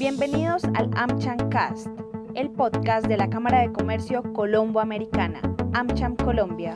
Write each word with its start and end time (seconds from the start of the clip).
Bienvenidos 0.00 0.64
al 0.64 0.88
AmCham 0.94 1.50
Cast, 1.50 1.88
el 2.34 2.50
podcast 2.52 3.06
de 3.06 3.18
la 3.18 3.28
Cámara 3.28 3.60
de 3.60 3.70
Comercio 3.70 4.22
Colombo-Americana, 4.32 5.42
AmCham 5.74 6.16
Colombia. 6.16 6.74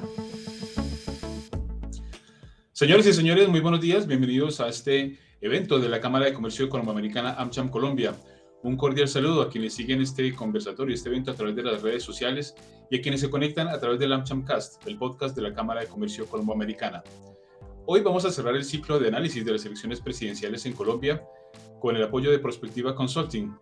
Señores 2.73 3.07
y 3.07 3.15
señores, 3.15 3.49
muy 3.49 3.61
buenos 3.61 3.81
días. 3.81 4.07
Bienvenidos 4.07 4.61
a 4.61 4.69
este 4.69 5.19
evento 5.41 5.79
de 5.79 5.89
la 5.89 6.03
Cámara 6.03 6.27
de 6.27 6.35
Comercio 6.35 6.69
Colombo-Americana, 6.69 7.33
AmCham 7.39 7.71
Colombia. 7.71 8.15
Un 8.63 8.77
cordial 8.77 9.09
saludo 9.09 9.41
a 9.41 9.49
quienes 9.49 9.73
siguen 9.73 10.03
este 10.03 10.35
conversatorio, 10.35 10.95
este 10.95 11.09
evento 11.09 11.31
a 11.31 11.35
través 11.35 11.57
de 11.57 11.63
las 11.63 11.81
redes 11.81 12.03
sociales 12.03 12.55
y 12.91 12.99
a 12.99 13.01
quienes 13.01 13.23
se 13.23 13.31
conectan 13.31 13.69
a 13.69 13.81
través 13.81 13.99
del 13.99 14.13
AmCham 14.13 14.45
Cast, 14.45 14.87
el 14.87 14.99
podcast 14.99 15.35
de 15.35 15.41
la 15.41 15.55
Cámara 15.55 15.81
de 15.81 15.87
Comercio 15.87 16.27
Colombo-Americana. 16.27 17.03
Hoy 17.87 18.03
vamos 18.03 18.27
a 18.27 18.31
cerrar 18.31 18.55
el 18.55 18.65
ciclo 18.65 18.99
de 18.99 19.09
análisis 19.09 19.43
de 19.47 19.53
las 19.53 19.65
elecciones 19.65 20.03
presidenciales 20.03 20.67
en 20.67 20.75
Colombia 20.75 21.23
con 21.85 21.97
el 21.97 22.03
apoyo 22.03 22.31
de 22.31 22.39
Prospectiva 22.39 22.95
Consulting. 22.95 23.55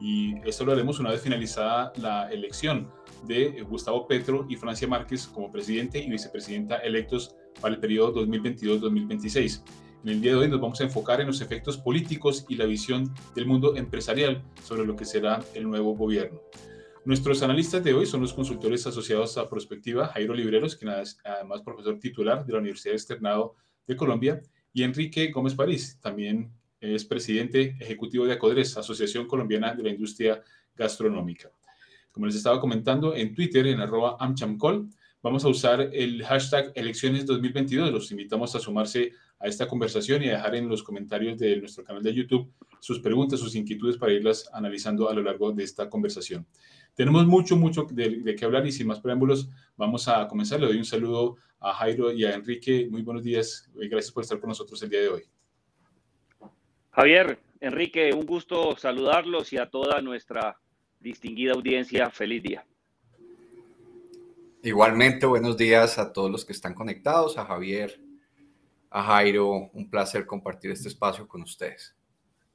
Y 0.00 0.34
esto 0.48 0.64
lo 0.64 0.72
haremos 0.72 0.98
una 0.98 1.10
vez 1.10 1.20
finalizada 1.20 1.92
la 1.98 2.32
elección 2.32 2.90
de 3.26 3.60
Gustavo 3.68 4.08
Petro 4.08 4.46
y 4.48 4.56
Francia 4.56 4.88
Márquez 4.88 5.26
como 5.26 5.52
presidente 5.52 6.02
y 6.02 6.08
vicepresidenta 6.08 6.76
electos 6.76 7.36
para 7.60 7.74
el 7.74 7.80
periodo 7.80 8.26
2022-2026. 8.26 9.62
En 10.04 10.08
el 10.08 10.22
día 10.22 10.32
de 10.32 10.38
hoy 10.38 10.48
nos 10.48 10.58
vamos 10.58 10.80
a 10.80 10.84
enfocar 10.84 11.20
en 11.20 11.26
los 11.26 11.42
efectos 11.42 11.76
políticos 11.76 12.46
y 12.48 12.56
la 12.56 12.64
visión 12.64 13.12
del 13.34 13.44
mundo 13.44 13.76
empresarial 13.76 14.42
sobre 14.64 14.86
lo 14.86 14.96
que 14.96 15.04
será 15.04 15.44
el 15.52 15.68
nuevo 15.68 15.94
gobierno. 15.94 16.40
Nuestros 17.04 17.42
analistas 17.42 17.84
de 17.84 17.92
hoy 17.92 18.06
son 18.06 18.22
los 18.22 18.32
consultores 18.32 18.86
asociados 18.86 19.36
a 19.36 19.50
Prospectiva, 19.50 20.06
Jairo 20.06 20.32
Libreros, 20.32 20.76
quien 20.76 20.92
es 20.92 21.18
además 21.26 21.60
profesor 21.60 21.98
titular 21.98 22.46
de 22.46 22.54
la 22.54 22.60
Universidad 22.60 22.94
Externado 22.94 23.54
de 23.86 23.96
Colombia, 23.96 24.40
y 24.72 24.82
Enrique 24.82 25.30
Gómez 25.30 25.54
París, 25.54 25.98
también 26.02 26.52
es 26.80 27.04
presidente 27.04 27.76
ejecutivo 27.80 28.26
de 28.26 28.34
ACODRES, 28.34 28.76
Asociación 28.76 29.26
Colombiana 29.26 29.74
de 29.74 29.82
la 29.82 29.90
Industria 29.90 30.42
Gastronómica. 30.74 31.50
Como 32.12 32.26
les 32.26 32.36
estaba 32.36 32.60
comentando, 32.60 33.14
en 33.14 33.34
Twitter, 33.34 33.66
en 33.66 33.80
arroba 33.80 34.16
amchamcol, 34.18 34.88
vamos 35.22 35.44
a 35.44 35.48
usar 35.48 35.90
el 35.92 36.24
hashtag 36.24 36.72
elecciones 36.74 37.26
2022. 37.26 37.92
Los 37.92 38.10
invitamos 38.10 38.54
a 38.54 38.60
sumarse 38.60 39.12
a 39.38 39.48
esta 39.48 39.68
conversación 39.68 40.22
y 40.22 40.28
a 40.28 40.36
dejar 40.36 40.54
en 40.54 40.68
los 40.68 40.82
comentarios 40.82 41.38
de 41.38 41.56
nuestro 41.58 41.84
canal 41.84 42.02
de 42.02 42.14
YouTube 42.14 42.50
sus 42.80 43.00
preguntas, 43.00 43.40
sus 43.40 43.54
inquietudes 43.54 43.96
para 43.96 44.12
irlas 44.12 44.48
analizando 44.52 45.08
a 45.08 45.14
lo 45.14 45.22
largo 45.22 45.52
de 45.52 45.64
esta 45.64 45.90
conversación. 45.90 46.46
Tenemos 46.94 47.26
mucho, 47.26 47.56
mucho 47.56 47.86
de, 47.90 48.20
de 48.20 48.34
qué 48.34 48.44
hablar 48.44 48.66
y 48.66 48.72
sin 48.72 48.86
más 48.86 49.00
preámbulos, 49.00 49.48
vamos 49.76 50.08
a 50.08 50.26
comenzar. 50.28 50.60
Le 50.60 50.66
doy 50.66 50.78
un 50.78 50.84
saludo 50.84 51.36
a 51.60 51.74
Jairo 51.74 52.12
y 52.12 52.24
a 52.24 52.34
Enrique. 52.34 52.88
Muy 52.90 53.02
buenos 53.02 53.22
días 53.24 53.68
gracias 53.74 54.12
por 54.12 54.22
estar 54.22 54.38
con 54.40 54.48
nosotros 54.48 54.82
el 54.82 54.90
día 54.90 55.00
de 55.00 55.08
hoy. 55.08 55.35
Javier, 56.96 57.38
Enrique, 57.60 58.14
un 58.14 58.24
gusto 58.24 58.74
saludarlos 58.78 59.52
y 59.52 59.58
a 59.58 59.68
toda 59.68 60.00
nuestra 60.00 60.58
distinguida 60.98 61.52
audiencia, 61.52 62.08
feliz 62.08 62.42
día. 62.42 62.64
Igualmente, 64.62 65.26
buenos 65.26 65.58
días 65.58 65.98
a 65.98 66.10
todos 66.10 66.30
los 66.30 66.46
que 66.46 66.54
están 66.54 66.72
conectados, 66.72 67.36
a 67.36 67.44
Javier, 67.44 68.00
a 68.88 69.02
Jairo, 69.02 69.68
un 69.74 69.90
placer 69.90 70.24
compartir 70.24 70.70
este 70.70 70.88
espacio 70.88 71.28
con 71.28 71.42
ustedes. 71.42 71.94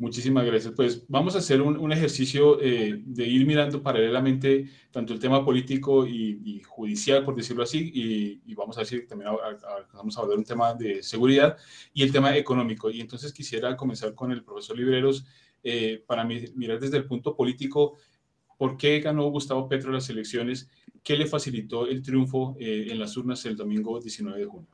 Muchísimas 0.02 0.44
gracias. 0.44 0.74
Pues 0.76 1.06
vamos 1.08 1.36
a 1.36 1.38
hacer 1.38 1.62
un, 1.62 1.92
ejercicio 1.92 2.60
eh, 2.60 3.04
de 3.06 3.24
ir 3.24 3.46
mirando 3.46 3.84
paralelamente 3.84 4.68
tanto 4.90 5.14
el 5.14 5.20
tema 5.20 5.46
político 5.46 6.08
y, 6.08 6.60
judicial, 6.66 7.24
por 7.24 7.36
decirlo 7.36 7.62
así, 7.62 7.92
y, 8.44 8.56
vamos 8.56 8.76
a 8.78 8.80
decir 8.80 9.06
también 9.06 9.30
vamos 9.94 10.18
a 10.18 10.22
hablar 10.22 10.40
un 10.40 10.44
tema 10.44 10.74
de 10.74 11.04
seguridad 11.04 11.56
y 11.94 12.02
el 12.02 12.12
tema 12.12 12.36
económico. 12.36 12.90
Y 12.90 13.00
entonces 13.00 13.32
quisiera 13.32 13.78
comenzar 13.78 14.16
con 14.16 14.32
el 14.32 14.44
profesor 14.44 14.76
Libreros 14.76 15.24
eh, 15.62 16.04
para 16.08 16.24
mirar 16.24 16.80
desde 16.80 16.98
el 16.98 17.06
punto 17.06 17.36
político 17.36 17.96
por 18.58 18.78
qué 18.78 19.02
ganó 19.02 19.30
Gustavo 19.30 19.70
Petro 19.70 19.92
las 19.92 20.10
elecciones, 20.10 20.68
qué 21.04 21.16
le 21.16 21.28
facilitó 21.28 21.86
el 21.86 22.02
triunfo 22.02 22.56
eh, 22.60 22.88
en 22.90 22.98
las 22.98 23.16
urnas 23.18 23.46
el 23.46 23.56
domingo 23.56 24.00
19 24.00 24.40
de 24.40 24.46
junio. 24.46 24.70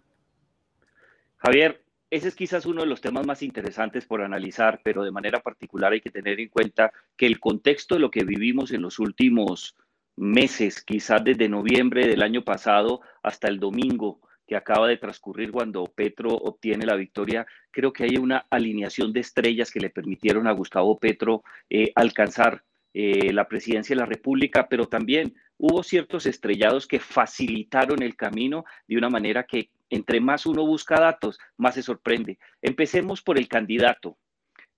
Javier, 1.36 1.84
ese 2.10 2.30
es 2.30 2.36
quizás 2.36 2.66
uno 2.66 2.82
de 2.82 2.88
los 2.88 3.02
temas 3.02 3.26
más 3.26 3.44
interesantes 3.44 4.06
por 4.06 4.22
analizar, 4.22 4.82
pero 4.84 5.04
de 5.04 5.12
manera 5.12 5.42
particular 5.42 5.92
hay 5.92 6.02
que 6.02 6.10
tener 6.10 6.40
en 6.40 6.50
cuenta 6.50 6.92
que 7.18 7.26
el 7.26 7.40
contexto 7.40 7.96
de 7.96 8.02
lo 8.02 8.12
que 8.12 8.24
vivimos 8.24 8.72
en 8.72 8.82
los 8.82 9.00
últimos 9.00 9.76
meses, 10.16 10.82
quizás 10.84 11.24
desde 11.24 11.50
noviembre 11.50 12.08
del 12.08 12.24
año 12.24 12.44
pasado 12.44 13.02
hasta 13.24 13.48
el 13.48 13.60
domingo 13.60 14.22
que 14.48 14.56
acaba 14.56 14.88
de 14.88 14.98
transcurrir 14.98 15.52
cuando 15.52 15.84
Petro 15.84 16.30
obtiene 16.30 16.86
la 16.86 16.96
victoria, 16.96 17.46
creo 17.70 17.92
que 17.92 18.06
hay 18.06 18.18
una 18.18 18.46
alineación 18.50 19.12
de 19.12 19.20
estrellas 19.20 19.70
que 19.70 19.82
le 19.82 19.90
permitieron 19.90 20.48
a 20.48 20.54
Gustavo 20.54 20.98
Petro 20.98 21.44
eh, 21.70 21.92
alcanzar 21.96 22.64
eh, 22.94 23.34
la 23.34 23.48
presidencia 23.48 23.94
de 23.96 24.00
la 24.00 24.06
República, 24.06 24.68
pero 24.70 24.88
también 24.88 25.36
hubo 25.58 25.84
ciertos 25.84 26.26
estrellados 26.26 26.88
que 26.88 27.00
facilitaron 27.00 28.02
el 28.02 28.16
camino 28.16 28.64
de 28.88 28.98
una 28.98 29.10
manera 29.10 29.44
que 29.44 29.70
entre 29.90 30.20
más 30.20 30.46
uno 30.46 30.66
busca 30.66 31.00
datos, 31.00 31.40
más 31.58 31.76
se 31.76 31.84
sorprende. 31.84 32.38
Empecemos 32.62 33.22
por 33.22 33.38
el 33.38 33.48
candidato. 33.48 34.18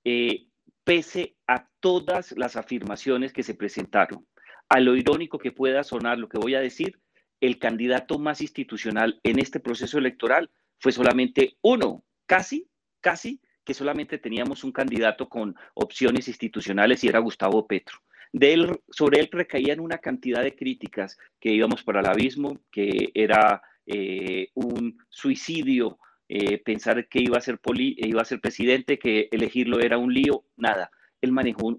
Eh, 0.03 0.47
pese 0.84 1.36
a 1.47 1.68
todas 1.80 2.31
las 2.38 2.56
afirmaciones 2.56 3.34
que 3.34 3.44
se 3.44 3.53
presentaron, 3.53 4.25
a 4.69 4.80
lo 4.80 4.96
irónico 4.96 5.38
que 5.38 5.52
pueda 5.52 5.84
sonar 5.84 6.18
lo 6.18 6.30
que 6.30 6.40
voy 6.40 6.56
a 6.56 6.62
decir, 6.62 7.00
el 7.42 7.59
candidato 7.59 8.19
más 8.19 8.42
institucional 8.42 9.19
en 9.24 9.40
este 9.40 9.59
proceso 9.59 9.98
electoral 9.98 10.50
fue 10.80 10.92
solamente 10.92 11.58
uno, 11.62 12.03
casi, 12.25 12.68
casi 13.02 13.40
que 13.64 13.74
solamente 13.74 14.18
teníamos 14.18 14.64
un 14.64 14.72
candidato 14.72 15.30
con 15.30 15.56
opciones 15.75 16.28
institucionales 16.28 17.03
y 17.03 17.08
era 17.08 17.19
Gustavo 17.19 17.68
Petro. 17.68 18.00
De 18.31 18.53
él, 18.53 18.80
sobre 18.90 19.19
él 19.19 19.30
recaían 19.31 19.80
una 19.80 19.98
cantidad 19.98 20.44
de 20.44 20.56
críticas 20.56 21.18
que 21.40 21.52
íbamos 21.52 21.84
para 21.84 22.00
el 22.00 22.08
abismo, 22.08 22.59
que 22.72 23.12
era 23.14 23.62
eh, 23.91 24.50
un 24.53 25.00
suicidio, 25.09 25.97
eh, 26.27 26.59
pensar 26.59 27.07
que 27.07 27.19
iba 27.19 27.39
a, 27.39 27.41
ser 27.41 27.57
poli, 27.57 27.95
iba 27.97 28.22
a 28.22 28.25
ser 28.25 28.39
presidente, 28.39 29.00
que 29.00 29.27
elegirlo 29.31 29.79
era 29.79 29.97
un 29.97 30.13
lío, 30.13 30.44
nada. 30.57 30.91
Él 31.22 31.31
manejó 31.31 31.75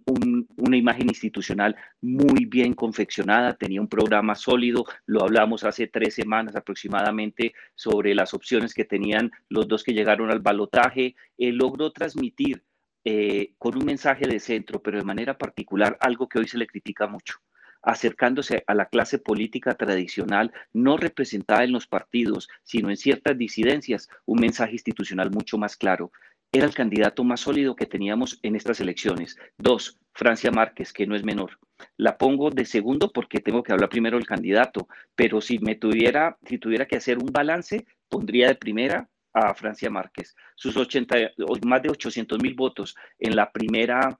una 0.56 0.76
imagen 0.76 1.08
institucional 1.08 1.76
muy 2.00 2.46
bien 2.46 2.74
confeccionada, 2.74 3.54
tenía 3.54 3.80
un 3.80 3.88
programa 3.88 4.34
sólido, 4.34 4.84
lo 5.06 5.22
hablamos 5.22 5.62
hace 5.62 5.86
tres 5.86 6.14
semanas 6.14 6.56
aproximadamente 6.56 7.54
sobre 7.76 8.12
las 8.14 8.34
opciones 8.34 8.74
que 8.74 8.84
tenían 8.84 9.30
los 9.48 9.68
dos 9.68 9.84
que 9.84 9.94
llegaron 9.94 10.30
al 10.30 10.40
balotaje. 10.40 11.14
Él 11.38 11.56
logró 11.56 11.92
transmitir 11.92 12.64
eh, 13.04 13.54
con 13.56 13.78
un 13.78 13.84
mensaje 13.84 14.26
de 14.26 14.40
centro, 14.40 14.82
pero 14.82 14.98
de 14.98 15.04
manera 15.04 15.38
particular, 15.38 15.96
algo 16.00 16.28
que 16.28 16.40
hoy 16.40 16.48
se 16.48 16.58
le 16.58 16.66
critica 16.66 17.06
mucho 17.06 17.40
acercándose 17.82 18.64
a 18.66 18.74
la 18.74 18.86
clase 18.86 19.18
política 19.18 19.74
tradicional, 19.74 20.52
no 20.72 20.96
representada 20.96 21.64
en 21.64 21.72
los 21.72 21.86
partidos, 21.86 22.48
sino 22.62 22.90
en 22.90 22.96
ciertas 22.96 23.36
disidencias, 23.36 24.08
un 24.26 24.40
mensaje 24.40 24.72
institucional 24.72 25.30
mucho 25.30 25.58
más 25.58 25.76
claro. 25.76 26.12
Era 26.52 26.66
el 26.66 26.74
candidato 26.74 27.22
más 27.22 27.40
sólido 27.40 27.76
que 27.76 27.86
teníamos 27.86 28.40
en 28.42 28.56
estas 28.56 28.80
elecciones. 28.80 29.36
Dos, 29.56 29.98
Francia 30.12 30.50
Márquez, 30.50 30.92
que 30.92 31.06
no 31.06 31.14
es 31.14 31.24
menor. 31.24 31.58
La 31.96 32.18
pongo 32.18 32.50
de 32.50 32.64
segundo 32.64 33.12
porque 33.12 33.40
tengo 33.40 33.62
que 33.62 33.72
hablar 33.72 33.88
primero 33.88 34.16
del 34.16 34.26
candidato, 34.26 34.88
pero 35.14 35.40
si 35.40 35.58
me 35.60 35.76
tuviera, 35.76 36.36
si 36.44 36.58
tuviera 36.58 36.86
que 36.86 36.96
hacer 36.96 37.18
un 37.18 37.30
balance, 37.32 37.86
pondría 38.08 38.48
de 38.48 38.56
primera 38.56 39.08
a 39.32 39.54
Francia 39.54 39.90
Márquez. 39.90 40.34
Sus 40.56 40.76
80, 40.76 41.32
más 41.64 41.82
de 41.82 41.90
800 41.90 42.42
mil 42.42 42.54
votos 42.54 42.96
en 43.18 43.36
la 43.36 43.50
primera 43.50 44.18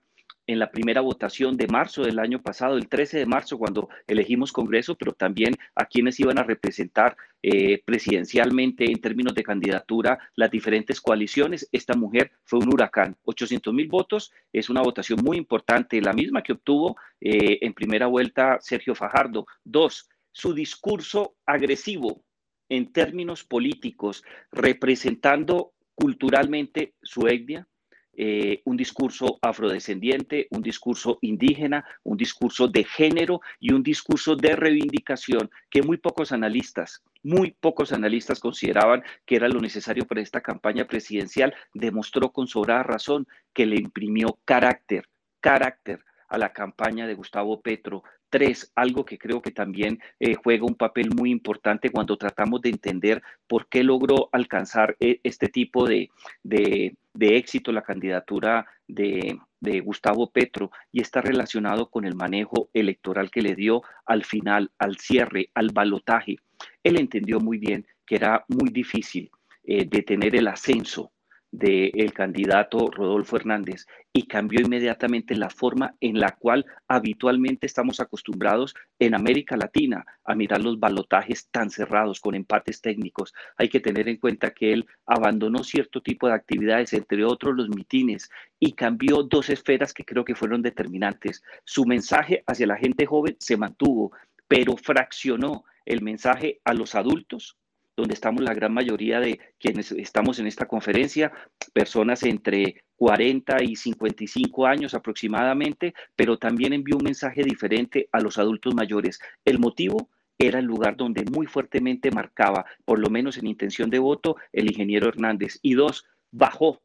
en 0.53 0.59
la 0.59 0.71
primera 0.71 1.01
votación 1.01 1.57
de 1.57 1.69
marzo 1.69 2.03
del 2.03 2.19
año 2.19 2.43
pasado, 2.43 2.77
el 2.77 2.89
13 2.89 3.19
de 3.19 3.27
marzo, 3.27 3.57
cuando 3.57 3.89
elegimos 4.09 4.53
Congreso, 4.53 4.97
pero 4.97 5.13
también 5.13 5.55
a 5.77 5.85
quienes 5.87 6.19
iban 6.19 6.39
a 6.39 6.43
representar 6.43 7.17
eh, 7.41 7.81
presidencialmente 7.85 8.85
en 8.85 9.01
términos 9.01 9.35
de 9.35 9.45
candidatura 9.45 10.19
las 10.35 10.51
diferentes 10.51 11.01
coaliciones. 11.01 11.69
Esta 11.71 11.95
mujer 11.95 12.33
fue 12.45 12.59
un 12.59 12.73
huracán. 12.73 13.17
800 13.25 13.73
mil 13.73 13.87
votos 13.87 14.33
es 14.53 14.69
una 14.69 14.83
votación 14.83 15.21
muy 15.23 15.37
importante, 15.37 16.01
la 16.01 16.13
misma 16.13 16.43
que 16.43 16.53
obtuvo 16.53 16.97
eh, 17.21 17.59
en 17.61 17.73
primera 17.73 18.09
vuelta 18.09 18.59
Sergio 18.61 18.97
Fajardo. 18.97 19.47
Dos, 19.63 20.09
su 20.33 20.53
discurso 20.53 21.37
agresivo 21.47 22.25
en 22.69 22.93
términos 22.93 23.45
políticos, 23.45 24.25
representando 24.51 25.75
culturalmente 25.95 26.95
su 27.03 27.29
etnia, 27.29 27.69
eh, 28.17 28.61
un 28.65 28.77
discurso 28.77 29.39
afrodescendiente, 29.41 30.49
un 30.51 30.63
discurso 30.63 31.19
indígena, 31.21 31.85
un 32.03 32.17
discurso 32.17 32.69
de 32.69 32.85
género 32.85 33.41
y 33.59 33.73
un 33.73 33.83
discurso 33.83 34.37
de 34.37 34.57
reivindicación 34.57 35.51
que 35.71 35.83
muy 35.83 35.97
pocos 35.97 36.33
analistas, 36.33 37.03
muy 37.23 37.53
pocos 37.53 37.93
analistas 37.93 38.41
consideraban 38.41 39.03
que 39.25 39.37
era 39.37 39.49
lo 39.49 39.61
necesario 39.61 40.07
para 40.07 40.21
esta 40.21 40.41
campaña 40.41 40.87
presidencial, 40.87 41.55
demostró 41.73 42.33
con 42.33 42.47
sobrada 42.47 42.83
razón 42.83 43.27
que 43.53 43.67
le 43.67 43.77
imprimió 43.77 44.39
carácter, 44.45 45.09
carácter 45.41 46.05
a 46.29 46.39
la 46.39 46.53
campaña 46.53 47.07
de 47.07 47.15
Gustavo 47.15 47.61
Petro. 47.61 48.03
Tres, 48.31 48.71
algo 48.77 49.05
que 49.05 49.19
creo 49.19 49.43
que 49.43 49.51
también 49.51 49.99
eh, 50.21 50.37
juega 50.37 50.65
un 50.65 50.77
papel 50.77 51.11
muy 51.15 51.31
importante 51.31 51.91
cuando 51.91 52.17
tratamos 52.17 52.63
de 52.63 52.71
entender 52.71 53.23
por 53.49 53.69
qué 53.69 53.83
logró 53.83 54.29
alcanzar 54.31 54.97
eh, 55.01 55.21
este 55.25 55.49
tipo 55.49 55.85
de, 55.87 56.11
de, 56.45 56.95
éxito 57.19 57.73
la 57.73 57.83
candidatura 57.83 58.67
de, 58.87 59.39
de 59.61 59.81
Gustavo 59.81 60.31
Petro 60.31 60.71
y 60.93 61.01
está 61.01 61.21
relacionado 61.21 61.91
con 61.91 62.05
el 62.05 62.15
manejo 62.15 62.71
electoral 62.73 63.31
que 63.31 63.43
le 63.43 63.55
dio 63.55 63.83
al 64.07 64.25
final, 64.25 64.71
al 64.79 64.97
cierre, 64.97 65.51
al 65.55 65.71
balotaje. 65.73 66.39
Él 66.83 66.99
entendió 66.99 67.41
muy 67.41 67.59
bien 67.59 67.87
que 68.07 68.17
era 68.17 68.45
muy 68.49 68.71
difícil 68.71 69.31
eh, 69.65 69.85
detener 69.85 70.35
el 70.35 70.49
ascenso 70.49 71.13
del 71.53 72.13
candidato 72.13 72.91
Rodolfo 72.91 73.37
Hernández 73.37 73.87
y 74.13 74.27
cambió 74.27 74.61
inmediatamente 74.61 75.35
la 75.35 75.51
forma 75.51 75.95
en 76.01 76.19
la 76.19 76.37
cual 76.37 76.65
habitualmente 76.87 77.67
estamos 77.67 78.01
acostumbrados 78.01 78.75
en 78.99 79.15
América 79.15 79.57
Latina 79.57 80.05
a 80.25 80.35
mirar 80.35 80.63
los 80.63 80.79
balotajes 80.79 81.49
tan 81.51 81.71
cerrados 81.71 82.21
con 82.21 82.35
empates 82.35 82.81
técnicos. 82.81 83.35
Hay 83.57 83.69
que 83.69 83.81
tener 83.81 84.09
en 84.09 84.19
cuenta 84.19 84.53
que 84.53 84.73
él 84.73 84.87
abandonó 85.07 85.65
cierto 85.65 86.01
tipo 86.01 86.29
de 86.29 86.35
actividades, 86.35 86.93
entre 86.93 87.25
otros 87.25 87.57
los 87.57 87.69
mitines, 87.69 88.31
y 88.59 88.73
cambió 88.73 89.23
dos 89.25 89.51
esferas 89.51 89.93
que 89.93 90.05
creo 90.05 90.25
que 90.25 90.35
fueron 90.35 90.63
determinantes. 90.63 91.43
Su 91.65 91.85
mensaje 91.85 92.45
hacia 92.47 92.67
la 92.67 92.77
gente 92.77 93.07
joven 93.07 93.37
se 93.41 93.57
mantuvo, 93.57 94.13
pero 94.47 94.77
fraccionó 94.77 95.65
el 95.85 96.03
mensaje 96.03 96.61
a 96.65 96.75
los 96.75 96.95
adultos 96.95 97.57
donde 98.01 98.15
estamos 98.15 98.43
la 98.43 98.55
gran 98.55 98.73
mayoría 98.73 99.21
de 99.21 99.39
quienes 99.59 99.93
estamos 99.93 100.39
en 100.39 100.47
esta 100.47 100.67
conferencia, 100.67 101.33
personas 101.73 102.23
entre 102.23 102.83
40 102.97 103.63
y 103.63 103.77
55 103.77 104.67
años 104.67 104.95
aproximadamente, 104.95 105.95
pero 106.17 106.39
también 106.39 106.73
envió 106.73 106.97
un 106.97 107.05
mensaje 107.05 107.43
diferente 107.43 108.09
a 108.13 108.21
los 108.21 108.39
adultos 108.39 108.75
mayores. 108.75 109.21
El 109.45 109.59
motivo 109.59 110.09
era 110.39 110.59
el 110.59 110.65
lugar 110.65 110.97
donde 110.97 111.25
muy 111.25 111.47
fuertemente 111.47 112.11
marcaba, 112.11 112.65
por 112.85 112.99
lo 112.99 113.11
menos 113.11 113.37
en 113.37 113.47
intención 113.47 113.91
de 113.91 113.99
voto, 113.99 114.37
el 114.53 114.71
ingeniero 114.71 115.09
Hernández. 115.09 115.59
Y 115.63 115.75
dos, 115.75 116.07
bajó, 116.31 116.83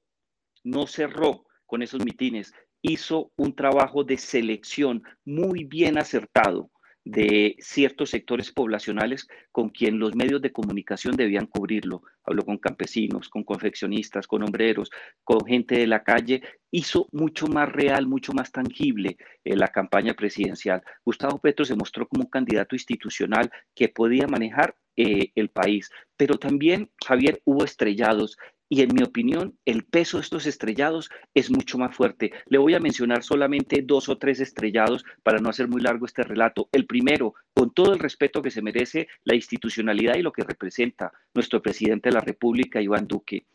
no 0.64 0.88
cerró 0.88 1.46
con 1.66 1.82
esos 1.82 2.04
mitines, 2.04 2.54
hizo 2.82 3.32
un 3.38 3.56
trabajo 3.56 4.04
de 4.04 4.18
selección 4.18 5.04
muy 5.24 5.64
bien 5.64 5.98
acertado 5.98 6.70
de 7.06 7.56
ciertos 7.60 8.10
sectores 8.10 8.52
poblacionales 8.52 9.28
con 9.52 9.70
quien 9.70 10.00
los 10.00 10.16
medios 10.16 10.42
de 10.42 10.52
comunicación 10.52 11.16
debían 11.16 11.46
cubrirlo. 11.46 12.02
Habló 12.24 12.44
con 12.44 12.58
campesinos, 12.58 13.30
con 13.30 13.44
confeccionistas, 13.44 14.26
con 14.26 14.42
hombreros, 14.42 14.90
con 15.24 15.46
gente 15.46 15.78
de 15.78 15.86
la 15.86 16.04
calle. 16.04 16.42
Hizo 16.72 17.08
mucho 17.12 17.48
más 17.48 17.72
real, 17.72 18.08
mucho 18.08 18.34
más 18.34 18.52
tangible 18.52 19.18
eh, 19.44 19.56
la 19.56 19.68
campaña 19.68 20.16
presidencial. 20.16 20.82
Gustavo 21.06 21.40
Petro 21.40 21.64
se 21.64 21.76
mostró 21.76 22.08
como 22.08 22.24
un 22.24 22.30
candidato 22.30 22.76
institucional 22.76 23.52
que 23.76 23.88
podía 23.88 24.26
manejar 24.28 24.76
eh, 24.98 25.32
el 25.36 25.50
país. 25.50 25.92
Pero 26.18 26.40
también, 26.40 26.90
Javier, 27.06 27.42
hubo 27.46 27.64
estrellados 27.64 28.38
y 28.68 28.82
en 28.82 28.94
mi 28.94 29.04
opinión 29.04 29.58
el 29.66 29.86
peso 29.86 30.18
de 30.18 30.24
estos 30.24 30.46
estrellados 30.46 31.10
es 31.34 31.52
mucho 31.52 31.78
más 31.78 31.96
fuerte. 31.96 32.32
Le 32.48 32.58
voy 32.58 32.74
a 32.74 32.80
mencionar 32.80 33.24
solamente 33.24 33.84
dos 33.84 34.10
o 34.10 34.18
tres 34.18 34.40
estrellados 34.40 35.06
para 35.24 35.40
no 35.40 35.50
hacer 35.50 35.68
muy 35.68 35.82
largo 35.82 36.06
este 36.06 36.24
relato. 36.24 36.70
El 36.72 36.86
primero, 36.86 37.36
con 37.54 37.74
todo 37.74 37.94
el 37.94 38.00
respeto 38.00 38.42
que 38.42 38.52
se 38.52 38.62
merece 38.62 39.08
la 39.24 39.36
institucionalidad 39.36 40.16
y 40.16 40.24
lo 40.24 40.32
que 40.32 40.44
representa 40.44 41.12
nuestro 41.34 41.62
presidente 41.62 42.10
de 42.10 42.16
la 42.16 42.22
República, 42.22 42.82
Iván 42.82 43.08
Duque. 43.08 43.46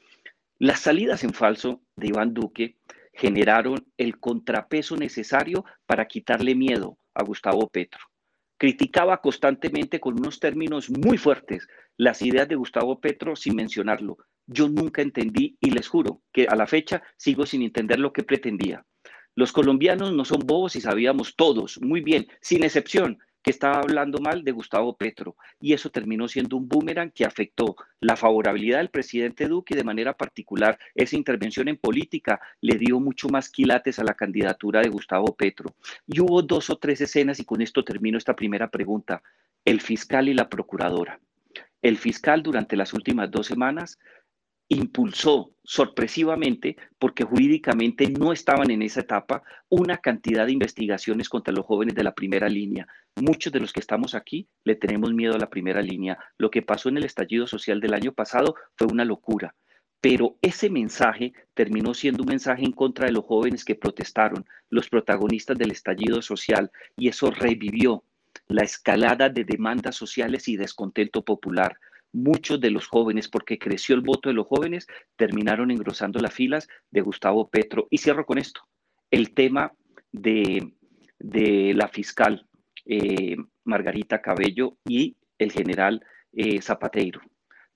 Las 0.59 0.81
salidas 0.81 1.25
en 1.25 1.33
falso 1.33 1.83
de 1.97 2.09
Iván 2.09 2.35
Duque 2.35 2.77
generaron 3.13 3.87
el 3.97 4.19
contrapeso 4.21 4.97
necesario 4.97 5.65
para 5.87 6.07
quitarle 6.07 6.55
miedo 6.55 6.99
a 7.15 7.25
Gustavo 7.25 7.69
Petro. 7.69 8.01
Criticaba 8.57 9.21
constantemente 9.21 10.01
con 10.01 10.19
unos 10.21 10.39
términos 10.39 10.91
muy 10.91 11.17
fuertes 11.17 11.67
las 11.97 12.23
ideas 12.23 12.47
de 12.47 12.57
Gustavo 12.57 13.01
Petro 13.01 13.35
sin 13.37 13.57
mencionarlo 13.57 14.19
yo 14.51 14.69
nunca 14.69 15.01
entendí 15.01 15.57
y 15.61 15.71
les 15.71 15.89
juro 15.89 16.23
que 16.33 16.47
a 16.47 16.57
la 16.57 16.67
fecha 16.67 17.03
sigo 17.17 17.47
sin 17.47 17.63
entender 17.63 18.01
lo 18.01 18.13
que 18.13 18.25
pretendía. 18.25 18.85
Los 19.37 19.53
colombianos 19.53 20.13
no 20.13 20.25
son 20.25 20.41
bobos 20.45 20.75
y 20.75 20.81
sabíamos 20.81 21.37
todos, 21.37 21.81
muy 21.81 22.01
bien, 22.01 22.27
sin 22.41 22.65
excepción, 22.65 23.19
que 23.43 23.51
estaba 23.51 23.79
hablando 23.79 24.19
mal 24.19 24.45
de 24.45 24.53
Gustavo 24.53 24.97
Petro. 24.97 25.37
Y 25.61 25.73
eso 25.73 25.91
terminó 25.91 26.29
siendo 26.29 26.57
un 26.57 26.69
boomerang 26.69 27.13
que 27.13 27.25
afectó 27.25 27.77
la 28.01 28.17
favorabilidad 28.17 28.79
del 28.79 28.91
presidente 28.91 29.47
Duque 29.47 29.75
y 29.75 29.77
de 29.77 29.85
manera 29.85 30.15
particular 30.15 30.79
esa 30.95 31.17
intervención 31.17 31.69
en 31.69 31.77
política 31.77 32.41
le 32.61 32.77
dio 32.77 33.01
mucho 33.01 33.29
más 33.29 33.49
quilates 33.49 33.99
a 33.99 34.05
la 34.05 34.15
candidatura 34.15 34.81
de 34.81 34.91
Gustavo 34.91 35.35
Petro. 35.37 35.75
Y 36.07 36.21
hubo 36.21 36.43
dos 36.43 36.69
o 36.71 36.77
tres 36.77 37.01
escenas 37.01 37.41
y 37.41 37.45
con 37.45 37.63
esto 37.63 37.85
termino 37.85 38.19
esta 38.19 38.37
primera 38.37 38.69
pregunta. 38.69 39.23
El 39.65 39.81
fiscal 39.81 40.29
y 40.29 40.35
la 40.35 40.49
procuradora. 40.49 41.21
El 41.83 41.97
fiscal 41.97 42.43
durante 42.43 42.77
las 42.77 42.93
últimas 42.93 43.31
dos 43.31 43.47
semanas 43.47 43.99
impulsó 44.71 45.53
sorpresivamente, 45.65 46.77
porque 46.99 47.25
jurídicamente 47.25 48.09
no 48.09 48.33
estaban 48.33 48.71
en 48.71 48.83
esa 48.83 49.01
etapa, 49.01 49.43
una 49.69 49.99
cantidad 49.99 50.47
de 50.47 50.53
investigaciones 50.53 51.29
contra 51.29 51.53
los 51.53 51.67
jóvenes 51.67 51.95
de 51.95 52.05
la 52.05 52.15
primera 52.15 52.49
línea. 52.49 52.87
Muchos 53.17 53.53
de 53.53 53.61
los 53.61 53.73
que 53.73 53.81
estamos 53.81 54.15
aquí 54.15 54.49
le 54.65 54.77
tenemos 54.77 55.13
miedo 55.13 55.35
a 55.35 55.39
la 55.39 55.51
primera 55.51 55.83
línea. 55.83 56.19
Lo 56.39 56.51
que 56.51 56.63
pasó 56.63 56.89
en 56.89 56.99
el 56.99 57.05
estallido 57.05 57.47
social 57.47 57.81
del 57.81 57.95
año 57.95 58.13
pasado 58.13 58.55
fue 58.77 58.87
una 58.87 59.05
locura. 59.05 59.55
Pero 60.01 60.39
ese 60.41 60.71
mensaje 60.71 61.35
terminó 61.53 61.93
siendo 61.93 62.23
un 62.23 62.31
mensaje 62.31 62.65
en 62.65 62.73
contra 62.73 63.07
de 63.07 63.13
los 63.13 63.25
jóvenes 63.25 63.65
que 63.65 63.75
protestaron, 63.75 64.47
los 64.71 64.89
protagonistas 64.89 65.59
del 65.59 65.73
estallido 65.73 66.23
social, 66.23 66.71
y 66.97 67.09
eso 67.09 67.31
revivió 67.31 68.05
la 68.47 68.63
escalada 68.63 69.29
de 69.29 69.45
demandas 69.45 69.97
sociales 69.97 70.47
y 70.49 70.57
descontento 70.57 71.23
popular 71.23 71.77
muchos 72.13 72.61
de 72.61 72.71
los 72.71 72.87
jóvenes, 72.87 73.29
porque 73.29 73.59
creció 73.59 73.95
el 73.95 74.01
voto 74.01 74.29
de 74.29 74.35
los 74.35 74.47
jóvenes, 74.47 74.87
terminaron 75.17 75.71
engrosando 75.71 76.21
las 76.21 76.35
filas 76.35 76.69
de 76.91 77.01
Gustavo 77.01 77.49
Petro. 77.49 77.87
Y 77.91 77.99
cierro 77.99 78.27
con 78.27 78.39
esto, 78.39 78.63
el 79.11 79.33
tema 79.35 79.73
de, 80.13 80.73
la 81.19 81.89
fiscal 81.89 82.47
eh, 82.87 83.37
Margarita 83.65 84.21
Cabello 84.21 84.77
y 84.87 85.17
el 85.39 85.53
general 85.53 86.05
eh, 86.33 86.61
Zapateiro. 86.61 87.21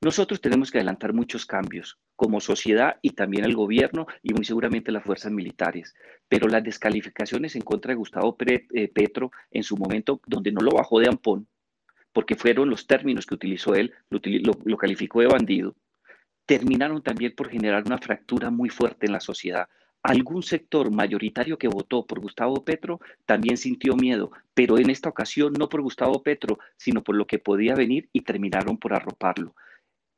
Nosotros 0.00 0.40
tenemos 0.40 0.70
que 0.70 0.78
adelantar 0.78 1.14
muchos 1.14 1.46
cambios 1.46 1.98
como 2.14 2.40
sociedad 2.40 2.96
y 3.00 3.10
también 3.10 3.44
el 3.44 3.56
gobierno 3.56 4.06
y 4.22 4.34
muy 4.34 4.44
seguramente 4.44 4.92
las 4.92 5.02
fuerzas 5.02 5.32
militares. 5.32 5.94
Pero 6.28 6.46
las 6.46 6.62
descalificaciones 6.62 7.56
en 7.56 7.62
contra 7.62 7.92
de 7.92 7.96
Gustavo 7.96 8.36
eh, 8.46 8.88
Petro 8.88 9.30
en 9.50 9.62
su 9.62 9.76
momento, 9.76 10.20
donde 10.26 10.52
no 10.52 10.60
lo 10.60 10.72
bajó 10.72 11.00
de 11.00 11.08
ampón, 11.08 11.48
porque 12.14 12.36
fueron 12.36 12.70
los 12.70 12.86
términos 12.86 13.26
que 13.26 13.34
utilizó 13.34 13.74
él, 13.74 13.92
lo, 14.08 14.78
calificó 14.78 15.20
de 15.20 15.26
bandido, 15.26 15.74
terminaron 16.46 17.02
también 17.02 17.34
por 17.34 17.50
generar 17.50 17.82
una 17.84 17.98
fractura 17.98 18.50
muy 18.50 18.70
fuerte 18.70 19.06
en 19.06 19.12
la 19.12 19.20
sociedad. 19.20 19.68
Algún 20.02 20.42
sector 20.42 20.90
mayoritario 20.90 21.58
que 21.58 21.66
votó 21.66 22.06
por 22.06 22.20
Gustavo 22.20 22.64
Petro 22.64 23.00
también 23.26 23.56
sintió 23.56 23.96
miedo, 23.96 24.30
pero 24.54 24.78
en 24.78 24.90
esta 24.90 25.08
ocasión 25.08 25.54
no 25.58 25.68
por 25.68 25.82
Gustavo 25.82 26.22
Petro, 26.22 26.58
sino 26.76 27.02
por 27.02 27.16
lo 27.16 27.26
que 27.26 27.38
podía 27.38 27.74
venir 27.74 28.08
y 28.12 28.20
terminaron 28.20 28.78
por 28.78 28.94
arroparlo. 28.94 29.56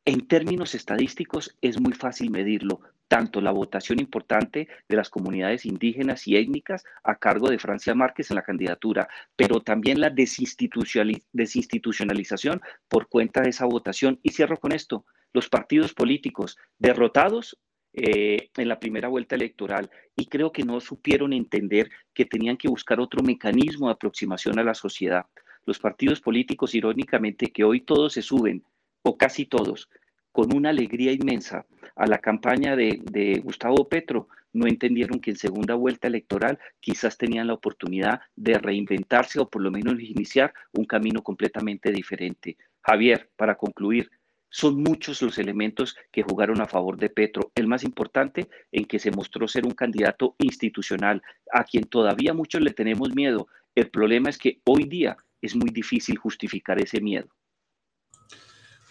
En 0.09 0.29
términos 0.29 0.77
estadísticos 0.77 1.57
es 1.61 1.81
muy 1.81 1.93
fácil 1.93 2.31
medirlo, 2.31 2.81
tanto 3.09 3.41
la 3.41 3.51
votación 3.51 3.99
importante 3.99 4.69
de 4.89 4.97
las 4.97 5.11
comunidades 5.11 5.67
indígenas 5.67 6.29
y 6.29 6.37
étnicas 6.37 6.85
a 7.03 7.17
cargo 7.17 7.51
de 7.51 7.59
Francia 7.59 7.93
Márquez 7.93 8.31
en 8.31 8.37
la 8.37 8.45
candidatura, 8.45 9.09
pero 9.35 9.63
también 9.63 10.01
la 10.01 10.11
desinstitucionalización 10.11 12.61
por 12.87 13.09
cuenta 13.09 13.41
de 13.41 13.51
esa 13.51 13.67
votación. 13.67 14.21
Y 14.23 14.31
cierro 14.31 14.59
con 14.59 14.71
esto, 14.71 15.05
los 15.33 15.49
partidos 15.49 15.93
políticos 15.93 16.57
derrotados 16.79 17.59
eh, 17.93 18.51
en 18.57 18.69
la 18.69 18.79
primera 18.79 19.09
vuelta 19.09 19.35
electoral 19.35 19.91
y 20.15 20.27
creo 20.27 20.53
que 20.53 20.63
no 20.63 20.79
supieron 20.79 21.33
entender 21.33 21.91
que 22.15 22.27
tenían 22.27 22.57
que 22.57 22.69
buscar 22.69 23.01
otro 23.01 23.25
mecanismo 23.25 23.89
de 23.89 23.95
aproximación 23.95 24.61
a 24.61 24.63
la 24.63 24.75
sociedad. 24.75 25.27
Los 25.65 25.81
partidos 25.81 26.21
políticos, 26.21 26.77
irónicamente, 26.77 27.49
que 27.49 27.65
hoy 27.65 27.81
todos 27.81 28.13
se 28.13 28.23
suben, 28.23 28.63
o 29.07 29.17
casi 29.17 29.47
todos, 29.47 29.89
con 30.33 30.53
una 30.53 30.71
alegría 30.71 31.13
inmensa 31.13 31.65
a 31.95 32.07
la 32.09 32.19
campaña 32.19 32.75
de, 32.75 33.41
Gustavo 33.43 33.89
Petro, 33.89 34.29
no 34.53 34.67
entendieron 34.67 35.21
que 35.21 35.31
en 35.31 35.37
segunda 35.37 35.75
vuelta 35.77 36.09
electoral 36.09 36.59
quizás 36.81 37.17
tenían 37.17 37.47
la 37.47 37.55
oportunidad 37.55 38.21
de 38.35 38.55
reinventarse 38.59 39.39
o 39.39 39.49
por 39.49 39.63
lo 39.63 39.71
menos 39.71 40.01
iniciar 40.01 40.53
un 40.73 40.87
camino 40.87 41.23
completamente 41.23 41.93
diferente. 41.93 42.57
Javier, 42.83 43.31
para 43.37 43.55
concluir, 43.55 44.11
son 44.51 44.83
muchos 44.83 45.23
los 45.23 45.39
elementos 45.39 45.97
que 46.11 46.25
jugaron 46.25 46.61
a 46.61 46.67
favor 46.67 46.97
de 46.97 47.11
Petro. 47.11 47.53
El 47.55 47.69
más 47.69 47.85
importante 47.85 48.49
en 48.73 48.87
que 48.87 48.99
se 48.99 49.13
mostró 49.13 49.47
ser 49.47 49.67
un 49.67 49.75
candidato 49.75 50.35
institucional, 50.39 51.23
a 51.53 51.63
quien 51.63 51.85
todavía 51.85 52.35
muchos 52.35 52.61
le 52.61 52.73
tenemos 52.73 53.15
miedo. 53.15 53.47
El 53.77 53.89
problema 53.89 54.31
es 54.31 54.39
que 54.39 54.59
hoy 54.65 54.85
día 54.85 55.17
es 55.41 55.55
muy 55.55 55.71
difícil 55.71 56.19
justificar 56.19 56.83
ese 56.83 57.01
miedo. 57.01 57.29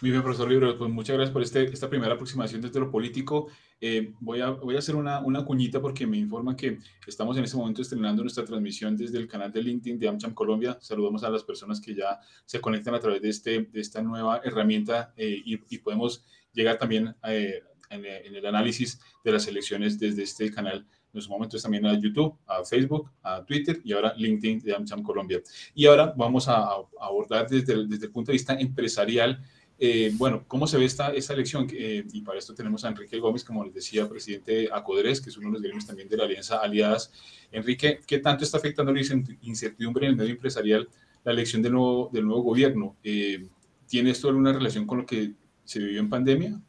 Muy 0.02 0.10
bien, 0.10 0.22
profesor 0.22 0.50
Libro, 0.50 0.76
pues 0.76 0.90
muchas 0.90 1.16
gracias 1.16 1.32
por 1.32 1.42
este, 1.42 1.64
esta 1.64 1.88
primera 1.88 2.12
aproximación 2.12 2.60
desde 2.60 2.78
lo 2.78 2.90
político. 2.90 3.48
Eh, 3.80 4.12
voy, 4.20 4.42
a, 4.42 4.50
voy 4.50 4.76
a 4.76 4.80
hacer 4.80 4.94
una, 4.94 5.20
una 5.20 5.42
cuñita 5.42 5.80
porque 5.80 6.06
me 6.06 6.18
informa 6.18 6.54
que 6.54 6.78
estamos 7.06 7.34
en 7.38 7.44
este 7.44 7.56
momento 7.56 7.80
estrenando 7.80 8.20
nuestra 8.22 8.44
transmisión 8.44 8.94
desde 8.94 9.16
el 9.16 9.26
canal 9.26 9.50
de 9.50 9.62
LinkedIn 9.62 9.98
de 9.98 10.08
AmCham 10.08 10.34
Colombia. 10.34 10.76
Saludamos 10.82 11.24
a 11.24 11.30
las 11.30 11.44
personas 11.44 11.80
que 11.80 11.94
ya 11.94 12.20
se 12.44 12.60
conectan 12.60 12.94
a 12.94 13.00
través 13.00 13.22
de, 13.22 13.30
este, 13.30 13.62
de 13.72 13.80
esta 13.80 14.02
nueva 14.02 14.42
herramienta 14.44 15.14
eh, 15.16 15.40
y, 15.42 15.54
y, 15.74 15.78
podemos 15.78 16.22
llegar 16.52 16.76
también 16.76 17.16
eh, 17.26 17.62
en, 17.88 18.04
en, 18.04 18.34
el 18.34 18.44
análisis 18.44 19.00
de 19.24 19.32
las 19.32 19.48
elecciones 19.48 19.98
desde 19.98 20.24
este 20.24 20.50
canal 20.52 20.86
en 21.14 21.22
su 21.22 21.30
momento 21.30 21.58
también 21.58 21.86
a 21.86 21.98
YouTube, 21.98 22.36
a 22.46 22.62
Facebook, 22.64 23.10
a 23.22 23.42
Twitter 23.46 23.80
y 23.82 23.94
ahora 23.94 24.12
LinkedIn 24.14 24.60
de 24.60 24.74
AmCham 24.74 25.02
Colombia. 25.02 25.40
Y 25.74 25.86
ahora 25.86 26.12
vamos 26.14 26.48
a, 26.48 26.66
abordar 27.00 27.48
desde 27.48 27.72
el, 27.72 27.88
desde 27.88 28.06
el 28.06 28.12
punto 28.12 28.30
de 28.30 28.34
vista 28.34 28.54
empresarial 28.60 29.42
eh, 29.78 30.10
bueno, 30.14 30.44
¿cómo 30.48 30.66
se 30.66 30.78
ve 30.78 30.86
esta, 30.86 31.10
elección? 31.10 31.68
Eh, 31.72 32.04
y 32.10 32.22
para 32.22 32.38
esto 32.38 32.54
tenemos 32.54 32.84
a 32.84 32.88
Enrique 32.88 33.18
Gómez, 33.18 33.44
como 33.44 33.64
les 33.64 33.74
decía, 33.74 34.08
presidente 34.08 34.52
de 34.52 34.68
Acodres, 34.72 35.20
que 35.20 35.28
es 35.28 35.36
uno 35.36 35.48
de 35.48 35.52
los 35.54 35.62
gremios 35.62 35.86
también 35.86 36.08
de 36.08 36.16
la 36.16 36.24
Alianza 36.24 36.58
Aliadas. 36.58 37.12
Enrique, 37.52 38.00
¿qué 38.06 38.18
tanto 38.18 38.44
está 38.44 38.56
afectando 38.56 38.92
la 38.92 39.00
incertidumbre 39.42 40.06
en 40.06 40.12
el 40.12 40.16
medio 40.16 40.32
empresarial 40.32 40.88
la 41.24 41.32
elección 41.32 41.60
del 41.60 41.72
nuevo, 41.72 42.08
del 42.10 42.24
nuevo 42.24 42.42
gobierno? 42.42 42.96
Eh, 43.04 43.46
¿Tiene 43.86 44.10
esto 44.10 44.28
alguna 44.28 44.52
relación 44.52 44.86
con 44.86 44.98
lo 44.98 45.06
que 45.06 45.32
se 45.64 45.78
vivió 45.78 46.00
en 46.00 46.08
pandemia? 46.08 46.60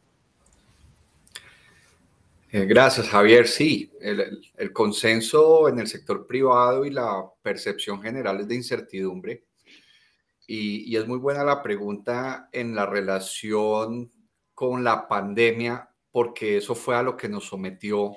gracias, 2.50 3.08
Javier. 3.08 3.46
Sí, 3.46 3.90
el, 4.00 4.40
el 4.56 4.72
consenso 4.72 5.68
en 5.68 5.78
el 5.78 5.86
sector 5.86 6.26
privado 6.26 6.86
y 6.86 6.90
la 6.90 7.24
percepción 7.42 8.00
general 8.00 8.40
es 8.40 8.48
de 8.48 8.54
incertidumbre 8.54 9.44
y, 10.50 10.96
es 10.96 11.06
muy 11.06 11.18
buena 11.18 11.44
la 11.44 11.62
pregunta 11.62 12.48
en 12.52 12.74
la 12.74 12.86
relación 12.86 14.10
con 14.54 14.82
la 14.82 15.06
pandemia, 15.06 15.90
porque 16.10 16.56
eso 16.56 16.74
fue 16.74 16.96
a 16.96 17.02
lo 17.02 17.18
que 17.18 17.28
nos 17.28 17.44
sometió 17.46 18.14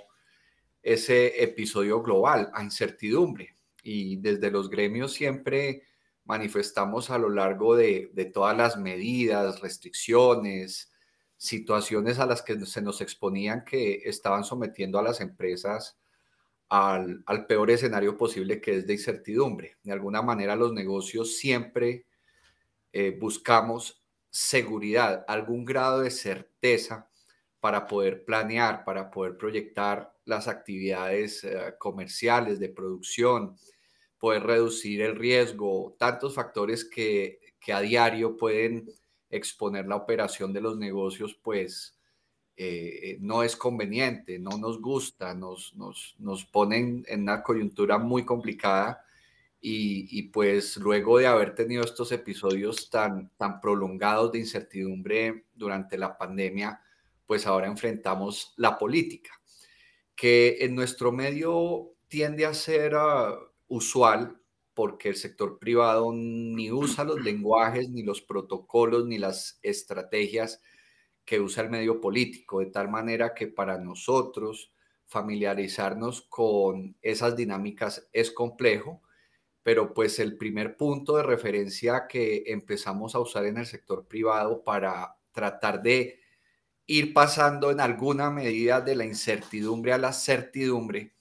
ese 0.82 1.44
episodio 1.44 2.02
global, 2.02 2.50
a 2.54 2.64
incertidumbre. 2.64 3.58
Y 3.84 4.16
desde 4.16 4.50
los 4.50 4.70
gremios 4.70 5.12
siempre 5.12 5.84
manifestamos 6.24 7.10
a 7.10 7.18
lo 7.18 7.30
largo 7.30 7.76
de, 7.76 8.10
todas 8.34 8.56
las 8.56 8.78
medidas, 8.78 9.60
restricciones, 9.60 10.90
situaciones 11.36 12.18
a 12.20 12.26
las 12.26 12.42
que 12.42 12.66
se 12.66 12.82
nos 12.82 13.02
exponían 13.02 13.66
que 13.66 14.04
estaban 14.06 14.46
sometiendo 14.46 14.98
a 15.00 15.04
las 15.04 15.20
empresas 15.20 16.00
al, 16.70 17.24
al, 17.26 17.46
peor 17.46 17.72
escenario 17.72 18.16
posible 18.16 18.62
que 18.62 18.78
es 18.78 18.88
de 18.88 18.94
incertidumbre. 18.94 19.76
De 19.84 19.92
alguna 19.92 20.22
manera 20.22 20.56
los 20.56 20.72
negocios 20.72 21.36
siempre 21.36 22.06
eh, 22.94 23.18
buscamos 23.20 24.02
seguridad, 24.30 25.26
algún 25.28 25.66
grado 25.66 26.02
de 26.02 26.12
certeza 26.12 27.10
para 27.60 27.88
poder 27.88 28.26
planear, 28.26 28.84
para 28.84 29.12
poder 29.12 29.38
proyectar 29.38 30.14
las 30.26 30.48
actividades 30.48 31.44
eh, 31.44 31.76
comerciales 31.78 32.60
de 32.60 32.70
producción, 32.70 33.56
poder 34.18 34.44
reducir 34.44 35.02
el 35.02 35.16
riesgo, 35.16 35.96
tantos 36.00 36.36
factores 36.36 36.86
que, 36.86 37.40
que, 37.60 37.74
a 37.74 37.82
diario 37.82 38.38
pueden 38.38 38.90
exponer 39.30 39.88
la 39.88 39.96
operación 39.96 40.54
de 40.54 40.62
los 40.62 40.78
negocios, 40.78 41.36
pues 41.42 41.98
eh, 42.58 43.18
no 43.22 43.44
es 43.44 43.56
conveniente, 43.56 44.38
no 44.40 44.58
nos 44.58 44.82
gusta, 44.82 45.34
nos, 45.34 45.74
nos, 45.76 46.16
nos 46.20 46.46
ponen 46.46 47.06
en 47.08 47.22
una 47.22 47.42
coyuntura 47.44 47.98
muy 47.98 48.26
complicada 48.26 49.04
y, 49.64 50.24
pues 50.30 50.78
luego 50.78 51.20
de 51.20 51.28
haber 51.28 51.54
tenido 51.54 51.84
estos 51.84 52.12
episodios 52.12 52.90
tan, 52.90 53.30
tan 53.38 53.62
prolongados 53.62 54.32
de 54.32 54.40
incertidumbre 54.40 55.46
durante 55.54 56.00
la 56.00 56.18
pandemia, 56.18 56.82
pues 57.28 57.46
ahora 57.46 57.68
enfrentamos 57.68 58.56
la 58.58 58.78
política, 58.80 59.40
que 60.16 60.58
en 60.62 60.74
nuestro 60.74 61.12
medio 61.12 61.94
tiende 62.08 62.46
a 62.48 62.56
ser 62.56 62.96
ah, 62.96 63.38
usual 63.68 64.42
porque 64.74 65.10
el 65.10 65.16
sector 65.16 65.60
privado 65.60 66.12
ni 66.12 66.72
usa 66.72 67.04
los 67.04 67.22
lenguajes, 67.22 67.90
ni 67.90 68.02
los 68.02 68.22
protocolos, 68.22 69.06
ni 69.06 69.20
las 69.20 69.60
estrategias 69.62 70.62
que 71.24 71.40
usa 71.40 71.64
el 71.64 71.70
medio 71.70 72.02
político, 72.02 72.62
de 72.62 72.68
tal 72.68 72.90
manera 72.90 73.36
que 73.36 73.48
para 73.48 73.78
nosotros 73.78 74.74
familiarizarnos 75.06 76.24
con 76.24 76.96
esas 77.02 77.36
dinámicas 77.36 78.10
es 78.12 78.32
complejo 78.32 79.04
pero 79.64 79.94
pues 79.94 80.20
el 80.20 80.38
primer 80.38 80.76
punto 80.76 81.18
de 81.18 81.24
referencia 81.24 82.08
que 82.08 82.44
empezamos 82.48 83.16
a 83.16 83.20
usar 83.20 83.46
en 83.46 83.58
el 83.58 83.66
sector 83.66 84.08
privado 84.08 84.64
para 84.64 85.16
tratar 85.32 85.82
de 85.82 86.20
ir 86.88 87.14
pasando 87.14 87.72
en 87.72 87.80
alguna 87.80 88.32
medida 88.32 88.82
de 88.82 88.96
la 88.96 89.06
incertidumbre 89.06 89.94
a 89.94 89.98
la 89.98 90.14
certidumbre, 90.14 91.14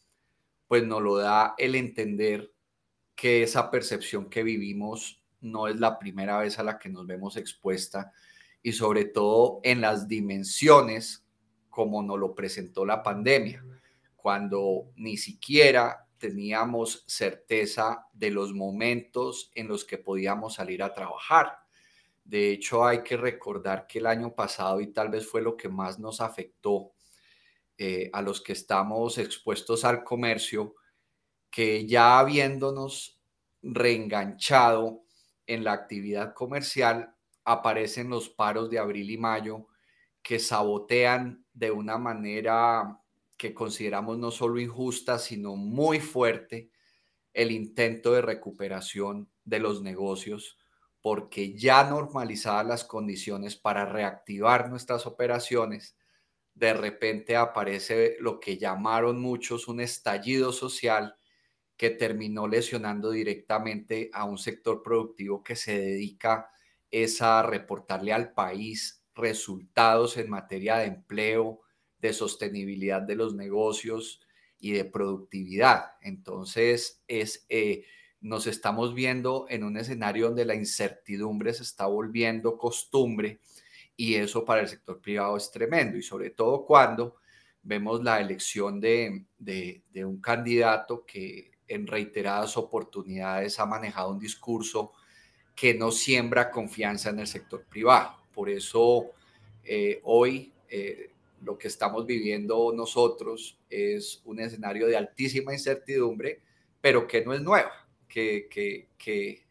pues 0.67 0.85
nos 0.85 1.03
lo 1.03 1.17
da 1.17 1.55
el 1.59 1.75
entender 1.75 2.53
que 3.15 3.43
esa 3.43 3.71
percepción 3.71 4.31
que 4.31 4.43
vivimos 4.43 5.23
no 5.41 5.69
es 5.69 5.79
la 5.79 5.99
primera 5.99 6.39
vez 6.39 6.59
a 6.59 6.63
la 6.63 6.79
que 6.79 6.89
nos 6.89 7.07
vemos 7.07 7.37
expuesta 7.37 8.13
y 8.63 8.73
sobre 8.73 9.05
todo 9.05 9.61
en 9.63 9.81
las 9.81 10.09
dimensiones 10.09 11.25
como 11.69 12.03
nos 12.03 12.19
lo 12.19 12.35
presentó 12.35 12.85
la 12.85 13.03
pandemia, 13.03 13.65
cuando 14.17 14.91
ni 14.97 15.17
siquiera 15.17 16.07
teníamos 16.21 17.03
certeza 17.09 18.07
de 18.13 18.31
los 18.31 18.53
momentos 18.53 19.51
en 19.57 19.67
los 19.67 19.85
que 19.85 19.99
podíamos 19.99 20.55
salir 20.55 20.85
a 20.85 20.95
trabajar. 20.95 21.59
De 22.23 22.53
hecho, 22.53 22.85
hay 22.85 23.03
que 23.03 23.17
recordar 23.17 23.89
que 23.89 23.99
el 23.99 24.07
año 24.07 24.35
pasado, 24.35 24.81
y 24.81 24.93
tal 24.93 25.09
vez 25.09 25.27
fue 25.27 25.43
lo 25.43 25.57
que 25.57 25.69
más 25.69 25.99
nos 25.99 26.21
afectó 26.21 26.93
eh, 27.77 28.11
a 28.13 28.23
los 28.23 28.41
que 28.41 28.53
estamos 28.53 29.19
expuestos 29.19 29.85
al 29.85 30.05
comercio, 30.05 30.77
que 31.51 31.87
ya 31.87 32.19
habiéndonos 32.21 33.21
reenganchado 33.63 35.03
en 35.47 35.65
la 35.65 35.73
actividad 35.73 36.35
comercial, 36.35 37.17
aparecen 37.45 38.11
los 38.11 38.29
paros 38.29 38.71
de 38.71 38.79
abril 38.79 39.11
y 39.11 39.17
mayo 39.17 39.67
que 40.23 40.39
sabotean 40.39 41.45
de 41.53 41.71
una 41.71 41.99
manera 41.99 43.00
que 43.41 43.55
consideramos 43.55 44.19
no 44.19 44.31
solo 44.31 44.61
injusta, 44.61 45.19
sino 45.19 45.57
muy 45.57 45.99
fuerte 45.99 46.71
el 47.33 47.53
intento 47.53 48.13
de 48.13 48.21
recuperación 48.21 49.31
de 49.47 49.61
los 49.61 49.81
negocios, 49.81 50.59
porque 51.01 51.57
ya 51.57 51.89
normalizadas 51.89 52.67
las 52.67 52.85
condiciones 52.85 53.57
para 53.57 53.87
reactivar 53.87 54.69
nuestras 54.69 55.07
operaciones, 55.07 55.97
de 56.53 56.75
repente 56.75 57.35
aparece 57.35 58.19
lo 58.21 58.41
que 58.41 58.59
llamaron 58.59 59.19
muchos 59.23 59.69
un 59.69 59.81
estallido 59.81 60.53
social 60.53 61.17
que 61.79 61.89
terminó 61.89 62.47
lesionando 62.47 63.11
directamente 63.11 64.11
a 64.13 64.25
un 64.27 64.37
sector 64.37 64.83
productivo 64.83 65.43
que 65.43 65.57
se 65.57 65.81
dedica 65.81 66.51
es 66.91 67.23
a 67.23 67.43
reportarle 67.43 68.13
al 68.13 68.35
país 68.35 69.03
resultados 69.15 70.19
en 70.19 70.29
materia 70.29 70.77
de 70.77 70.89
empleo, 70.89 71.63
de 72.01 72.13
sostenibilidad 72.13 73.03
de 73.03 73.17
los 73.17 73.35
negocios 73.35 74.21
y 74.59 74.73
de 74.73 74.85
productividad. 74.85 75.93
Entonces, 76.03 77.03
es, 77.09 77.47
eh, 77.49 77.85
nos 78.21 78.47
estamos 78.47 78.95
viendo 78.95 79.47
en 79.49 79.65
un 79.65 79.77
escenario 79.77 80.27
donde 80.27 80.45
la 80.45 80.55
incertidumbre 80.55 81.55
se 81.55 81.63
está 81.63 81.87
volviendo 81.87 82.59
costumbre 82.59 83.41
y 83.97 84.15
eso 84.15 84.45
para 84.45 84.63
el 84.63 84.69
sector 84.69 85.01
privado 85.01 85.37
es 85.37 85.51
tremendo 85.51 85.97
y 85.97 86.03
sobre 86.03 86.31
todo 86.31 86.65
cuando 86.65 87.17
vemos 87.63 88.03
la 88.03 88.21
elección 88.21 88.81
de, 88.81 89.25
de, 89.39 90.05
un 90.05 90.21
candidato 90.21 91.05
que 91.05 91.51
en 91.69 91.87
reiteradas 91.87 92.57
oportunidades 92.57 93.59
ha 93.61 93.67
manejado 93.67 94.11
un 94.11 94.19
discurso 94.19 94.93
que 95.55 95.75
no 95.75 95.91
siembra 95.91 96.51
confianza 96.51 97.11
en 97.11 97.21
el 97.21 97.27
sector 97.27 97.65
privado. 97.65 98.17
Por 98.33 98.49
eso 98.49 99.11
eh, 99.63 100.01
hoy 100.05 100.53
eh, 100.69 101.11
lo 101.43 101.59
que 101.59 101.69
estamos 101.69 102.07
viviendo 102.07 102.73
nosotros 102.75 103.59
es 103.69 104.21
un 104.25 104.41
escenario 104.41 104.87
de 104.87 104.97
altísima 104.97 105.53
incertidumbre, 105.53 106.41
pero 106.81 107.07
que 107.07 107.25
no 107.25 107.35
es 107.35 107.41
nueva, 107.41 107.73
que, 108.09 108.49
que, 108.99 109.47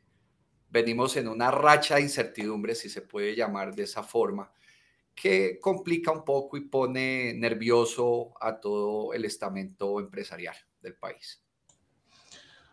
venimos 0.71 1.17
en 1.17 1.27
una 1.27 1.49
racha 1.49 1.95
de 1.95 2.03
incertidumbre, 2.03 2.75
si 2.75 2.89
se 2.89 3.01
puede 3.01 3.35
llamar 3.35 3.73
de 3.73 3.83
esa 3.83 4.03
forma, 4.03 4.51
que 5.15 5.59
complica 5.59 6.11
un 6.11 6.23
poco 6.23 6.57
y 6.57 6.61
pone 6.61 7.33
nervioso 7.33 8.33
a 8.39 8.59
todo 8.59 9.13
el 9.13 9.25
estamento 9.25 9.99
empresarial 9.99 10.55
del 10.81 10.93
país. 10.93 11.41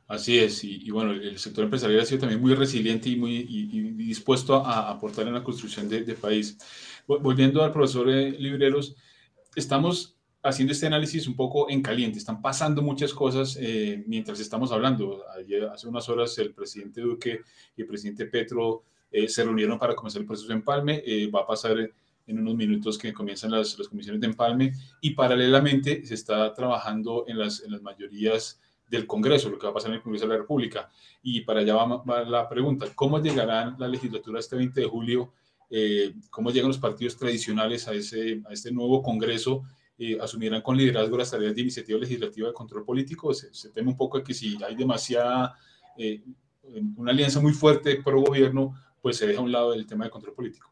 Así 0.08 0.38
es, 0.38 0.62
y, 0.62 0.88
bueno, 0.90 1.12
el 1.12 1.38
sector 1.38 1.64
empresarial 1.64 2.00
ha 2.00 2.04
sido 2.04 2.20
también 2.20 2.40
muy 2.40 2.54
resiliente 2.54 3.08
y 3.08 3.16
muy 3.16 3.42
dispuesto 3.96 4.54
a, 4.54 4.90
aportar 4.90 5.26
en 5.26 5.35
la 5.35 5.42
construcción 5.42 5.88
del 5.88 6.06
de 6.06 6.14
país. 6.14 6.56
Volviendo 7.08 7.62
al 7.62 7.73
profesor 7.73 8.08
eh, 8.11 8.30
Libreros, 8.30 8.94
estamos 9.56 10.16
haciendo 10.42 10.72
este 10.72 10.86
análisis 10.86 11.26
un 11.26 11.34
poco 11.34 11.68
en 11.68 11.82
caliente, 11.82 12.18
están 12.18 12.40
pasando 12.40 12.80
muchas 12.82 13.12
cosas 13.12 13.58
eh, 13.60 14.04
mientras 14.06 14.38
estamos 14.38 14.70
hablando. 14.70 15.25
Ayer, 15.36 15.64
hace 15.64 15.88
unas 15.88 16.08
horas 16.08 16.38
el 16.38 16.52
presidente 16.54 17.00
Duque 17.00 17.40
y 17.76 17.82
el 17.82 17.88
presidente 17.88 18.26
Petro 18.26 18.84
eh, 19.10 19.28
se 19.28 19.42
reunieron 19.42 19.78
para 19.78 19.96
comenzar 19.96 20.20
el 20.20 20.26
proceso 20.26 20.48
de 20.48 20.54
empalme, 20.54 21.02
eh, 21.04 21.28
va 21.28 21.40
a 21.40 21.46
pasar 21.46 21.78
en 22.28 22.38
unos 22.38 22.54
minutos 22.54 22.98
que 22.98 23.12
comienzan 23.12 23.50
las, 23.52 23.78
las, 23.78 23.88
comisiones 23.88 24.20
de 24.20 24.26
empalme 24.26 24.72
y 25.00 25.10
paralelamente 25.10 26.04
se 26.04 26.14
está 26.14 26.52
trabajando 26.54 27.25
en 27.26 27.38
las, 27.38 27.62
en 27.62 27.72
las 27.72 27.82
mayorías 27.82 28.60
del 28.88 29.06
Congreso, 29.06 29.48
lo 29.48 29.58
que 29.58 29.66
va 29.66 29.70
a 29.70 29.75
pasar 29.75 29.90
en 29.90 29.96
el 29.96 30.02
Congreso 30.02 30.26
de 30.26 30.32
la 30.32 30.38
República. 30.38 30.88
Y 31.22 31.40
para 31.40 31.60
allá 31.60 31.75
va, 31.75 31.96
va 31.96 32.25
la 32.25 32.48
pregunta, 32.48 32.86
¿cómo 32.94 33.20
llegará 33.20 33.75
la 33.78 33.88
legislatura 33.88 34.38
este 34.38 34.56
20 34.56 34.80
de 34.80 34.86
julio? 34.86 35.32
Eh, 35.70 36.14
cómo 36.30 36.50
llegan 36.50 36.68
los 36.68 36.78
partidos 36.78 37.16
tradicionales 37.16 37.88
a, 37.88 37.92
ese, 37.92 38.40
a 38.49 38.52
este 38.52 38.70
nuevo 38.70 39.02
Congreso 39.02 39.64
eh, 39.99 40.18
asumieran 40.20 40.61
con 40.61 40.76
liderazgo 40.76 41.16
las 41.16 41.30
tareas 41.30 41.54
de 41.54 41.62
iniciativa 41.62 41.99
legislativa 41.99 42.49
de 42.49 42.54
control 42.54 42.85
político. 42.85 43.32
Se, 43.32 43.70
teme 43.70 43.90
un 43.90 43.96
poco 43.96 44.23
que 44.23 44.35
si 44.35 44.56
hay 44.62 44.76
demasiada, 44.76 45.56
eh, 45.96 46.23
una 46.96 47.12
alianza 47.12 47.40
muy 47.40 47.52
fuerte 47.52 48.02
pro 48.02 48.20
gobierno, 48.20 48.75
pues 49.00 49.16
se 49.16 49.26
deja 49.26 49.40
a 49.40 49.42
un 49.42 49.52
lado 49.52 49.73
el 49.73 49.87
tema 49.87 50.04
de 50.04 50.11
control 50.11 50.35
político. 50.35 50.70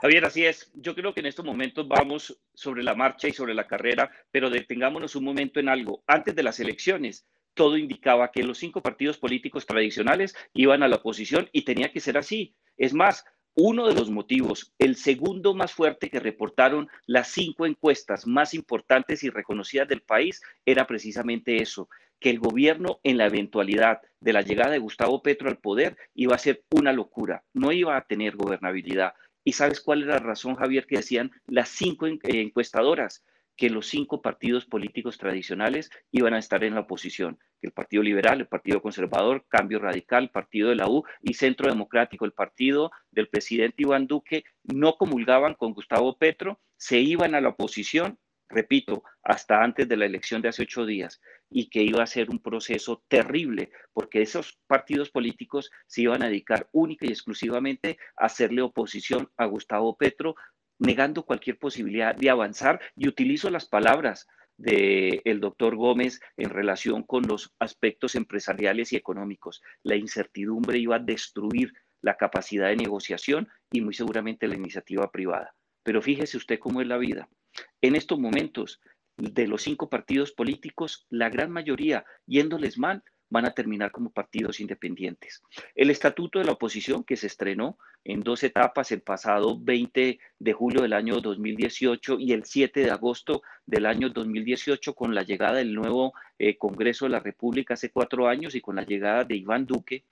Javier, 0.00 0.24
así 0.24 0.44
es. 0.44 0.70
Yo 0.74 0.94
creo 0.94 1.14
que 1.14 1.20
en 1.20 1.26
estos 1.26 1.44
momentos 1.44 1.86
vamos 1.86 2.36
sobre 2.52 2.82
la 2.82 2.94
marcha 2.94 3.28
y 3.28 3.32
sobre 3.32 3.54
la 3.54 3.66
carrera, 3.66 4.10
pero 4.30 4.50
detengámonos 4.50 5.14
un 5.14 5.24
momento 5.24 5.60
en 5.60 5.68
algo. 5.68 6.02
Antes 6.06 6.34
de 6.34 6.42
las 6.42 6.58
elecciones, 6.58 7.26
todo 7.54 7.76
indicaba 7.76 8.32
que 8.32 8.42
los 8.42 8.58
cinco 8.58 8.82
partidos 8.82 9.18
políticos 9.18 9.66
tradicionales 9.66 10.34
iban 10.52 10.82
a 10.82 10.88
la 10.88 10.96
oposición 10.96 11.48
y 11.52 11.62
tenía 11.62 11.92
que 11.92 12.00
ser 12.00 12.18
así. 12.18 12.56
Es 12.76 12.92
más, 12.92 13.24
uno 13.56 13.86
de 13.86 13.94
los 13.94 14.10
motivos, 14.10 14.72
el 14.78 14.96
segundo 14.96 15.54
más 15.54 15.72
fuerte 15.72 16.10
que 16.10 16.18
reportaron 16.18 16.88
las 17.06 17.28
cinco 17.28 17.66
encuestas 17.66 18.26
más 18.26 18.52
importantes 18.52 19.22
y 19.22 19.30
reconocidas 19.30 19.88
del 19.88 20.02
país, 20.02 20.42
era 20.66 20.86
precisamente 20.86 21.62
eso, 21.62 21.88
que 22.18 22.30
el 22.30 22.40
gobierno 22.40 23.00
en 23.04 23.18
la 23.18 23.26
eventualidad 23.26 24.00
de 24.20 24.32
la 24.32 24.42
llegada 24.42 24.72
de 24.72 24.78
Gustavo 24.78 25.22
Petro 25.22 25.48
al 25.48 25.58
poder 25.58 25.96
iba 26.14 26.34
a 26.34 26.38
ser 26.38 26.64
una 26.70 26.92
locura, 26.92 27.44
no 27.52 27.70
iba 27.70 27.96
a 27.96 28.06
tener 28.06 28.36
gobernabilidad. 28.36 29.14
¿Y 29.44 29.52
sabes 29.52 29.80
cuál 29.80 30.02
era 30.02 30.14
la 30.14 30.20
razón, 30.20 30.56
Javier, 30.56 30.86
que 30.86 30.96
decían 30.96 31.30
las 31.46 31.68
cinco 31.68 32.06
encuestadoras? 32.06 33.24
que 33.56 33.70
los 33.70 33.86
cinco 33.86 34.20
partidos 34.20 34.66
políticos 34.66 35.18
tradicionales 35.18 35.90
iban 36.10 36.34
a 36.34 36.38
estar 36.38 36.64
en 36.64 36.74
la 36.74 36.80
oposición, 36.80 37.38
el 37.66 37.72
Partido 37.72 38.02
Liberal, 38.02 38.40
el 38.40 38.46
Partido 38.46 38.80
Conservador, 38.80 39.44
Cambio 39.48 39.78
Radical, 39.78 40.24
el 40.24 40.30
Partido 40.30 40.68
de 40.68 40.76
la 40.76 40.88
U 40.88 41.04
y 41.22 41.34
Centro 41.34 41.68
Democrático, 41.68 42.24
el 42.24 42.32
partido 42.32 42.90
del 43.10 43.28
presidente 43.28 43.82
Iván 43.82 44.06
Duque, 44.06 44.44
no 44.64 44.96
comulgaban 44.96 45.54
con 45.54 45.72
Gustavo 45.72 46.16
Petro, 46.16 46.60
se 46.76 46.98
iban 46.98 47.34
a 47.34 47.40
la 47.40 47.50
oposición, 47.50 48.18
repito, 48.48 49.04
hasta 49.22 49.62
antes 49.62 49.88
de 49.88 49.96
la 49.96 50.06
elección 50.06 50.42
de 50.42 50.48
hace 50.48 50.62
ocho 50.62 50.86
días, 50.86 51.20
y 51.50 51.68
que 51.68 51.82
iba 51.82 52.02
a 52.02 52.06
ser 52.06 52.30
un 52.30 52.40
proceso 52.40 53.02
terrible, 53.08 53.70
porque 53.92 54.22
esos 54.22 54.58
partidos 54.66 55.10
políticos 55.10 55.70
se 55.86 56.02
iban 56.02 56.22
a 56.22 56.26
dedicar 56.26 56.68
única 56.72 57.06
y 57.06 57.10
exclusivamente 57.10 57.98
a 58.16 58.26
hacerle 58.26 58.62
oposición 58.62 59.30
a 59.36 59.46
Gustavo 59.46 59.96
Petro 59.96 60.34
negando 60.78 61.24
cualquier 61.24 61.58
posibilidad 61.58 62.14
de 62.14 62.30
avanzar 62.30 62.80
y 62.96 63.08
utilizo 63.08 63.50
las 63.50 63.66
palabras 63.66 64.26
del 64.56 65.40
doctor 65.40 65.76
Gómez 65.76 66.20
en 66.36 66.50
relación 66.50 67.02
con 67.02 67.26
los 67.26 67.52
aspectos 67.58 68.14
empresariales 68.14 68.92
y 68.92 68.96
económicos. 68.96 69.62
La 69.82 69.96
incertidumbre 69.96 70.78
iba 70.78 70.96
a 70.96 71.00
destruir 71.00 71.72
la 72.00 72.16
capacidad 72.16 72.68
de 72.68 72.76
negociación 72.76 73.48
y 73.70 73.80
muy 73.80 73.94
seguramente 73.94 74.46
la 74.46 74.56
iniciativa 74.56 75.10
privada. 75.10 75.54
Pero 75.82 76.02
fíjese 76.02 76.36
usted 76.36 76.58
cómo 76.58 76.80
es 76.80 76.86
la 76.86 76.98
vida. 76.98 77.28
En 77.80 77.96
estos 77.96 78.18
momentos, 78.18 78.80
de 79.16 79.46
los 79.46 79.62
cinco 79.62 79.88
partidos 79.88 80.32
políticos, 80.32 81.06
la 81.08 81.30
gran 81.30 81.50
mayoría, 81.50 82.04
yéndoles 82.26 82.78
mal, 82.78 83.02
van 83.30 83.46
a 83.46 83.52
terminar 83.52 83.90
como 83.90 84.10
partidos 84.10 84.60
independientes. 84.60 85.42
El 85.74 85.90
estatuto 85.90 86.38
de 86.38 86.44
la 86.44 86.52
oposición, 86.52 87.04
que 87.04 87.16
se 87.16 87.26
estrenó 87.26 87.78
en 88.04 88.20
dos 88.20 88.42
etapas 88.42 88.92
el 88.92 89.00
pasado 89.00 89.58
20 89.58 90.18
de 90.38 90.52
julio 90.52 90.82
del 90.82 90.92
año 90.92 91.20
2018 91.20 92.18
y 92.20 92.32
el 92.32 92.44
7 92.44 92.80
de 92.80 92.90
agosto 92.90 93.42
del 93.66 93.86
año 93.86 94.10
2018, 94.10 94.94
con 94.94 95.14
la 95.14 95.22
llegada 95.22 95.58
del 95.58 95.74
nuevo 95.74 96.14
eh, 96.38 96.56
Congreso 96.56 97.06
de 97.06 97.12
la 97.12 97.20
República 97.20 97.74
hace 97.74 97.90
cuatro 97.90 98.28
años 98.28 98.54
y 98.54 98.60
con 98.60 98.76
la 98.76 98.84
llegada 98.84 99.24
de 99.24 99.36
Iván 99.36 99.66
Duque, 99.66 100.04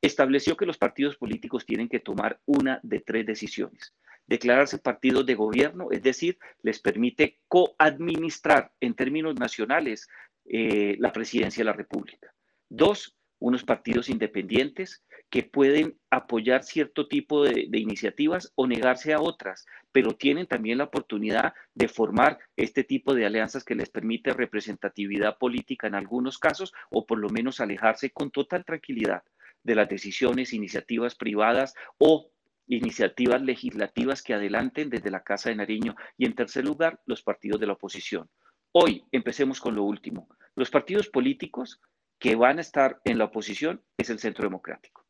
estableció 0.00 0.56
que 0.56 0.66
los 0.66 0.78
partidos 0.78 1.16
políticos 1.16 1.66
tienen 1.66 1.88
que 1.88 2.00
tomar 2.00 2.40
una 2.46 2.80
de 2.82 3.00
tres 3.00 3.26
decisiones 3.26 3.94
declararse 4.30 4.78
partidos 4.78 5.26
de 5.26 5.34
gobierno, 5.34 5.88
es 5.90 6.04
decir, 6.04 6.38
les 6.62 6.78
permite 6.78 7.38
coadministrar 7.48 8.70
en 8.80 8.94
términos 8.94 9.34
nacionales 9.34 10.08
eh, 10.44 10.94
la 11.00 11.12
presidencia 11.12 11.62
de 11.62 11.64
la 11.64 11.72
República. 11.72 12.32
Dos, 12.70 13.16
unos 13.40 13.64
partidos 13.64 14.08
independientes 14.08 15.04
que 15.28 15.42
pueden 15.42 15.98
apoyar 16.08 16.62
cierto 16.62 17.08
tipo 17.08 17.44
de, 17.44 17.68
iniciativas 17.72 18.52
o 18.54 18.68
negarse 18.68 19.12
a 19.12 19.20
otras, 19.20 19.66
pero 19.90 20.14
tienen 20.14 20.46
también 20.46 20.78
la 20.78 20.84
oportunidad 20.84 21.52
de 21.74 21.88
formar 21.88 22.38
este 22.56 22.84
tipo 22.84 23.12
de 23.12 23.26
alianzas 23.26 23.64
que 23.64 23.74
les 23.74 23.90
permite 23.90 24.32
representatividad 24.32 25.36
política 25.38 25.88
en 25.88 25.96
algunos 25.96 26.38
casos 26.38 26.72
o 26.90 27.06
por 27.06 27.18
lo 27.18 27.28
menos 27.28 27.60
alejarse 27.60 28.10
con 28.10 28.30
total 28.30 28.64
tranquilidad 28.64 29.24
de 29.64 29.74
las 29.74 29.88
decisiones, 29.88 30.52
iniciativas 30.52 31.16
privadas 31.16 31.74
o 31.98 32.30
iniciativas 32.68 33.42
legislativas 33.42 34.22
que 34.22 34.34
adelanten 34.34 34.90
desde 34.90 35.10
la 35.10 35.24
Casa 35.24 35.50
de 35.50 35.56
Nariño. 35.56 35.96
Y 36.16 36.24
en 36.24 36.36
tercer 36.36 36.64
lugar, 36.64 37.00
los 37.04 37.22
partidos 37.22 37.60
de 37.60 37.66
la 37.66 37.72
oposición. 37.72 38.30
Hoy 38.72 39.04
empecemos 39.10 39.60
con 39.60 39.74
lo 39.74 39.82
último. 39.82 40.28
Los 40.54 40.70
partidos 40.70 41.08
políticos 41.08 41.80
que 42.20 42.36
van 42.36 42.58
a 42.58 42.60
estar 42.60 43.00
en 43.04 43.18
la 43.18 43.24
oposición 43.24 43.82
es 43.98 44.10
el 44.10 44.20
Centro 44.20 44.44
Democrático. 44.44 45.04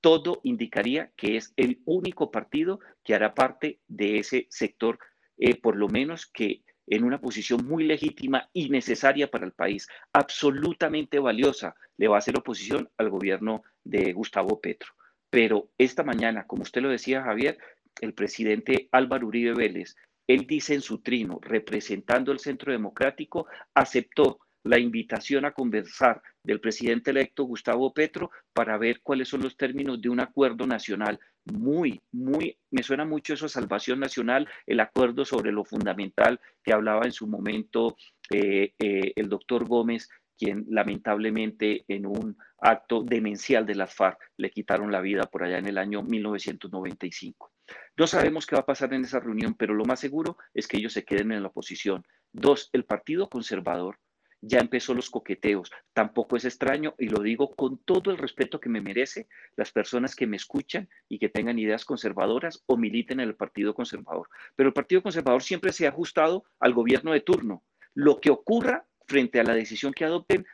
Todo 0.00 0.40
indicaría 0.42 1.12
que 1.16 1.36
es 1.36 1.52
el 1.56 1.82
único 1.84 2.30
partido 2.30 2.80
que 3.04 3.14
hará 3.14 3.34
parte 3.34 3.80
de 3.86 4.18
ese 4.18 4.46
sector, 4.50 4.98
eh, 5.36 5.60
por 5.60 5.76
lo 5.76 5.88
menos 5.88 6.26
que 6.26 6.64
en 6.86 7.04
una 7.04 7.20
posición 7.20 7.66
muy 7.66 7.84
legítima 7.84 8.48
y 8.54 8.70
necesaria 8.70 9.30
para 9.30 9.44
el 9.44 9.52
país, 9.52 9.88
absolutamente 10.12 11.18
valiosa, 11.18 11.74
le 11.98 12.08
va 12.08 12.16
a 12.16 12.18
hacer 12.18 12.38
oposición 12.38 12.88
al 12.96 13.10
gobierno 13.10 13.62
de 13.84 14.14
Gustavo 14.14 14.58
Petro. 14.58 14.94
Pero 15.28 15.68
esta 15.76 16.02
mañana, 16.02 16.46
como 16.46 16.62
usted 16.62 16.80
lo 16.80 16.88
decía, 16.88 17.22
Javier, 17.22 17.58
el 18.00 18.14
presidente 18.14 18.88
Álvaro 18.90 19.26
Uribe 19.26 19.52
Vélez, 19.52 19.96
él 20.26 20.46
dice 20.46 20.72
en 20.72 20.80
su 20.80 21.02
trino, 21.02 21.40
representando 21.42 22.32
el 22.32 22.38
Centro 22.38 22.72
Democrático, 22.72 23.46
aceptó 23.74 24.40
la 24.68 24.78
invitación 24.78 25.46
a 25.46 25.52
conversar 25.52 26.20
del 26.42 26.60
presidente 26.60 27.10
electo 27.10 27.44
Gustavo 27.44 27.94
Petro 27.94 28.30
para 28.52 28.76
ver 28.76 29.00
cuáles 29.02 29.28
son 29.28 29.40
los 29.40 29.56
términos 29.56 30.00
de 30.00 30.10
un 30.10 30.20
acuerdo 30.20 30.66
nacional. 30.66 31.18
Muy, 31.46 32.02
muy, 32.12 32.58
me 32.70 32.82
suena 32.82 33.06
mucho 33.06 33.32
eso, 33.32 33.48
Salvación 33.48 33.98
Nacional, 33.98 34.46
el 34.66 34.80
acuerdo 34.80 35.24
sobre 35.24 35.52
lo 35.52 35.64
fundamental 35.64 36.38
que 36.62 36.74
hablaba 36.74 37.06
en 37.06 37.12
su 37.12 37.26
momento 37.26 37.96
eh, 38.30 38.74
eh, 38.78 39.12
el 39.16 39.30
doctor 39.30 39.66
Gómez, 39.66 40.10
quien 40.36 40.66
lamentablemente 40.68 41.86
en 41.88 42.04
un 42.04 42.36
acto 42.60 43.02
demencial 43.02 43.64
de 43.64 43.74
las 43.74 43.94
FARC 43.94 44.18
le 44.36 44.50
quitaron 44.50 44.92
la 44.92 45.00
vida 45.00 45.22
por 45.22 45.44
allá 45.44 45.56
en 45.56 45.66
el 45.66 45.78
año 45.78 46.02
1995. 46.02 47.52
No 47.96 48.06
sabemos 48.06 48.44
qué 48.44 48.54
va 48.54 48.60
a 48.60 48.66
pasar 48.66 48.92
en 48.92 49.04
esa 49.04 49.18
reunión, 49.18 49.54
pero 49.54 49.72
lo 49.72 49.86
más 49.86 49.98
seguro 49.98 50.36
es 50.52 50.68
que 50.68 50.76
ellos 50.76 50.92
se 50.92 51.04
queden 51.04 51.32
en 51.32 51.42
la 51.42 51.48
oposición. 51.48 52.04
Dos, 52.32 52.68
el 52.74 52.84
Partido 52.84 53.30
Conservador 53.30 53.98
ya 54.40 54.58
empezó 54.58 54.94
los 54.94 55.10
coqueteos. 55.10 55.70
Tampoco 55.92 56.36
es 56.36 56.44
extraño 56.44 56.94
y 56.98 57.08
lo 57.08 57.22
digo 57.22 57.54
con 57.54 57.78
todo 57.78 58.10
el 58.10 58.18
respeto 58.18 58.60
que 58.60 58.68
me 58.68 58.80
merece 58.80 59.28
las 59.56 59.72
personas 59.72 60.14
que 60.14 60.26
me 60.26 60.36
escuchan 60.36 60.88
y 61.08 61.18
que 61.18 61.28
tengan 61.28 61.58
ideas 61.58 61.84
conservadoras 61.84 62.62
o 62.66 62.76
militen 62.76 63.20
en 63.20 63.28
el 63.28 63.36
Partido 63.36 63.74
Conservador. 63.74 64.28
Pero 64.56 64.68
el 64.68 64.74
Partido 64.74 65.02
Conservador 65.02 65.42
siempre 65.42 65.72
se 65.72 65.86
ha 65.86 65.90
ajustado 65.90 66.44
al 66.60 66.74
gobierno 66.74 67.12
de 67.12 67.20
turno. 67.20 67.64
Lo 67.94 68.20
que 68.20 68.30
ocurra 68.30 68.86
frente 69.06 69.40
a 69.40 69.44
la 69.44 69.54
decisión 69.54 69.92
que 69.92 70.04
adopten, 70.04 70.46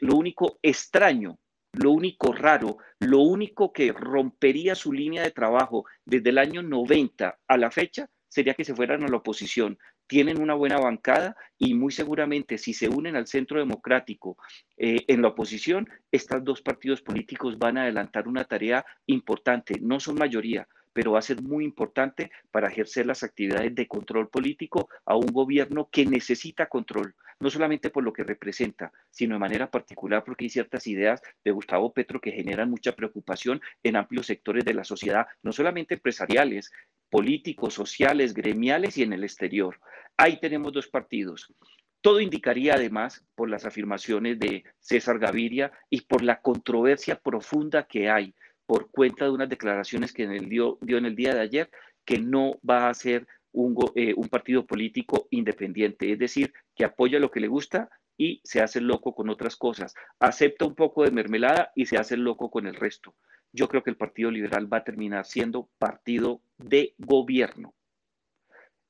lo 0.00 0.16
único 0.16 0.58
extraño, 0.62 1.38
lo 1.72 1.90
único 1.90 2.32
raro, 2.32 2.78
lo 3.00 3.20
único 3.20 3.72
que 3.72 3.92
rompería 3.92 4.74
su 4.74 4.92
línea 4.92 5.22
de 5.22 5.30
trabajo 5.30 5.84
desde 6.04 6.30
el 6.30 6.38
año 6.38 6.62
90 6.62 7.38
a 7.46 7.56
la 7.56 7.70
fecha 7.70 8.08
sería 8.28 8.54
que 8.54 8.64
se 8.64 8.74
fueran 8.74 9.02
a 9.02 9.08
la 9.08 9.16
oposición 9.16 9.78
tienen 10.06 10.40
una 10.40 10.54
buena 10.54 10.78
bancada 10.78 11.36
y 11.58 11.74
muy 11.74 11.92
seguramente 11.92 12.58
si 12.58 12.74
se 12.74 12.88
unen 12.88 13.16
al 13.16 13.26
centro 13.26 13.58
democrático 13.58 14.36
eh, 14.76 15.04
en 15.08 15.22
la 15.22 15.28
oposición, 15.28 15.88
estos 16.10 16.44
dos 16.44 16.62
partidos 16.62 17.02
políticos 17.02 17.58
van 17.58 17.78
a 17.78 17.82
adelantar 17.82 18.28
una 18.28 18.44
tarea 18.44 18.84
importante. 19.06 19.78
No 19.80 20.00
son 20.00 20.16
mayoría, 20.16 20.68
pero 20.96 21.12
va 21.12 21.18
a 21.18 21.22
ser 21.22 21.42
muy 21.42 21.62
importante 21.62 22.30
para 22.50 22.68
ejercer 22.68 23.04
las 23.04 23.22
actividades 23.22 23.74
de 23.74 23.86
control 23.86 24.30
político 24.30 24.88
a 25.04 25.14
un 25.14 25.26
gobierno 25.26 25.90
que 25.90 26.06
necesita 26.06 26.70
control, 26.70 27.14
no 27.38 27.50
solamente 27.50 27.90
por 27.90 28.02
lo 28.02 28.14
que 28.14 28.24
representa, 28.24 28.90
sino 29.10 29.34
de 29.34 29.40
manera 29.40 29.70
particular 29.70 30.24
porque 30.24 30.46
hay 30.46 30.48
ciertas 30.48 30.86
ideas 30.86 31.20
de 31.44 31.50
Gustavo 31.50 31.92
Petro 31.92 32.18
que 32.18 32.32
generan 32.32 32.70
mucha 32.70 32.92
preocupación 32.92 33.60
en 33.82 33.96
amplios 33.96 34.24
sectores 34.24 34.64
de 34.64 34.72
la 34.72 34.84
sociedad, 34.84 35.26
no 35.42 35.52
solamente 35.52 35.96
empresariales, 35.96 36.72
políticos, 37.10 37.74
sociales, 37.74 38.34
gremiales 38.34 38.96
y 38.98 39.02
en 39.02 39.12
el 39.12 39.24
exterior. 39.24 39.78
Ahí 40.16 40.38
tenemos 40.40 40.72
dos 40.72 40.88
partidos. 40.88 41.52
Todo 42.00 42.20
indicaría 42.20 42.74
además, 42.74 43.24
por 43.34 43.50
las 43.50 43.64
afirmaciones 43.64 44.38
de 44.38 44.64
César 44.78 45.18
Gaviria 45.18 45.72
y 45.90 46.02
por 46.02 46.22
la 46.22 46.40
controversia 46.40 47.18
profunda 47.18 47.86
que 47.86 48.08
hay 48.08 48.34
por 48.66 48.90
cuenta 48.90 49.24
de 49.24 49.30
unas 49.30 49.48
declaraciones 49.48 50.12
que 50.12 50.26
dio, 50.26 50.78
dio 50.80 50.98
en 50.98 51.06
el 51.06 51.16
día 51.16 51.34
de 51.34 51.40
ayer, 51.40 51.70
que 52.04 52.18
no 52.18 52.58
va 52.68 52.88
a 52.88 52.94
ser 52.94 53.26
un, 53.52 53.76
eh, 53.94 54.12
un 54.16 54.28
partido 54.28 54.66
político 54.66 55.28
independiente, 55.30 56.12
es 56.12 56.18
decir, 56.18 56.52
que 56.74 56.84
apoya 56.84 57.18
lo 57.18 57.30
que 57.30 57.40
le 57.40 57.48
gusta 57.48 57.88
y 58.18 58.40
se 58.44 58.60
hace 58.60 58.80
loco 58.80 59.14
con 59.14 59.28
otras 59.28 59.56
cosas. 59.56 59.94
Acepta 60.18 60.64
un 60.64 60.74
poco 60.74 61.04
de 61.04 61.10
mermelada 61.10 61.72
y 61.74 61.86
se 61.86 61.96
hace 61.96 62.16
loco 62.16 62.50
con 62.50 62.66
el 62.66 62.74
resto. 62.74 63.14
Yo 63.52 63.68
creo 63.68 63.82
que 63.82 63.90
el 63.90 63.96
Partido 63.96 64.30
Liberal 64.30 64.72
va 64.72 64.78
a 64.78 64.84
terminar 64.84 65.24
siendo 65.24 65.68
partido 65.78 66.40
de 66.58 66.94
gobierno. 66.98 67.74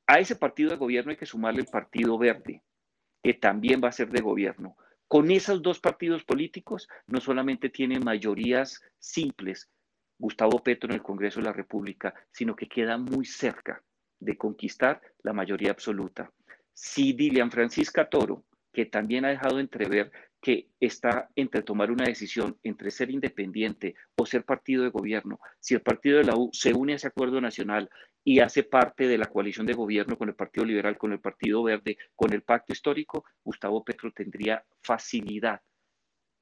A 0.07 0.19
ese 0.21 0.37
partido 0.37 0.71
de 0.71 0.77
gobierno 0.77 1.11
hay 1.11 1.16
que 1.16 1.27
sumarle 1.27 1.61
el 1.61 1.66
Partido 1.66 2.16
Verde, 2.19 2.62
que 3.23 3.35
también 3.35 3.81
va 3.83 3.88
a 3.88 3.92
ser 3.92 4.11
de 4.11 4.21
gobierno. 4.21 4.77
Con 5.09 5.31
esos 5.31 5.62
dos 5.62 5.81
partidos 5.81 6.25
políticos 6.25 6.88
no 7.07 7.21
solamente 7.21 7.71
tienen 7.71 8.05
mayorías 8.05 8.83
simples, 8.99 9.69
Gustavo 10.19 10.62
Petro 10.62 10.90
en 10.90 10.95
el 10.95 11.03
Congreso 11.03 11.40
de 11.40 11.47
la 11.47 11.53
República, 11.53 12.14
sino 12.33 12.57
que 12.57 12.69
queda 12.69 12.99
muy 12.99 13.25
cerca 13.25 13.83
de 14.19 14.37
conquistar 14.37 15.01
la 15.23 15.33
mayoría 15.33 15.71
absoluta. 15.71 16.33
Si 16.73 17.12
Dilian 17.12 17.51
Francisca 17.51 18.09
Toro, 18.09 18.45
que 18.73 18.87
también 18.87 19.25
ha 19.25 19.31
dejado 19.31 19.59
entrever 19.59 20.11
que 20.46 20.68
está 20.78 21.28
entre 21.35 21.62
tomar 21.62 21.90
una 21.90 22.04
decisión 22.04 22.56
entre 22.62 22.92
ser 22.92 23.11
independiente 23.11 23.96
o 24.16 24.24
ser 24.24 24.44
partido 24.44 24.85
de 24.85 24.90
gobierno, 24.90 25.40
si 25.59 25.74
el 25.74 25.80
partido 25.80 26.18
de 26.18 26.24
la 26.24 26.37
U 26.37 26.50
se 26.52 26.72
une 26.72 26.92
a 26.92 26.96
ese 26.96 27.09
acuerdo 27.09 27.40
nacional 27.40 27.90
y 28.22 28.38
hace 28.38 28.62
parte 28.62 29.09
de 29.09 29.18
la 29.18 29.26
coalición 29.26 29.66
de 29.66 29.72
gobierno 29.72 30.16
con 30.16 30.28
el 30.28 30.37
Partido 30.37 30.64
Liberal, 30.64 30.98
con 30.98 31.11
el 31.11 31.18
Partido 31.18 31.64
Verde, 31.64 31.98
con 32.14 32.32
el 32.32 32.42
pacto 32.42 32.72
histórico, 32.72 33.24
Gustavo 33.42 33.82
Petro 33.82 34.12
tendría 34.12 34.64
facilidad 34.85 35.62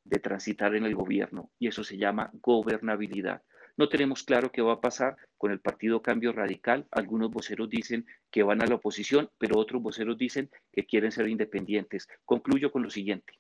de 0.05 0.19
transitar 0.19 0.75
en 0.75 0.85
el 0.85 0.95
gobierno 0.95 1.51
y 1.59 1.69
eso 1.69 1.83
se 1.83 1.97
llama 1.97 2.31
gobernabilidad. 2.43 3.41
No 3.79 3.89
tenemos 3.89 4.23
claro 4.23 4.53
qué 4.53 4.61
va 4.61 4.75
a 4.75 4.81
pasar 4.83 5.17
con 5.39 5.51
el 5.51 5.61
Partido 5.61 6.03
Cambio 6.03 6.35
Radical. 6.35 6.87
Algunos 6.91 7.31
voceros 7.31 7.71
dicen 7.71 8.05
que 8.31 8.43
van 8.43 8.63
a 8.63 8.67
la 8.67 8.75
oposición, 8.75 9.31
pero 9.39 9.59
otros 9.59 9.81
voceros 9.81 10.19
dicen 10.19 10.51
que 10.73 10.85
quieren 10.85 11.11
ser 11.11 11.27
independientes. 11.27 12.07
Concluyo 12.27 12.71
con 12.71 12.83
lo 12.83 12.91
siguiente. 12.91 13.33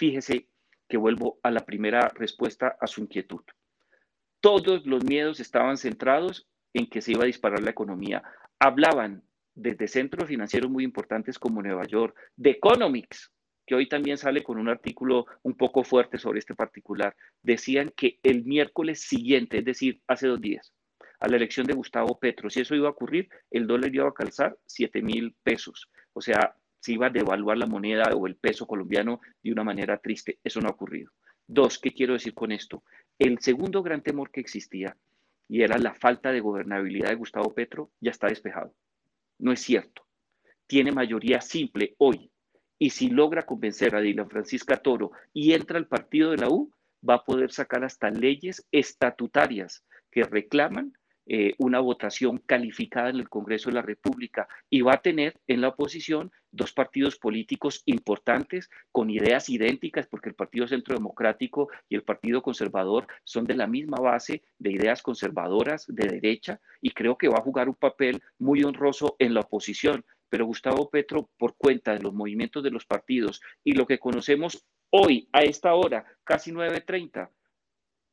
Fíjese 0.00 0.48
que 0.88 0.96
vuelvo 0.96 1.38
a 1.42 1.50
la 1.50 1.66
primera 1.66 2.08
respuesta 2.14 2.74
a 2.80 2.86
su 2.86 3.02
inquietud. 3.02 3.42
Todos 4.40 4.86
los 4.86 5.04
miedos 5.04 5.40
estaban 5.40 5.76
centrados 5.76 6.48
en 6.72 6.88
que 6.88 7.02
se 7.02 7.12
iba 7.12 7.24
a 7.24 7.26
disparar 7.26 7.62
la 7.62 7.72
economía. 7.72 8.22
Hablaban 8.58 9.22
desde 9.54 9.88
centros 9.88 10.26
financieros 10.26 10.70
muy 10.70 10.84
importantes 10.84 11.38
como 11.38 11.60
Nueva 11.60 11.84
York, 11.84 12.16
de 12.34 12.48
Economics, 12.48 13.30
que 13.66 13.74
hoy 13.74 13.90
también 13.90 14.16
sale 14.16 14.42
con 14.42 14.56
un 14.56 14.70
artículo 14.70 15.26
un 15.42 15.54
poco 15.54 15.84
fuerte 15.84 16.16
sobre 16.16 16.38
este 16.38 16.54
particular, 16.54 17.14
decían 17.42 17.92
que 17.94 18.20
el 18.22 18.46
miércoles 18.46 19.02
siguiente, 19.02 19.58
es 19.58 19.66
decir, 19.66 20.00
hace 20.06 20.28
dos 20.28 20.40
días, 20.40 20.72
a 21.18 21.28
la 21.28 21.36
elección 21.36 21.66
de 21.66 21.74
Gustavo 21.74 22.18
Petro, 22.18 22.48
si 22.48 22.60
eso 22.62 22.74
iba 22.74 22.88
a 22.88 22.92
ocurrir, 22.92 23.28
el 23.50 23.66
dólar 23.66 23.94
iba 23.94 24.08
a 24.08 24.14
calzar 24.14 24.56
7 24.64 25.02
mil 25.02 25.36
pesos. 25.42 25.90
O 26.14 26.22
sea, 26.22 26.56
se 26.80 26.92
iba 26.92 27.06
a 27.06 27.10
devaluar 27.10 27.58
la 27.58 27.66
moneda 27.66 28.10
o 28.14 28.26
el 28.26 28.36
peso 28.36 28.66
colombiano 28.66 29.20
de 29.42 29.52
una 29.52 29.64
manera 29.64 29.98
triste. 29.98 30.38
Eso 30.42 30.60
no 30.60 30.68
ha 30.68 30.72
ocurrido. 30.72 31.12
Dos, 31.46 31.78
¿qué 31.78 31.92
quiero 31.92 32.14
decir 32.14 32.34
con 32.34 32.52
esto? 32.52 32.82
El 33.18 33.38
segundo 33.40 33.82
gran 33.82 34.02
temor 34.02 34.30
que 34.30 34.40
existía, 34.40 34.96
y 35.48 35.62
era 35.62 35.78
la 35.78 35.94
falta 35.94 36.32
de 36.32 36.40
gobernabilidad 36.40 37.10
de 37.10 37.16
Gustavo 37.16 37.52
Petro, 37.52 37.90
ya 38.00 38.10
está 38.10 38.28
despejado. 38.28 38.74
No 39.38 39.52
es 39.52 39.60
cierto. 39.60 40.06
Tiene 40.66 40.92
mayoría 40.92 41.40
simple 41.40 41.94
hoy 41.98 42.30
y 42.78 42.90
si 42.90 43.10
logra 43.10 43.42
convencer 43.44 43.94
a 43.94 44.00
Dylan 44.00 44.30
Francisca 44.30 44.76
Toro 44.76 45.12
y 45.34 45.52
entra 45.52 45.76
al 45.76 45.86
partido 45.86 46.30
de 46.30 46.38
la 46.38 46.48
U, 46.48 46.72
va 47.06 47.14
a 47.14 47.24
poder 47.24 47.52
sacar 47.52 47.84
hasta 47.84 48.10
leyes 48.10 48.66
estatutarias 48.70 49.84
que 50.10 50.22
reclaman 50.22 50.94
eh, 51.32 51.54
una 51.58 51.78
votación 51.78 52.38
calificada 52.38 53.08
en 53.08 53.14
el 53.14 53.28
Congreso 53.28 53.70
de 53.70 53.76
la 53.76 53.82
República 53.82 54.48
y 54.68 54.80
va 54.80 54.94
a 54.94 55.00
tener 55.00 55.38
en 55.46 55.60
la 55.60 55.68
oposición 55.68 56.32
dos 56.50 56.72
partidos 56.72 57.14
políticos 57.18 57.84
importantes 57.86 58.68
con 58.90 59.10
ideas 59.10 59.48
idénticas, 59.48 60.08
porque 60.08 60.30
el 60.30 60.34
Partido 60.34 60.66
Centro 60.66 60.96
Democrático 60.96 61.68
y 61.88 61.94
el 61.94 62.02
Partido 62.02 62.42
Conservador 62.42 63.06
son 63.22 63.44
de 63.44 63.54
la 63.54 63.68
misma 63.68 63.98
base 64.00 64.42
de 64.58 64.72
ideas 64.72 65.02
conservadoras 65.02 65.86
de 65.86 66.08
derecha 66.08 66.60
y 66.80 66.90
creo 66.90 67.16
que 67.16 67.28
va 67.28 67.38
a 67.38 67.42
jugar 67.42 67.68
un 67.68 67.76
papel 67.76 68.20
muy 68.40 68.64
honroso 68.64 69.14
en 69.20 69.32
la 69.32 69.42
oposición. 69.42 70.04
Pero 70.30 70.46
Gustavo 70.46 70.90
Petro, 70.90 71.30
por 71.38 71.54
cuenta 71.56 71.92
de 71.92 72.02
los 72.02 72.12
movimientos 72.12 72.64
de 72.64 72.72
los 72.72 72.86
partidos 72.86 73.40
y 73.62 73.74
lo 73.74 73.86
que 73.86 74.00
conocemos 74.00 74.66
hoy, 74.90 75.28
a 75.32 75.42
esta 75.42 75.74
hora, 75.74 76.04
casi 76.24 76.50
9.30, 76.50 77.30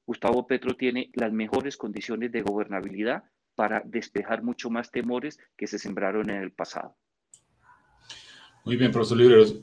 Gustavo 0.08 0.48
Petro 0.48 0.76
tiene 0.76 1.12
las 1.14 1.32
mejores 1.32 1.78
condiciones 1.78 2.32
de 2.32 2.42
gobernabilidad 2.42 3.26
para 3.54 3.84
despejar 3.86 4.42
mucho 4.42 4.70
más 4.70 4.90
temores 4.90 5.38
que 5.56 5.68
se 5.68 5.78
sembraron 5.78 6.30
en 6.30 6.42
el 6.42 6.52
pasado. 6.52 6.96
Muy 8.66 8.78
bien, 8.78 8.92
profesor 8.92 9.18
Libreros. 9.18 9.62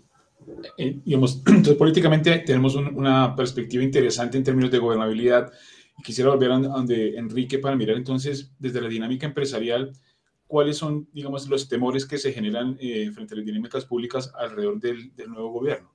Eh, 0.79 1.01
entonces, 1.07 1.75
políticamente 1.77 2.39
tenemos 2.41 2.75
una 2.75 3.35
perspectiva 3.35 3.83
interesante 3.83 4.37
en 4.37 4.45
términos 4.45 4.71
de 4.71 4.79
gobernabilidad. 4.79 5.53
Y 5.99 6.03
quisiera 6.03 6.31
volver 6.31 6.53
a 6.53 6.59
donde 6.59 7.17
Enrique 7.17 7.59
para 7.59 7.77
mirar 7.77 7.97
entonces 7.97 8.53
desde 8.59 8.81
la 8.81 8.89
dinámica 8.89 9.27
empresarial 9.27 9.93
cuáles 10.47 10.77
son, 10.77 11.09
digamos, 11.13 11.49
los 11.49 11.69
temores 11.69 12.05
que 12.05 12.19
se 12.19 12.33
generan 12.33 12.77
eh, 12.81 13.11
frente 13.13 13.35
a 13.35 13.39
las 13.39 13.47
dinámicas 13.47 13.87
públicas 13.87 14.33
alrededor 14.37 14.79
del, 14.79 15.13
nuevo 15.29 15.51
gobierno. 15.51 15.93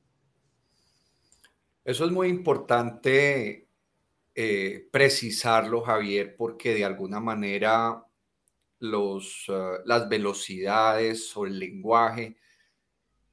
Eso 1.85 2.05
es 2.05 2.11
muy 2.11 2.27
importante 2.29 3.68
eh, 4.41 4.87
precisarlo, 4.89 5.81
Javier, 5.81 6.37
porque 6.37 6.73
de 6.73 6.85
alguna 6.85 7.19
manera 7.19 8.05
los, 8.79 9.43
eh, 9.49 9.79
las 9.83 10.07
velocidades 10.07 11.35
o 11.35 11.45
el 11.45 11.59
lenguaje 11.59 12.37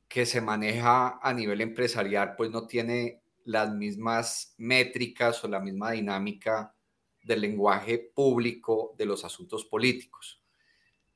que 0.08 0.26
se 0.26 0.40
maneja 0.40 1.20
a 1.22 1.32
nivel 1.32 1.60
empresarial, 1.60 2.34
pues 2.36 2.50
no 2.50 2.66
tiene 2.66 3.22
las 3.44 3.72
mismas 3.72 4.56
métricas 4.58 5.44
o 5.44 5.48
la 5.48 5.60
misma 5.60 5.92
dinámica 5.92 6.74
del 7.22 7.42
lenguaje 7.42 7.98
público 8.12 8.96
de 8.98 9.06
los 9.06 9.24
asuntos 9.24 9.64
políticos. 9.64 10.42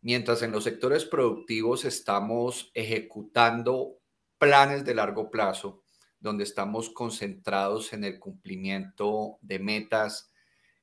Mientras 0.02 0.42
en 0.42 0.52
los 0.52 0.62
sectores 0.62 1.04
productivos 1.04 1.84
estamos 1.84 2.70
ejecutando 2.74 3.98
planes 4.38 4.84
de 4.84 4.94
largo 4.94 5.32
plazo, 5.32 5.82
donde 6.20 6.44
estamos 6.44 6.90
concentrados 6.90 7.92
en 7.92 8.04
el 8.04 8.18
cumplimiento 8.18 9.38
de 9.40 9.58
metas 9.58 10.30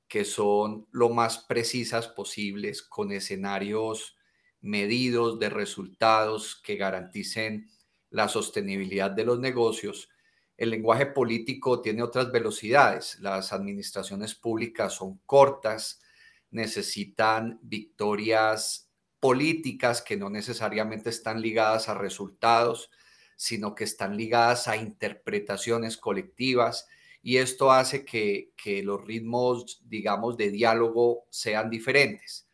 que 0.07 0.25
son 0.25 0.87
lo 0.91 1.09
más 1.09 1.39
precisas 1.39 2.07
posibles, 2.07 2.81
con 2.81 3.11
escenarios 3.11 4.17
medidos 4.61 5.39
de 5.39 5.49
resultados 5.49 6.59
que 6.63 6.75
garanticen 6.75 7.69
la 8.09 8.27
sostenibilidad 8.27 9.11
de 9.11 9.25
los 9.25 9.39
negocios. 9.39 10.09
El 10.55 10.71
lenguaje 10.71 11.07
político 11.07 11.81
tiene 11.81 12.01
otras 12.01 12.31
velocidades. 12.31 13.19
Las 13.19 13.53
administraciones 13.53 14.33
públicas 14.33 14.93
son 14.93 15.19
cortas, 15.25 16.01
necesitan 16.49 17.59
victorias 17.61 18.89
políticas 19.19 20.01
que 20.01 20.17
no 20.17 20.29
necesariamente 20.29 21.09
están 21.09 21.41
ligadas 21.41 21.89
a 21.89 21.95
resultados, 21.95 22.89
sino 23.37 23.73
que 23.75 23.85
están 23.85 24.17
ligadas 24.17 24.67
a 24.67 24.75
interpretaciones 24.75 25.95
colectivas 25.95 26.87
y 27.21 27.37
esto 27.37 27.71
hace 27.71 28.05
que, 28.05 28.53
los 28.83 29.03
ritmos, 29.05 29.81
digamos, 29.85 30.37
de 30.37 30.49
diálogo 30.49 31.25
sean 31.29 31.69
diferentes. 31.69 32.49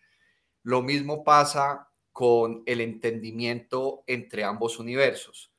Lo 0.61 0.81
mismo 0.81 1.23
pasa 1.23 1.89
con 2.11 2.63
el 2.65 2.81
entendimiento 2.81 4.03
entre 4.07 4.43
ambos 4.43 4.79
universos, 4.79 5.53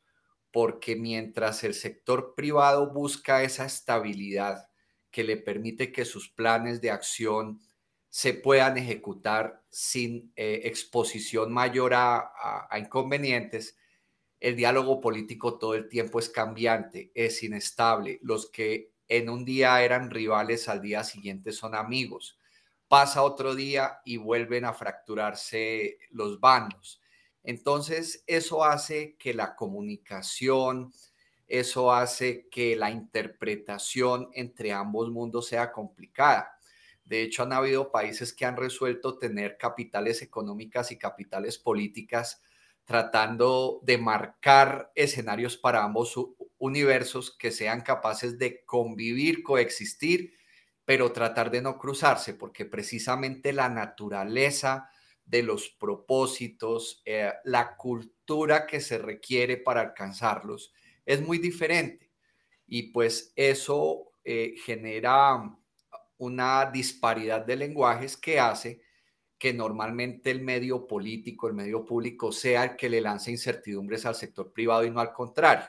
porque 0.50 0.96
mientras 0.96 1.64
el 1.64 1.74
sector 1.74 2.34
privado 2.34 2.92
busca 2.92 3.42
esa 3.42 3.66
estabilidad 3.66 4.68
que 5.10 5.24
le 5.24 5.36
permite 5.36 5.92
que 5.92 6.04
sus 6.04 6.28
planes 6.28 6.80
de 6.80 6.90
acción 6.90 7.60
se 8.10 8.34
puedan 8.34 8.78
ejecutar 8.78 9.62
sin 9.70 10.32
eh, 10.36 10.62
exposición 10.64 11.52
mayor 11.52 11.94
a, 11.94 12.68
inconvenientes, 12.78 13.76
el 14.44 14.56
diálogo 14.56 15.00
político 15.00 15.56
todo 15.56 15.74
el 15.74 15.88
tiempo 15.88 16.18
es 16.18 16.28
cambiante, 16.28 17.10
es 17.14 17.42
inestable. 17.42 18.18
Los 18.20 18.50
que 18.50 18.90
en 19.08 19.30
un 19.30 19.42
día 19.42 19.82
eran 19.82 20.10
rivales 20.10 20.68
al 20.68 20.82
día 20.82 21.02
siguiente 21.02 21.50
son 21.50 21.74
amigos. 21.74 22.38
Pasa 22.86 23.22
otro 23.22 23.54
día 23.54 24.00
y 24.04 24.18
vuelven 24.18 24.66
a 24.66 24.74
fracturarse 24.74 25.96
los 26.10 26.40
bandos. 26.40 27.00
Entonces, 27.42 28.22
eso 28.26 28.66
hace 28.66 29.16
que 29.16 29.32
la 29.32 29.56
comunicación, 29.56 30.92
eso 31.48 31.90
hace 31.90 32.46
que 32.50 32.76
la 32.76 32.90
interpretación 32.90 34.28
entre 34.34 34.72
ambos 34.72 35.10
mundos 35.10 35.48
sea 35.48 35.72
complicada. 35.72 36.58
De 37.06 37.22
hecho, 37.22 37.44
han 37.44 37.54
habido 37.54 37.90
países 37.90 38.34
que 38.34 38.44
han 38.44 38.58
resuelto 38.58 39.16
tener 39.16 39.56
capitales 39.56 40.20
económicas 40.20 40.92
y 40.92 40.98
capitales 40.98 41.56
políticas 41.56 42.42
tratando 42.84 43.80
de 43.82 43.98
marcar 43.98 44.92
escenarios 44.94 45.56
para 45.56 45.84
ambos 45.84 46.14
universos 46.58 47.36
que 47.36 47.50
sean 47.50 47.80
capaces 47.80 48.38
de 48.38 48.64
convivir, 48.64 49.42
coexistir, 49.42 50.34
pero 50.84 51.12
tratar 51.12 51.50
de 51.50 51.62
no 51.62 51.78
cruzarse, 51.78 52.34
porque 52.34 52.66
precisamente 52.66 53.52
la 53.52 53.68
naturaleza 53.68 54.90
de 55.24 55.42
los 55.42 55.70
propósitos, 55.70 57.02
eh, 57.06 57.32
la 57.44 57.76
cultura 57.76 58.66
que 58.66 58.80
se 58.80 58.98
requiere 58.98 59.56
para 59.56 59.80
alcanzarlos 59.80 60.74
es 61.06 61.22
muy 61.22 61.38
diferente. 61.38 62.10
Y 62.66 62.92
pues 62.92 63.32
eso 63.36 64.12
eh, 64.24 64.54
genera 64.64 65.56
una 66.18 66.70
disparidad 66.70 67.44
de 67.44 67.56
lenguajes 67.56 68.16
que 68.16 68.38
hace 68.38 68.82
que 69.38 69.52
normalmente 69.52 70.30
el 70.30 70.42
medio 70.42 70.86
político, 70.86 71.48
el 71.48 71.54
medio 71.54 71.84
público 71.84 72.32
sea 72.32 72.64
el 72.64 72.76
que 72.76 72.88
le 72.88 73.00
lance 73.00 73.30
incertidumbres 73.30 74.06
al 74.06 74.14
sector 74.14 74.52
privado 74.52 74.84
y 74.84 74.90
no 74.90 75.00
al 75.00 75.12
contrario. 75.12 75.66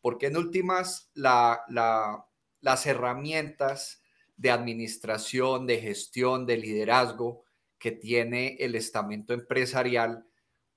Porque 0.00 0.26
en 0.26 0.36
últimas, 0.36 1.10
las 1.14 2.86
herramientas 2.86 4.02
de 4.36 4.50
administración, 4.50 5.66
de 5.66 5.78
gestión, 5.78 6.46
de 6.46 6.56
liderazgo 6.56 7.44
que 7.78 7.92
tiene 7.92 8.56
el 8.60 8.74
estamento 8.74 9.34
empresarial, 9.34 10.26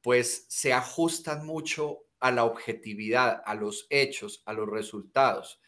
pues 0.01 0.45
se 0.49 0.73
ajustan 0.73 1.45
mucho 1.45 1.99
a 2.19 2.31
la 2.31 2.43
objetividad, 2.43 3.41
a 3.45 3.55
los 3.55 3.87
hechos, 3.89 4.43
a 4.45 4.53
los 4.53 4.69
resultados. 4.69 5.61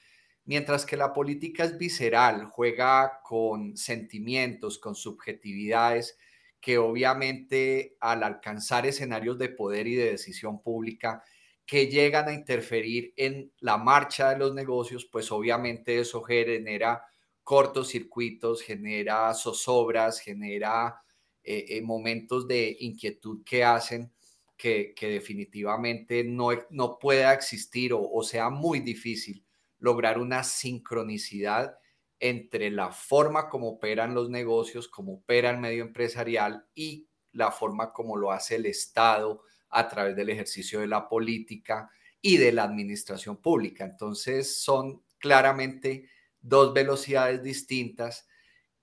Mientras 0.43 0.85
que 0.85 0.97
la 0.97 1.13
política 1.13 1.63
es 1.63 1.77
visceral, 1.77 2.45
juega 2.45 3.21
con 3.23 3.77
sentimientos, 3.77 4.77
con 4.77 4.95
subjetividades 4.95 6.17
que 6.65 6.79
obviamente 6.79 7.95
al 7.99 8.23
alcanzar 8.23 8.87
escenarios 8.87 9.37
de 9.37 9.49
poder 9.49 9.85
y 9.85 9.93
de 9.93 10.09
decisión 10.09 10.63
pública 10.63 11.23
que 11.63 11.85
llegan 11.85 12.27
a 12.27 12.33
interferir 12.33 13.13
en 13.17 13.51
la 13.59 13.77
marcha 13.77 14.31
de 14.31 14.39
los 14.39 14.55
negocios, 14.55 15.05
pues 15.05 15.31
obviamente 15.31 15.99
eso 15.99 16.23
genera 16.23 17.03
cortocircuitos, 17.43 18.63
genera 18.63 19.31
zozobras, 19.35 20.19
genera 20.19 21.03
eh, 21.43 21.65
eh, 21.69 21.81
momentos 21.83 22.47
de 22.47 22.75
inquietud 22.79 23.43
que 23.45 23.63
hacen 23.63 24.11
que, 24.57 24.95
definitivamente 24.99 26.23
no, 26.23 26.49
no 26.71 26.97
pueda 26.97 27.31
existir 27.31 27.93
o, 27.93 28.01
o 28.01 28.23
sea 28.23 28.49
muy 28.49 28.79
difícil 28.79 29.45
lograr 29.77 30.17
una 30.17 30.43
sincronicidad 30.43 31.77
entre 32.19 32.71
la 32.71 32.91
forma 32.91 33.49
como 33.49 33.69
operan 33.69 34.13
los 34.13 34.29
negocios, 34.29 34.87
como 34.87 35.15
opera 35.15 35.49
el 35.49 35.57
medio 35.57 35.83
empresarial 35.83 36.65
y 36.73 37.07
la 37.31 37.51
forma 37.51 37.91
como 37.91 38.15
lo 38.15 38.31
hace 38.31 38.55
el 38.55 38.65
Estado 38.65 39.43
a 39.69 39.87
través 39.87 40.15
del 40.15 40.29
ejercicio 40.29 40.79
de 40.79 40.87
la 40.87 41.07
política 41.09 41.89
y 42.21 42.37
de 42.37 42.51
la 42.51 42.63
administración 42.63 43.37
pública. 43.37 43.83
Entonces 43.83 44.61
son 44.61 45.03
claramente 45.19 46.09
dos 46.41 46.73
velocidades 46.73 47.43
distintas 47.43 48.27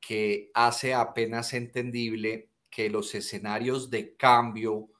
que 0.00 0.50
hace 0.54 0.94
apenas 0.94 1.54
entendible 1.54 2.50
que 2.68 2.90
los 2.90 3.14
escenarios 3.14 3.90
de 3.90 4.16
cambio 4.16 4.90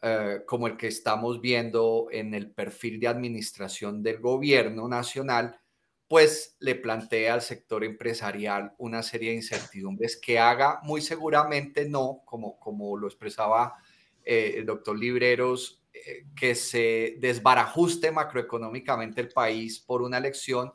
eh, 0.00 0.42
como 0.46 0.68
el 0.68 0.76
que 0.76 0.86
estamos 0.86 1.40
viendo 1.40 2.06
en 2.12 2.32
el 2.32 2.52
perfil 2.52 3.00
de 3.00 3.08
administración 3.08 4.00
del 4.00 4.20
gobierno 4.20 4.86
nacional, 4.86 5.58
pues 6.08 6.56
le 6.60 6.74
plantea 6.74 7.34
al 7.34 7.42
sector 7.42 7.84
empresarial 7.84 8.72
una 8.78 9.02
serie 9.02 9.30
de 9.30 9.36
incertidumbres 9.36 10.16
que 10.16 10.38
haga 10.38 10.80
muy 10.82 11.02
seguramente 11.02 11.86
no, 11.86 12.22
como, 12.24 12.58
como 12.58 12.96
lo 12.96 13.06
expresaba 13.06 13.76
eh, 14.24 14.54
el 14.56 14.64
doctor 14.64 14.98
Libreros, 14.98 15.82
eh, 15.92 16.24
que 16.34 16.54
se 16.54 17.16
desbarajuste 17.20 18.10
macroeconómicamente 18.10 19.20
el 19.20 19.28
país 19.28 19.80
por 19.80 20.00
una 20.00 20.16
elección, 20.16 20.72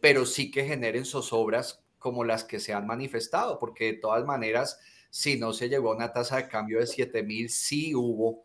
pero 0.00 0.26
sí 0.26 0.50
que 0.50 0.64
generen 0.64 1.04
zozobras 1.04 1.84
como 2.00 2.24
las 2.24 2.42
que 2.42 2.58
se 2.58 2.72
han 2.72 2.84
manifestado, 2.84 3.60
porque 3.60 3.84
de 3.92 3.98
todas 3.98 4.24
maneras, 4.24 4.80
si 5.10 5.38
no 5.38 5.52
se 5.52 5.68
llegó 5.68 5.92
a 5.92 5.96
una 5.96 6.12
tasa 6.12 6.38
de 6.38 6.48
cambio 6.48 6.80
de 6.80 6.88
7 6.88 7.22
mil, 7.22 7.50
sí 7.50 7.94
hubo 7.94 8.42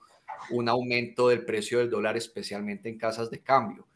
un 0.52 0.69
aumento 0.69 1.30
del 1.30 1.45
precio 1.45 1.80
del 1.80 1.89
dólar, 1.89 2.15
especialmente 2.15 2.89
en 2.89 3.00
casas 3.00 3.32
de 3.32 3.41
cambio 3.41 3.88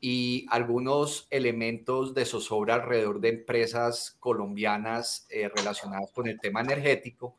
y 0.00 0.46
algunos 0.48 1.26
elementos 1.30 2.14
de 2.14 2.24
zozobra 2.24 2.74
alrededor 2.74 3.20
de 3.20 3.28
empresas 3.28 4.16
colombianas 4.18 5.26
eh, 5.28 5.50
relacionadas 5.54 6.10
con 6.12 6.26
el 6.26 6.40
tema 6.40 6.62
energético 6.62 7.36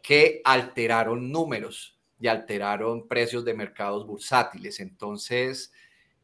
que 0.00 0.40
alteraron 0.44 1.32
números 1.32 1.98
y 2.20 2.28
alteraron 2.28 3.08
precios 3.08 3.44
de 3.44 3.54
mercados 3.54 4.06
bursátiles. 4.06 4.78
Entonces, 4.78 5.72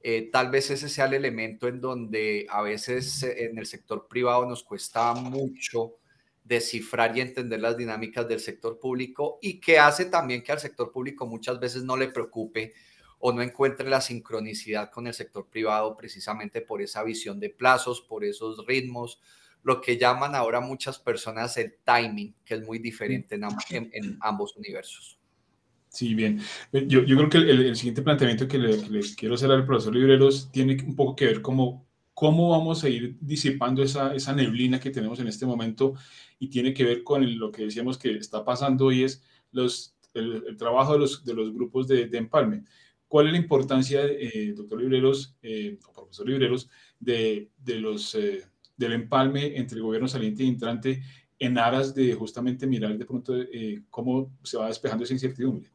eh, 0.00 0.30
tal 0.32 0.50
vez 0.50 0.70
ese 0.70 0.88
sea 0.88 1.06
el 1.06 1.14
elemento 1.14 1.66
en 1.66 1.80
donde 1.80 2.46
a 2.48 2.62
veces 2.62 3.24
eh, 3.24 3.46
en 3.46 3.58
el 3.58 3.66
sector 3.66 4.06
privado 4.08 4.46
nos 4.46 4.62
cuesta 4.62 5.12
mucho 5.14 5.96
descifrar 6.44 7.16
y 7.16 7.20
entender 7.20 7.60
las 7.60 7.76
dinámicas 7.76 8.28
del 8.28 8.40
sector 8.40 8.78
público 8.78 9.38
y 9.40 9.60
que 9.60 9.78
hace 9.78 10.06
también 10.06 10.42
que 10.42 10.52
al 10.52 10.60
sector 10.60 10.90
público 10.90 11.26
muchas 11.26 11.60
veces 11.60 11.84
no 11.84 11.96
le 11.96 12.08
preocupe 12.08 12.72
o 13.24 13.32
no 13.32 13.40
encuentre 13.40 13.88
la 13.88 14.00
sincronicidad 14.00 14.90
con 14.90 15.06
el 15.06 15.14
sector 15.14 15.48
privado 15.48 15.96
precisamente 15.96 16.60
por 16.60 16.82
esa 16.82 17.04
visión 17.04 17.38
de 17.38 17.50
plazos, 17.50 18.00
por 18.00 18.24
esos 18.24 18.66
ritmos, 18.66 19.20
lo 19.62 19.80
que 19.80 19.96
llaman 19.96 20.34
ahora 20.34 20.58
muchas 20.58 20.98
personas 20.98 21.56
el 21.56 21.76
timing, 21.84 22.34
que 22.44 22.54
es 22.54 22.66
muy 22.66 22.80
diferente 22.80 23.36
en, 23.70 24.18
ambos 24.20 24.56
universos. 24.56 25.20
Sí, 25.88 26.14
bien. 26.14 26.40
Yo, 26.72 27.04
yo 27.04 27.16
creo 27.16 27.28
que 27.28 27.38
el, 27.38 27.76
siguiente 27.76 28.02
planteamiento 28.02 28.48
que 28.48 28.58
le, 28.58 29.00
quiero 29.16 29.36
hacer 29.36 29.52
al 29.52 29.66
profesor 29.66 29.94
Libreros 29.94 30.50
tiene 30.50 30.82
un 30.84 30.96
poco 30.96 31.14
que 31.14 31.26
ver 31.26 31.42
cómo, 31.42 31.86
cómo 32.14 32.50
vamos 32.50 32.82
a 32.82 32.88
ir 32.88 33.16
disipando 33.20 33.84
esa, 33.84 34.16
esa 34.16 34.34
neblina 34.34 34.80
que 34.80 34.90
tenemos 34.90 35.20
en 35.20 35.28
este 35.28 35.46
momento 35.46 35.94
y 36.40 36.48
tiene 36.48 36.74
que 36.74 36.82
ver 36.82 37.04
con 37.04 37.38
lo 37.38 37.52
que 37.52 37.66
decíamos 37.66 37.98
que 37.98 38.16
está 38.16 38.44
pasando 38.44 38.86
hoy 38.86 39.04
es 39.04 39.22
los, 39.52 39.94
el, 40.12 40.56
trabajo 40.56 40.94
de 40.94 40.98
los, 40.98 41.24
de 41.24 41.34
los 41.34 41.54
grupos 41.54 41.86
de, 41.86 42.08
de 42.08 42.18
empalme. 42.18 42.64
¿Cuál 43.12 43.26
es 43.26 43.32
la 43.32 43.38
importancia, 43.40 44.06
eh, 44.06 44.54
doctor 44.56 44.80
Libreros 44.80 45.36
eh, 45.42 45.78
o 45.86 45.92
profesor 45.92 46.26
Libreros, 46.26 46.70
de, 46.98 47.50
los, 47.66 48.14
eh, 48.14 48.42
del 48.74 48.94
empalme 48.94 49.54
entre 49.58 49.76
el 49.76 49.82
gobierno 49.82 50.08
saliente 50.08 50.44
y 50.44 50.48
entrante 50.48 51.02
en 51.38 51.58
aras 51.58 51.94
de 51.94 52.14
justamente 52.14 52.66
mirar 52.66 52.96
de 52.96 53.04
pronto 53.04 53.34
cómo 53.90 54.32
se 54.42 54.56
va 54.56 54.68
despejando 54.68 55.04
esa 55.04 55.12
incertidumbre? 55.12 55.70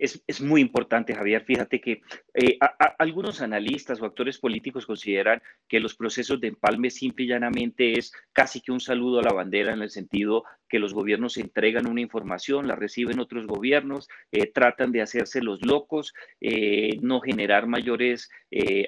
es, 0.00 0.40
muy 0.40 0.60
importante, 0.62 1.14
Javier. 1.14 1.44
Fíjate 1.44 1.80
que 1.80 2.00
eh, 2.32 2.58
algunos 2.98 3.42
analistas 3.42 4.00
o 4.00 4.06
actores 4.06 4.38
políticos 4.38 4.86
consideran 4.86 5.42
que 5.68 5.78
los 5.78 5.94
procesos 5.94 6.40
de 6.40 6.48
empalme 6.48 6.90
simple 6.90 7.26
y 7.26 7.28
llanamente 7.28 7.98
es 7.98 8.12
casi 8.32 8.60
que 8.60 8.72
un 8.72 8.80
saludo 8.80 9.20
a 9.20 9.22
la 9.22 9.32
bandera 9.32 9.74
en 9.74 9.82
el 9.82 9.90
sentido 9.90 10.44
que 10.70 10.78
los 10.78 10.94
gobiernos 10.94 11.36
entregan 11.36 11.86
una 11.86 12.00
información, 12.00 12.66
la 12.66 12.76
reciben 12.76 13.20
otros 13.20 13.46
gobiernos, 13.46 14.08
eh, 14.32 14.46
tratan 14.46 14.92
de 14.92 15.02
hacerse 15.02 15.42
los 15.42 15.64
locos, 15.66 16.14
eh, 16.40 16.98
no 17.02 17.20
generar 17.20 17.66
mayores 17.66 18.30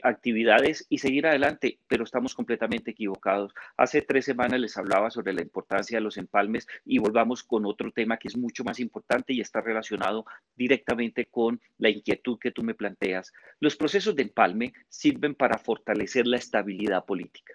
actividades 0.03 0.87
y 0.89 0.99
seguir 0.99 1.25
adelante, 1.25 1.79
pero 1.87 2.03
estamos 2.03 2.35
completamente 2.35 2.91
equivocados. 2.91 3.55
Hace 3.77 4.03
tres 4.03 4.25
semanas 4.25 4.59
les 4.59 4.77
hablaba 4.77 5.09
sobre 5.09 5.33
la 5.33 5.43
importancia 5.43 5.99
de 5.99 6.03
los 6.03 6.17
empalmes 6.17 6.67
y 6.85 6.99
volvamos 6.99 7.45
con 7.45 7.65
otro 7.65 7.93
tema 7.93 8.17
que 8.17 8.27
es 8.27 8.37
mucho 8.37 8.65
más 8.65 8.81
importante 8.81 9.33
y 9.33 9.41
está 9.41 9.61
relacionado 9.61 10.25
directamente 10.57 11.27
con 11.27 11.61
la 11.79 11.91
inquietud 11.91 12.39
que 12.39 12.51
tú 12.51 12.65
me 12.65 12.75
planteas. 12.75 13.33
Los 13.61 13.77
procesos 13.77 14.17
de 14.17 14.23
empalme 14.23 14.73
sirven 14.89 15.35
para 15.35 15.59
fortalecer 15.59 16.27
la 16.27 16.39
estabilidad 16.39 17.05
política. 17.05 17.55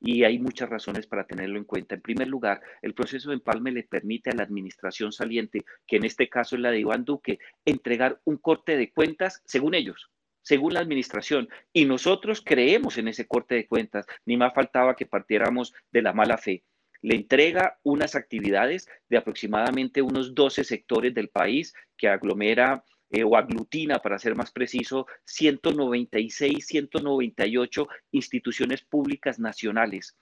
Y 0.00 0.24
hay 0.24 0.38
muchas 0.38 0.68
razones 0.68 1.06
para 1.06 1.26
tenerlo 1.26 1.58
en 1.58 1.64
cuenta. 1.64 1.94
En 1.94 2.02
primer 2.02 2.28
lugar, 2.28 2.60
el 2.82 2.94
proceso 2.94 3.30
de 3.30 3.36
empalme 3.36 3.72
le 3.72 3.84
permite 3.84 4.30
a 4.30 4.34
la 4.34 4.42
administración 4.42 5.12
saliente, 5.12 5.64
que 5.86 5.96
en 5.96 6.04
este 6.04 6.28
caso 6.28 6.56
es 6.56 6.62
la 6.62 6.70
de 6.70 6.80
Iván 6.80 7.04
Duque, 7.04 7.38
entregar 7.64 8.20
un 8.24 8.36
corte 8.38 8.76
de 8.76 8.92
cuentas 8.92 9.42
según 9.44 9.74
ellos, 9.74 10.10
según 10.42 10.74
la 10.74 10.80
administración. 10.80 11.48
Y 11.72 11.84
nosotros 11.84 12.42
creemos 12.44 12.98
en 12.98 13.08
ese 13.08 13.26
corte 13.26 13.54
de 13.54 13.66
cuentas. 13.66 14.06
Ni 14.26 14.36
más 14.36 14.54
faltaba 14.54 14.96
que 14.96 15.06
partiéramos 15.06 15.74
de 15.92 16.02
la 16.02 16.12
mala 16.12 16.38
fe 16.38 16.64
le 17.00 17.14
entrega 17.14 17.78
unas 17.82 18.14
actividades 18.14 18.88
de 19.08 19.16
aproximadamente 19.16 20.02
unos 20.02 20.34
12 20.34 20.64
sectores 20.64 21.14
del 21.14 21.28
país 21.28 21.74
que 21.96 22.08
aglomera 22.08 22.84
eh, 23.10 23.24
o 23.24 23.36
aglutina, 23.36 23.98
para 23.98 24.18
ser 24.18 24.34
más 24.34 24.50
preciso, 24.50 25.06
196, 25.24 26.66
198 26.66 27.88
instituciones 28.12 28.82
públicas 28.82 29.38
nacionales. 29.38 30.16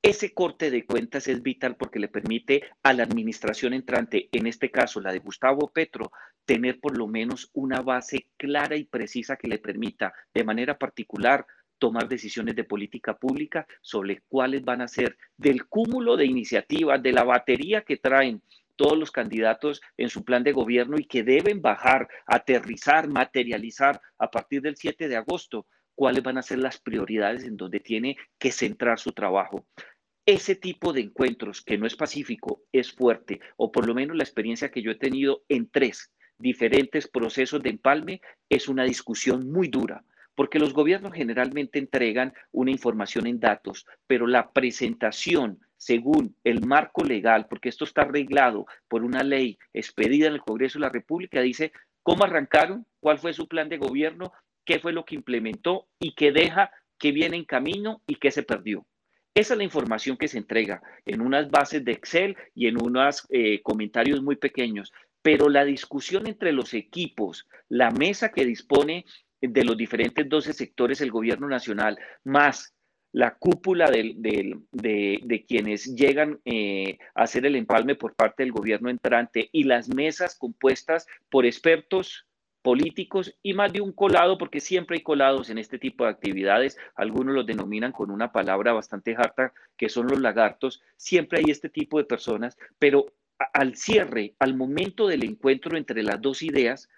Ese 0.00 0.32
corte 0.32 0.70
de 0.70 0.86
cuentas 0.86 1.26
es 1.26 1.42
vital 1.42 1.76
porque 1.76 1.98
le 1.98 2.06
permite 2.06 2.62
a 2.84 2.92
la 2.92 3.02
administración 3.02 3.74
entrante, 3.74 4.28
en 4.30 4.46
este 4.46 4.70
caso 4.70 5.00
la 5.00 5.12
de 5.12 5.18
Gustavo 5.18 5.72
Petro, 5.72 6.12
tener 6.44 6.78
por 6.78 6.96
lo 6.96 7.08
menos 7.08 7.50
una 7.52 7.82
base 7.82 8.28
clara 8.36 8.76
y 8.76 8.84
precisa 8.84 9.36
que 9.36 9.48
le 9.48 9.58
permita 9.58 10.14
de 10.32 10.44
manera 10.44 10.78
particular 10.78 11.44
tomar 11.78 12.08
decisiones 12.08 12.54
de 12.54 12.64
política 12.64 13.16
pública 13.16 13.66
sobre 13.80 14.22
cuáles 14.28 14.64
van 14.64 14.82
a 14.82 14.88
ser 14.88 15.16
del 15.36 15.66
cúmulo 15.66 16.16
de 16.16 16.26
iniciativas, 16.26 17.02
de 17.02 17.12
la 17.12 17.24
batería 17.24 17.82
que 17.82 17.96
traen 17.96 18.42
todos 18.78 18.96
los 18.96 19.10
candidatos 19.10 19.82
en 19.98 20.08
su 20.08 20.24
plan 20.24 20.44
de 20.44 20.52
gobierno 20.52 20.96
y 20.98 21.04
que 21.04 21.24
deben 21.24 21.60
bajar, 21.60 22.08
aterrizar, 22.26 23.08
materializar 23.08 24.00
a 24.18 24.30
partir 24.30 24.62
del 24.62 24.76
7 24.76 25.08
de 25.08 25.16
agosto, 25.16 25.66
cuáles 25.94 26.22
van 26.22 26.38
a 26.38 26.42
ser 26.42 26.60
las 26.60 26.78
prioridades 26.78 27.42
en 27.42 27.56
donde 27.56 27.80
tiene 27.80 28.16
que 28.38 28.52
centrar 28.52 29.00
su 29.00 29.12
trabajo. 29.12 29.66
Ese 30.24 30.54
tipo 30.54 30.92
de 30.92 31.00
encuentros, 31.00 31.60
que 31.60 31.76
no 31.76 31.86
es 31.86 31.96
pacífico, 31.96 32.62
es 32.70 32.92
fuerte, 32.92 33.40
o 33.56 33.72
por 33.72 33.86
lo 33.86 33.94
menos 33.94 34.16
la 34.16 34.22
experiencia 34.22 34.70
que 34.70 34.80
yo 34.80 34.92
he 34.92 34.94
tenido 34.94 35.42
en 35.48 35.68
tres 35.68 36.12
diferentes 36.38 37.08
procesos 37.08 37.62
de 37.62 37.70
empalme, 37.70 38.20
es 38.48 38.68
una 38.68 38.84
discusión 38.84 39.50
muy 39.50 39.66
dura, 39.66 40.04
porque 40.36 40.60
los 40.60 40.72
gobiernos 40.72 41.14
generalmente 41.14 41.80
entregan 41.80 42.32
una 42.52 42.70
información 42.70 43.26
en 43.26 43.40
datos, 43.40 43.86
pero 44.06 44.28
la 44.28 44.52
presentación 44.52 45.58
según 45.78 46.36
el 46.44 46.66
marco 46.66 47.02
legal, 47.02 47.46
porque 47.48 47.70
esto 47.70 47.84
está 47.84 48.02
arreglado 48.02 48.66
por 48.88 49.04
una 49.04 49.22
ley 49.22 49.58
expedida 49.72 50.26
en 50.26 50.34
el 50.34 50.42
Congreso 50.42 50.78
de 50.78 50.82
la 50.82 50.90
República, 50.90 51.40
dice 51.40 51.72
cómo 52.02 52.24
arrancaron, 52.24 52.84
cuál 53.00 53.18
fue 53.18 53.32
su 53.32 53.48
plan 53.48 53.68
de 53.68 53.78
gobierno, 53.78 54.32
qué 54.64 54.80
fue 54.80 54.92
lo 54.92 55.04
que 55.04 55.14
implementó 55.14 55.88
y 55.98 56.14
qué 56.14 56.32
deja, 56.32 56.70
qué 56.98 57.12
viene 57.12 57.36
en 57.36 57.44
camino 57.44 58.02
y 58.06 58.16
qué 58.16 58.30
se 58.30 58.42
perdió. 58.42 58.84
Esa 59.34 59.54
es 59.54 59.58
la 59.58 59.64
información 59.64 60.16
que 60.16 60.26
se 60.26 60.38
entrega 60.38 60.82
en 61.06 61.20
unas 61.20 61.48
bases 61.48 61.84
de 61.84 61.92
Excel 61.92 62.36
y 62.54 62.66
en 62.66 62.82
unos 62.82 63.24
eh, 63.30 63.62
comentarios 63.62 64.20
muy 64.20 64.34
pequeños. 64.34 64.92
Pero 65.22 65.48
la 65.48 65.64
discusión 65.64 66.26
entre 66.26 66.52
los 66.52 66.74
equipos, 66.74 67.46
la 67.68 67.90
mesa 67.90 68.30
que 68.30 68.44
dispone 68.44 69.04
de 69.40 69.64
los 69.64 69.76
diferentes 69.76 70.28
12 70.28 70.52
sectores 70.52 70.98
del 70.98 71.12
gobierno 71.12 71.46
nacional, 71.46 71.98
más 72.24 72.74
la 73.12 73.34
cúpula 73.34 73.90
de, 73.90 75.44
quienes 75.46 75.94
llegan 75.96 76.40
eh, 76.44 76.98
a 77.14 77.22
hacer 77.22 77.46
el 77.46 77.56
empalme 77.56 77.94
por 77.94 78.14
parte 78.14 78.42
del 78.42 78.52
gobierno 78.52 78.90
entrante 78.90 79.48
y 79.52 79.64
las 79.64 79.88
mesas 79.88 80.36
compuestas 80.36 81.06
por 81.30 81.46
expertos 81.46 82.26
políticos 82.62 83.34
y 83.42 83.54
más 83.54 83.72
de 83.72 83.80
un 83.80 83.92
colado, 83.92 84.36
porque 84.36 84.60
siempre 84.60 84.96
hay 84.96 85.02
colados 85.02 85.48
en 85.48 85.58
este 85.58 85.78
tipo 85.78 86.04
de 86.04 86.10
actividades, 86.10 86.76
algunos 86.96 87.34
los 87.34 87.46
denominan 87.46 87.92
con 87.92 88.10
una 88.10 88.32
palabra 88.32 88.72
bastante 88.72 89.14
harta, 89.16 89.54
que 89.76 89.88
son 89.88 90.06
los 90.06 90.20
lagartos, 90.20 90.82
siempre 90.96 91.38
hay 91.38 91.50
este 91.50 91.70
tipo 91.70 91.98
de 91.98 92.04
personas, 92.04 92.58
pero 92.78 93.06
al 93.54 93.76
cierre, 93.76 94.34
al 94.38 94.54
momento 94.54 95.06
del 95.06 95.24
encuentro 95.24 95.76
entre 95.76 96.02
las 96.02 96.20
dos 96.20 96.42
ideas, 96.42 96.88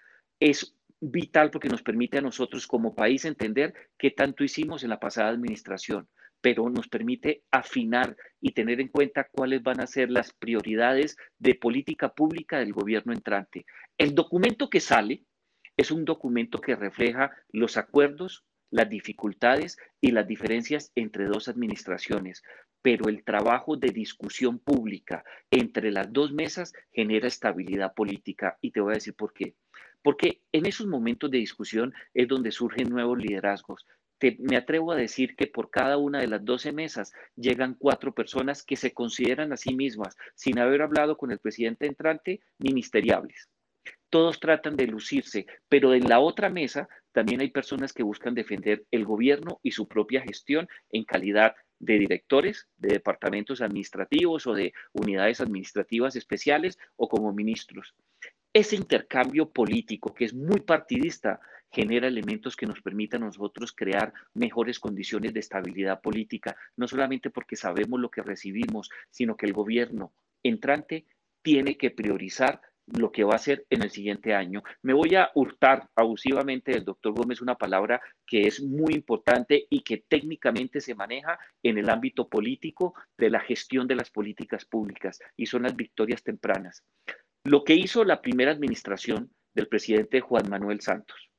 es 0.41 0.75
vital 1.01 1.51
porque 1.51 1.69
nos 1.69 1.83
permite 1.83 2.19
a 2.19 2.23
nosotros 2.23 2.67
como 2.67 2.95
país 2.95 3.25
entender 3.25 3.75
qué 3.99 4.11
tanto 4.11 4.45
hicimos 4.45 4.85
en 4.85 4.91
la 4.91 5.01
pasada 5.01 5.31
administración, 5.31 6.09
pero 6.41 6.69
nos 6.71 6.89
permite 6.89 7.45
afinar 7.51 8.17
y 8.41 8.53
tener 8.53 8.81
en 8.81 8.89
cuenta 8.89 9.29
cuáles 9.31 9.63
van 9.63 9.81
a 9.81 9.87
ser 9.87 10.11
las 10.11 10.33
prioridades 10.33 11.17
de 11.39 11.55
política 11.55 12.13
pública 12.13 12.59
del 12.59 12.73
gobierno 12.73 13.13
entrante. 13.13 13.65
El 13.99 14.15
documento 14.15 14.69
que 14.71 14.81
sale 14.81 15.25
es 15.77 15.91
un 15.91 16.05
documento 16.05 16.61
que 16.61 16.77
refleja 16.77 17.31
los 17.51 17.77
acuerdos, 17.77 18.45
las 18.71 18.89
dificultades 18.89 19.79
y 20.01 20.13
las 20.13 20.27
diferencias 20.27 20.93
entre 20.95 21.25
dos 21.25 21.49
administraciones, 21.49 22.43
pero 22.83 23.09
el 23.09 23.25
trabajo 23.25 23.77
de 23.77 23.89
discusión 23.89 24.59
pública 24.59 25.25
entre 25.51 25.91
las 25.91 26.13
dos 26.13 26.33
mesas 26.33 26.73
genera 26.93 27.29
estabilidad 27.29 27.95
política 27.95 28.59
y 28.61 28.71
te 28.71 28.81
voy 28.81 28.93
a 28.93 28.95
decir 28.95 29.15
por 29.15 29.33
qué. 29.33 29.55
Porque 30.03 30.41
en 30.53 30.67
esos 30.67 30.87
momentos 30.87 31.31
de 31.31 31.39
discusión 31.39 31.95
es 32.15 32.29
donde 32.29 32.53
surgen 32.53 32.89
nuevos 32.89 33.19
liderazgos. 33.19 33.87
me 34.39 34.57
atrevo 34.57 34.93
a 34.93 34.97
decir 34.97 35.35
que 35.35 35.47
por 35.47 35.71
cada 35.71 35.97
una 35.97 36.21
de 36.21 36.29
las 36.29 36.45
12 36.45 36.73
mesas 36.73 37.13
llegan 37.37 37.75
cuatro 37.75 38.13
personas 38.13 38.63
que 38.63 38.77
se 38.77 38.93
consideran 38.93 39.53
a 39.53 39.57
sí 39.57 39.75
mismas, 39.75 40.17
sin 40.35 40.59
haber 40.59 40.83
hablado 40.83 41.17
con 41.17 41.33
el 41.33 41.39
presidente 41.39 41.87
entrante, 41.87 42.41
ministeriables. 42.59 43.49
Todos 44.11 44.41
tratan 44.41 44.77
de 44.77 44.89
lucirse, 44.89 45.47
pero 45.69 45.95
en 45.95 46.09
la 46.09 46.21
otra 46.21 46.51
mesa 46.51 46.89
también 47.13 47.41
hay 47.41 47.51
personas 47.51 47.93
que 47.93 48.03
buscan 48.03 48.35
defender 48.35 48.85
el 48.91 49.05
gobierno 49.05 49.61
y 49.63 49.71
su 49.71 49.89
propia 49.89 50.21
gestión 50.21 50.69
en 50.91 51.05
calidad 51.05 51.55
de 51.79 51.99
directores 51.99 52.69
de 52.77 52.91
departamentos 52.91 53.63
administrativos 53.63 54.47
o 54.47 54.55
de 54.55 54.73
unidades 54.93 55.41
administrativas 55.41 56.15
especiales 56.15 56.79
o 56.97 57.09
como 57.09 57.33
ministros. 57.33 57.95
Ese 58.53 58.75
intercambio 58.75 59.49
político, 59.49 60.13
que 60.13 60.25
es 60.25 60.35
muy 60.35 60.61
partidista, 60.61 61.41
genera 61.71 62.09
elementos 62.09 62.57
que 62.57 62.67
nos 62.67 62.83
permitan 62.83 63.23
a 63.23 63.27
nosotros 63.27 63.73
crear 63.73 64.13
mejores 64.35 64.81
condiciones 64.81 65.33
de 65.33 65.39
estabilidad 65.39 66.01
política, 66.01 66.57
no 66.77 66.89
solamente 66.89 67.31
porque 67.31 67.55
sabemos 67.55 68.01
lo 68.01 68.11
que 68.11 68.23
recibimos, 68.23 68.91
sino 69.09 69.37
que 69.37 69.47
el 69.47 69.53
gobierno 69.53 70.13
entrante 70.43 71.07
tiene 71.43 71.77
que 71.77 71.93
priorizar 71.93 72.61
lo 72.87 73.13
que 73.13 73.23
va 73.23 73.35
a 73.35 73.37
hacer 73.37 73.67
en 73.71 73.83
el 73.83 73.91
siguiente 73.91 74.35
año. 74.35 74.65
Me 74.83 74.95
voy 74.95 75.15
a 75.15 75.31
hurtar 75.37 75.89
abusivamente 75.95 76.73
del 76.73 76.85
doctor 76.85 77.13
Gómez 77.13 77.41
una 77.41 77.55
palabra 77.55 78.01
que 78.27 78.49
es 78.49 78.61
muy 78.61 78.95
importante 78.95 79.67
y 79.71 79.83
que 79.83 80.05
técnicamente 80.09 80.81
se 80.81 80.97
maneja 80.97 81.39
en 81.63 81.79
el 81.79 81.89
ámbito 81.89 82.29
político 82.29 82.95
de 83.17 83.31
la 83.31 83.39
gestión 83.39 83.87
de 83.87 83.95
las 83.95 84.11
políticas 84.11 84.65
públicas 84.65 85.21
y 85.37 85.47
son 85.47 85.63
las 85.63 85.77
victorias 85.77 86.25
tempranas. 86.25 86.83
Lo 87.45 87.65
que 87.65 87.75
hizo 87.75 88.05
la 88.05 88.21
primera 88.21 88.53
administración 88.53 89.31
del 89.55 89.67
presidente 89.67 90.21
Juan 90.21 90.49
Manuel 90.51 90.81
Santos 90.81 91.31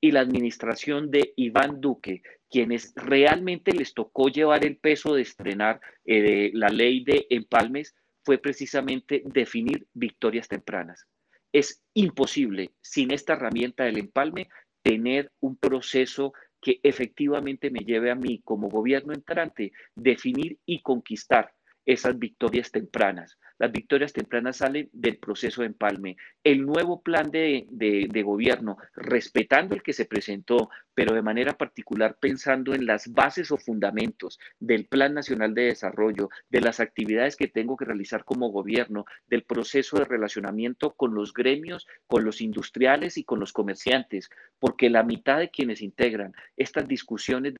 y 0.00 0.10
la 0.10 0.20
administración 0.20 1.10
de 1.10 1.34
Iván 1.36 1.80
Duque, 1.80 2.22
quienes 2.48 2.94
realmente 2.96 3.72
les 3.72 3.92
tocó 3.92 4.28
llevar 4.28 4.64
el 4.64 4.78
peso 4.78 5.14
de 5.14 5.22
estrenar 5.22 5.80
eh, 6.06 6.50
la 6.54 6.68
ley 6.68 7.04
de 7.04 7.26
empalmes, 7.28 7.94
fue 8.24 8.38
precisamente 8.38 9.22
definir 9.26 9.86
victorias 9.92 10.48
tempranas. 10.48 11.06
Es 11.52 11.82
imposible 11.94 12.70
sin 12.80 13.12
esta 13.12 13.34
herramienta 13.34 13.84
del 13.84 13.98
empalme 13.98 14.48
tener 14.82 15.30
un 15.40 15.56
proceso 15.56 16.32
que 16.62 16.80
efectivamente 16.82 17.70
me 17.70 17.80
lleve 17.80 18.10
a 18.10 18.14
mí 18.14 18.40
como 18.44 18.68
gobierno 18.68 19.12
entrante 19.12 19.72
definir 19.94 20.58
y 20.64 20.80
conquistar 20.82 21.52
esas 21.84 22.18
victorias 22.18 22.70
tempranas. 22.70 23.38
Las 23.60 23.72
victorias 23.72 24.14
tempranas 24.14 24.56
salen 24.56 24.88
del 24.90 25.18
proceso 25.18 25.60
de 25.60 25.66
empalme. 25.66 26.16
El 26.42 26.64
nuevo 26.64 27.02
plan 27.02 27.30
de, 27.30 28.22
gobierno, 28.24 28.78
respetando 28.94 29.74
el 29.74 29.82
que 29.82 29.92
se 29.92 30.06
presentó, 30.06 30.70
pero 30.94 31.14
de 31.14 31.20
manera 31.20 31.58
particular 31.58 32.16
pensando 32.18 32.72
en 32.72 32.86
las 32.86 33.12
bases 33.12 33.52
o 33.52 33.58
fundamentos 33.58 34.40
del 34.60 34.86
Plan 34.86 35.12
Nacional 35.12 35.52
de 35.52 35.64
Desarrollo, 35.64 36.30
de 36.48 36.62
las 36.62 36.80
actividades 36.80 37.36
que 37.36 37.48
tengo 37.48 37.76
que 37.76 37.84
realizar 37.84 38.24
como 38.24 38.48
gobierno, 38.48 39.04
del 39.26 39.42
proceso 39.42 39.98
de 39.98 40.06
relacionamiento 40.06 40.94
con 40.94 41.14
los 41.14 41.34
gremios, 41.34 41.86
con 42.06 42.24
los 42.24 42.40
industriales 42.40 43.18
y 43.18 43.24
con 43.24 43.40
los 43.40 43.52
comerciantes, 43.52 44.30
porque 44.58 44.88
la 44.88 45.02
mitad 45.02 45.38
de 45.38 45.50
quienes 45.50 45.82
integran 45.82 46.32
estas 46.56 46.88
discusiones 46.88 47.56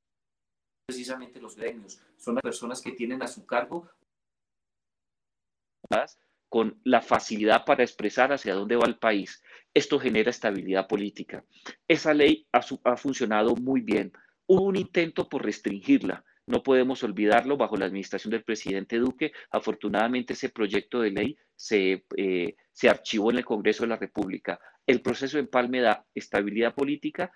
precisamente 0.87 1.41
los 1.41 1.57
gremios, 1.57 2.01
son 2.17 2.35
las 2.37 2.43
personas 2.43 2.81
que 2.81 2.93
tienen 2.93 3.23
a 3.23 3.29
su 3.29 3.47
cargo 3.47 3.89
con 6.49 6.81
la 6.85 7.01
facilidad 7.01 7.65
para 7.65 7.85
expresar 7.85 8.33
hacia 8.33 8.55
dónde 8.55 8.77
va 8.77 8.87
el 8.87 8.99
país. 8.99 9.43
Esto 9.73 10.01
genera 10.01 10.31
estabilidad 10.31 10.89
política. 10.89 11.45
Esa 11.87 12.13
ley 12.13 12.47
ha, 12.53 12.97
funcionado 12.97 13.55
muy 13.55 13.81
bien. 13.81 14.13
Hubo 14.47 14.65
un 14.65 14.77
intento 14.77 15.29
por 15.29 15.45
restringirla. 15.45 16.25
No 16.47 16.63
podemos 16.65 17.05
olvidarlo 17.05 17.57
bajo 17.57 17.77
la 17.77 17.87
administración 17.87 18.33
del 18.33 18.43
presidente 18.43 18.99
Duque. 18.99 19.33
Afortunadamente 19.53 20.33
ese 20.33 20.49
proyecto 20.49 21.01
de 21.01 21.13
ley 21.13 21.39
se, 21.55 22.05
eh, 22.17 22.57
se 22.73 22.89
archivó 22.89 23.31
en 23.31 23.39
el 23.39 23.45
Congreso 23.45 23.85
de 23.85 23.91
la 23.91 23.97
República. 23.97 24.59
El 24.85 25.03
proceso 25.03 25.37
de 25.37 25.43
empalme 25.43 25.81
da 25.81 26.05
estabilidad 26.15 26.75
política, 26.75 27.31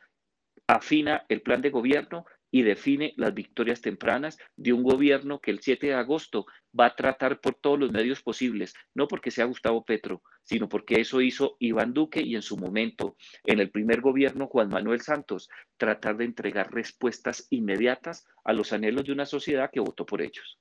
afina 0.66 1.24
el 1.28 1.42
plan 1.42 1.62
de 1.62 1.70
gobierno 1.70 2.24
y 2.50 2.62
define 2.62 3.14
las 3.16 3.34
victorias 3.34 3.80
tempranas 3.80 4.38
de 4.56 4.72
un 4.72 4.82
gobierno 4.82 5.40
que 5.40 5.52
el 5.52 5.60
7 5.60 5.88
de 5.88 5.94
agosto 5.94 6.46
va 6.78 6.86
a 6.86 6.96
tratar 6.96 7.40
por 7.40 7.54
todos 7.54 7.78
los 7.78 7.92
medios 7.92 8.22
posibles, 8.22 8.74
no 8.94 9.08
porque 9.08 9.30
sea 9.30 9.44
Gustavo 9.44 9.84
Petro, 9.84 10.22
sino 10.42 10.68
porque 10.68 11.00
eso 11.00 11.20
hizo 11.20 11.56
Iván 11.58 11.94
Duque 11.94 12.20
y 12.20 12.34
en 12.34 12.42
su 12.42 12.56
momento, 12.56 13.16
en 13.44 13.60
el 13.60 13.70
primer 13.70 14.00
gobierno 14.00 14.46
Juan 14.46 14.68
Manuel 14.68 15.00
Santos, 15.00 15.48
tratar 15.76 16.16
de 16.16 16.24
entregar 16.24 16.72
respuestas 16.72 17.46
inmediatas 17.50 18.26
a 18.44 18.52
los 18.52 18.72
anhelos 18.72 19.04
de 19.04 19.12
una 19.12 19.26
sociedad 19.26 19.70
que 19.72 19.80
votó 19.80 20.04
por 20.04 20.22
ellos. 20.22 20.58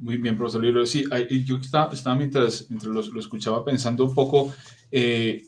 Muy 0.00 0.16
bien, 0.16 0.36
profesor 0.36 0.62
Lilo. 0.62 0.86
Sí, 0.86 1.04
yo 1.44 1.56
estaba, 1.56 1.90
mientras, 2.16 2.70
mientras 2.70 3.08
lo, 3.08 3.20
escuchaba 3.20 3.64
pensando 3.64 4.04
un 4.04 4.14
poco, 4.14 4.54
eh, 4.92 5.44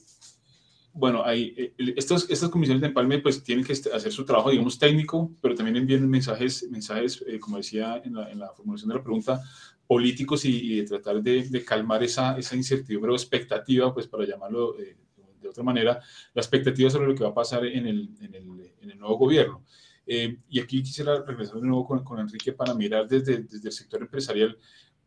bueno, 0.92 1.22
eh, 1.31 1.72
estas, 1.96 2.29
estas 2.31 2.48
comisiones 2.48 2.81
de 2.81 2.88
empalme 2.88 3.18
pues 3.18 3.42
tienen 3.42 3.64
que 3.64 3.72
este, 3.72 3.92
hacer 3.92 4.12
su 4.12 4.24
trabajo, 4.24 4.50
digamos, 4.50 4.79
técnico, 4.79 5.31
pero 5.40 5.55
también 5.55 5.76
envían 5.76 6.09
mensajes, 6.09 6.68
mensajes 6.70 7.24
eh, 7.26 7.38
como 7.38 7.59
decía 7.59 8.03
en 8.05 8.14
la, 8.14 8.53
formulación 8.55 8.88
de 8.88 8.96
la 8.96 9.03
pregunta, 9.03 9.40
políticos 9.87 10.44
y, 10.44 10.85
tratar 10.85 11.22
de, 11.22 11.64
calmar 11.64 12.03
esa, 12.03 12.38
esa 12.38 12.57
incertidumbre 12.57 13.12
o 13.12 13.14
expectativa, 13.14 13.92
pues 13.92 14.06
para 14.06 14.25
llamarlo 14.25 14.79
eh, 14.79 14.96
de 15.40 15.48
otra 15.48 15.62
manera, 15.62 16.00
la 16.35 16.42
expectativa 16.42 16.90
sobre 16.90 17.08
lo 17.08 17.14
que 17.14 17.25
va 17.25 17.31
a 17.31 17.35
pasar 17.35 17.64
en 17.64 17.87
el, 17.87 18.10
en 18.21 18.35
el, 18.35 18.73
en 18.81 18.90
el 18.90 18.98
nuevo 18.98 19.17
gobierno. 19.17 19.64
y 20.06 20.60
aquí 20.60 20.83
quisiera 20.83 21.23
regresar 21.25 21.56
de 21.56 21.67
nuevo 21.69 21.87
con, 21.87 22.04
con 22.04 22.19
Enrique 22.19 22.52
para 22.52 22.75
mirar 22.75 23.06
desde, 23.08 23.38
desde 23.38 23.69
el 23.69 23.73
sector 23.73 24.02
empresarial 24.02 24.58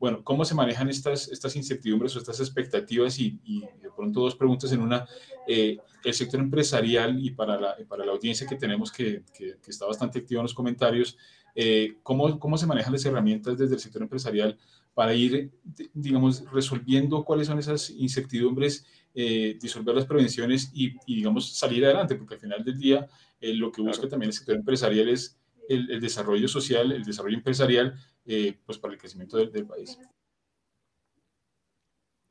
bueno, 0.03 0.21
¿cómo 0.21 0.43
se 0.43 0.53
manejan 0.53 0.89
estas, 0.89 1.29
estas 1.29 1.55
incertidumbres 1.55 2.13
o 2.13 2.19
estas 2.19 2.37
expectativas? 2.41 3.17
Y, 3.19 3.39
de 3.81 3.89
pronto 3.95 4.19
dos 4.19 4.35
preguntas 4.35 4.69
en 4.73 4.81
una. 4.81 5.07
Eh, 5.47 5.77
el 6.03 6.13
sector 6.13 6.41
empresarial 6.41 7.25
y 7.25 7.31
para 7.31 7.57
la, 7.57 7.77
para 7.87 8.03
la 8.03 8.11
audiencia 8.11 8.45
que 8.45 8.57
tenemos 8.57 8.91
que, 8.91 9.23
que, 9.33 9.55
está 9.65 9.85
bastante 9.85 10.19
activa 10.19 10.41
en 10.41 10.43
los 10.43 10.53
comentarios, 10.53 11.17
eh, 11.55 11.99
¿cómo, 12.03 12.37
¿cómo 12.37 12.57
se 12.57 12.67
manejan 12.67 12.91
las 12.91 13.05
herramientas 13.05 13.57
desde 13.57 13.75
el 13.75 13.79
sector 13.79 14.01
empresarial 14.01 14.57
para 14.93 15.13
ir, 15.13 15.53
digamos, 15.93 16.51
resolviendo 16.51 17.23
cuáles 17.23 17.47
son 17.47 17.59
esas 17.59 17.89
incertidumbres, 17.89 18.85
eh, 19.15 19.57
disolver 19.61 19.95
las 19.95 20.05
prevenciones 20.05 20.69
y, 20.73 20.97
digamos, 21.07 21.53
salir 21.53 21.85
adelante? 21.85 22.15
Porque 22.15 22.33
al 22.33 22.41
final 22.41 22.61
del 22.61 22.77
día, 22.77 23.07
lo 23.39 23.71
que 23.71 23.81
busca 23.81 24.09
también 24.09 24.31
el 24.31 24.33
sector 24.33 24.57
empresarial 24.57 25.07
es 25.07 25.39
el, 25.69 26.01
desarrollo 26.01 26.47
social, 26.47 26.91
el 26.91 27.03
desarrollo 27.03 27.37
empresarial, 27.37 27.99
eh, 28.25 28.59
pues 28.65 28.77
para 28.77 28.93
el 28.93 28.99
crecimiento 28.99 29.37
del, 29.37 29.65
país. 29.65 29.97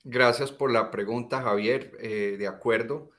Gracias 0.04 0.50
por 0.50 0.72
la 0.72 0.90
pregunta, 0.90 1.42
Javier. 1.42 1.96
Eh, 2.00 2.36
de 2.38 2.46
acuerdo, 2.46 3.10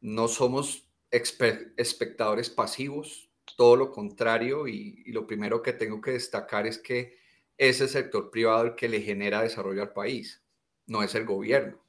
no 0.00 0.28
somos 0.28 0.88
espectadores 1.10 2.50
pasivos, 2.50 3.30
todo 3.56 3.76
lo 3.76 3.90
contrario, 3.90 4.68
y, 4.68 5.04
lo 5.12 5.26
primero 5.26 5.62
que 5.62 5.72
tengo 5.72 6.00
que 6.00 6.12
destacar 6.12 6.66
es 6.66 6.78
que 6.78 7.18
es 7.56 7.80
el 7.80 7.88
sector 7.88 8.30
privado 8.30 8.64
el 8.64 8.74
que 8.74 8.88
le 8.88 9.00
genera 9.00 9.42
desarrollo 9.42 9.82
al 9.82 9.92
país, 9.92 10.44
no 10.86 11.02
es 11.02 11.14
el 11.14 11.24
gobierno, 11.24 11.82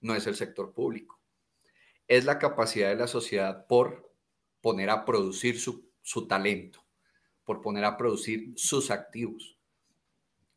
no 0.00 0.14
es 0.14 0.26
el 0.26 0.36
sector 0.36 0.72
público. 0.72 1.18
Es 2.06 2.26
la 2.26 2.38
capacidad 2.38 2.90
de 2.90 2.96
la 2.96 3.06
sociedad 3.06 3.66
por 3.66 4.12
poner 4.60 4.90
a 4.90 5.04
producir 5.04 5.58
su, 5.58 5.90
su 6.02 6.26
talento, 6.28 6.83
por 7.44 7.60
poner 7.60 7.84
a 7.84 7.96
producir 7.96 8.52
sus 8.56 8.90
activos, 8.90 9.58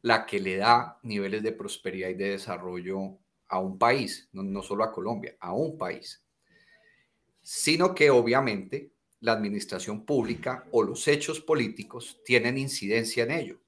la 0.02 0.26
que 0.26 0.40
le 0.40 0.58
da 0.58 1.00
niveles 1.04 1.44
de 1.44 1.52
prosperidad 1.52 2.10
y 2.10 2.14
de 2.14 2.32
desarrollo 2.32 3.20
a 3.48 3.60
un 3.60 3.78
país, 3.78 4.30
no, 4.32 4.44
no 4.44 4.62
solo 4.62 4.84
a 4.84 4.92
Colombia, 4.92 5.36
a 5.40 5.54
un 5.54 5.78
país, 5.78 6.24
sino 7.42 7.94
que 7.96 8.10
obviamente 8.10 8.92
la 9.20 9.34
administración 9.34 10.06
pública 10.06 10.66
o 10.72 10.84
los 10.84 11.08
hechos 11.08 11.42
políticos 11.42 12.22
tienen 12.24 12.58
incidencia 12.58 13.24
en 13.24 13.32
ello. 13.32 13.62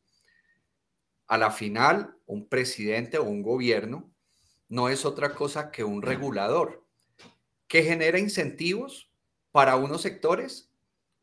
A 1.28 1.38
la 1.38 1.52
final, 1.52 2.18
un 2.26 2.48
presidente 2.48 3.18
o 3.18 3.24
un 3.24 3.42
gobierno 3.42 4.12
no 4.68 4.90
es 4.90 5.06
otra 5.06 5.34
cosa 5.34 5.72
que 5.72 5.84
un 5.84 6.02
regulador 6.02 6.86
que 7.68 7.84
genera 7.84 8.20
incentivos 8.20 9.12
para 9.52 9.76
unos 9.76 10.02
sectores 10.02 10.69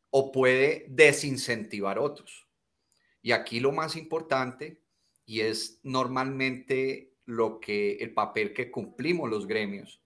o 0.09 0.31
puede 0.31 0.85
desincentivar 0.89 1.99
otros. 1.99 2.47
Y 3.21 3.31
aquí 3.31 3.59
lo 3.59 3.71
más 3.71 3.95
importante, 3.95 4.81
y 5.25 5.41
es 5.41 5.79
normalmente 5.83 7.13
lo 7.25 7.59
que 7.59 7.97
el 7.97 8.13
papel 8.13 8.53
que 8.53 8.71
cumplimos 8.71 9.29
los 9.29 9.47
gremios, 9.47 10.01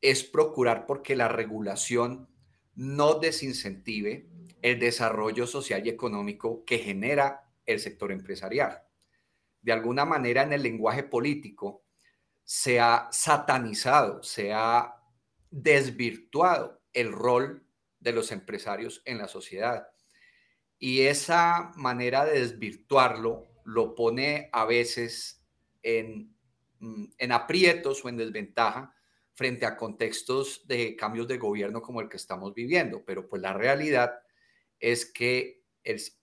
es 0.00 0.24
procurar 0.24 0.86
porque 0.86 1.16
la 1.16 1.28
regulación 1.28 2.28
no 2.74 3.14
desincentive 3.14 4.28
el 4.62 4.78
desarrollo 4.78 5.46
social 5.46 5.86
y 5.86 5.90
económico 5.90 6.64
que 6.64 6.78
genera 6.78 7.50
el 7.66 7.80
sector 7.80 8.12
empresarial. 8.12 8.82
De 9.60 9.72
alguna 9.72 10.04
manera 10.04 10.42
en 10.42 10.52
el 10.52 10.62
lenguaje 10.62 11.02
político 11.02 11.84
se 12.44 12.80
ha 12.80 13.08
satanizado, 13.10 14.22
se 14.22 14.52
ha 14.52 14.94
desvirtuado 15.50 16.82
el 16.92 17.12
rol 17.12 17.66
de 18.04 18.12
los 18.12 18.30
empresarios 18.30 19.02
en 19.06 19.18
la 19.18 19.26
sociedad. 19.26 19.88
Y 20.78 21.00
esa 21.00 21.72
manera 21.74 22.24
de 22.26 22.38
desvirtuarlo 22.40 23.48
lo 23.64 23.94
pone 23.94 24.50
a 24.52 24.66
veces 24.66 25.42
en, 25.82 26.36
mm, 26.78 27.04
en 27.16 27.32
aprietos 27.32 28.04
o 28.04 28.10
en 28.10 28.18
desventaja 28.18 28.94
frente 29.32 29.64
a 29.66 29.76
contextos 29.76 30.66
de 30.68 30.94
cambios 30.94 31.26
de 31.26 31.38
gobierno 31.38 31.80
como 31.80 32.02
el 32.02 32.10
que 32.10 32.18
estamos 32.18 32.54
viviendo. 32.54 33.02
Pero 33.04 33.26
pues 33.26 33.40
la 33.40 33.54
realidad 33.54 34.20
es 34.78 35.06
que, 35.06 35.64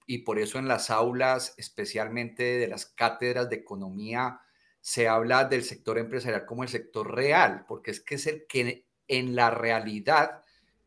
y 0.05 0.19
por 0.19 0.37
eso 0.37 0.59
en 0.59 0.67
las 0.67 0.91
aulas, 0.91 1.55
especialmente 1.57 2.43
de 2.43 2.67
las 2.67 2.85
cátedras 2.85 3.49
de 3.49 3.57
economía, 3.57 4.39
se 4.81 5.07
habla 5.07 5.45
del 5.45 5.63
sector 5.63 5.97
empresarial 5.97 6.45
como 6.45 6.61
el 6.61 6.69
sector 6.69 7.13
real, 7.13 7.65
porque 7.67 7.91
es 7.91 8.01
que 8.01 8.15
es 8.15 8.27
el 8.27 8.45
que 8.47 8.85
en 9.07 9.35
la 9.35 9.49
realidad 9.49 10.40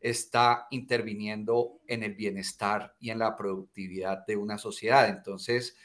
está 0.05 0.67
interviniendo 0.69 1.79
en 1.87 2.03
el 2.03 2.13
bienestar 2.13 2.95
y 2.99 3.09
en 3.09 3.17
la 3.17 3.35
productividad 3.35 4.23
de 4.27 4.37
una 4.37 4.59
sociedad. 4.59 5.09
Entonces, 5.09 5.75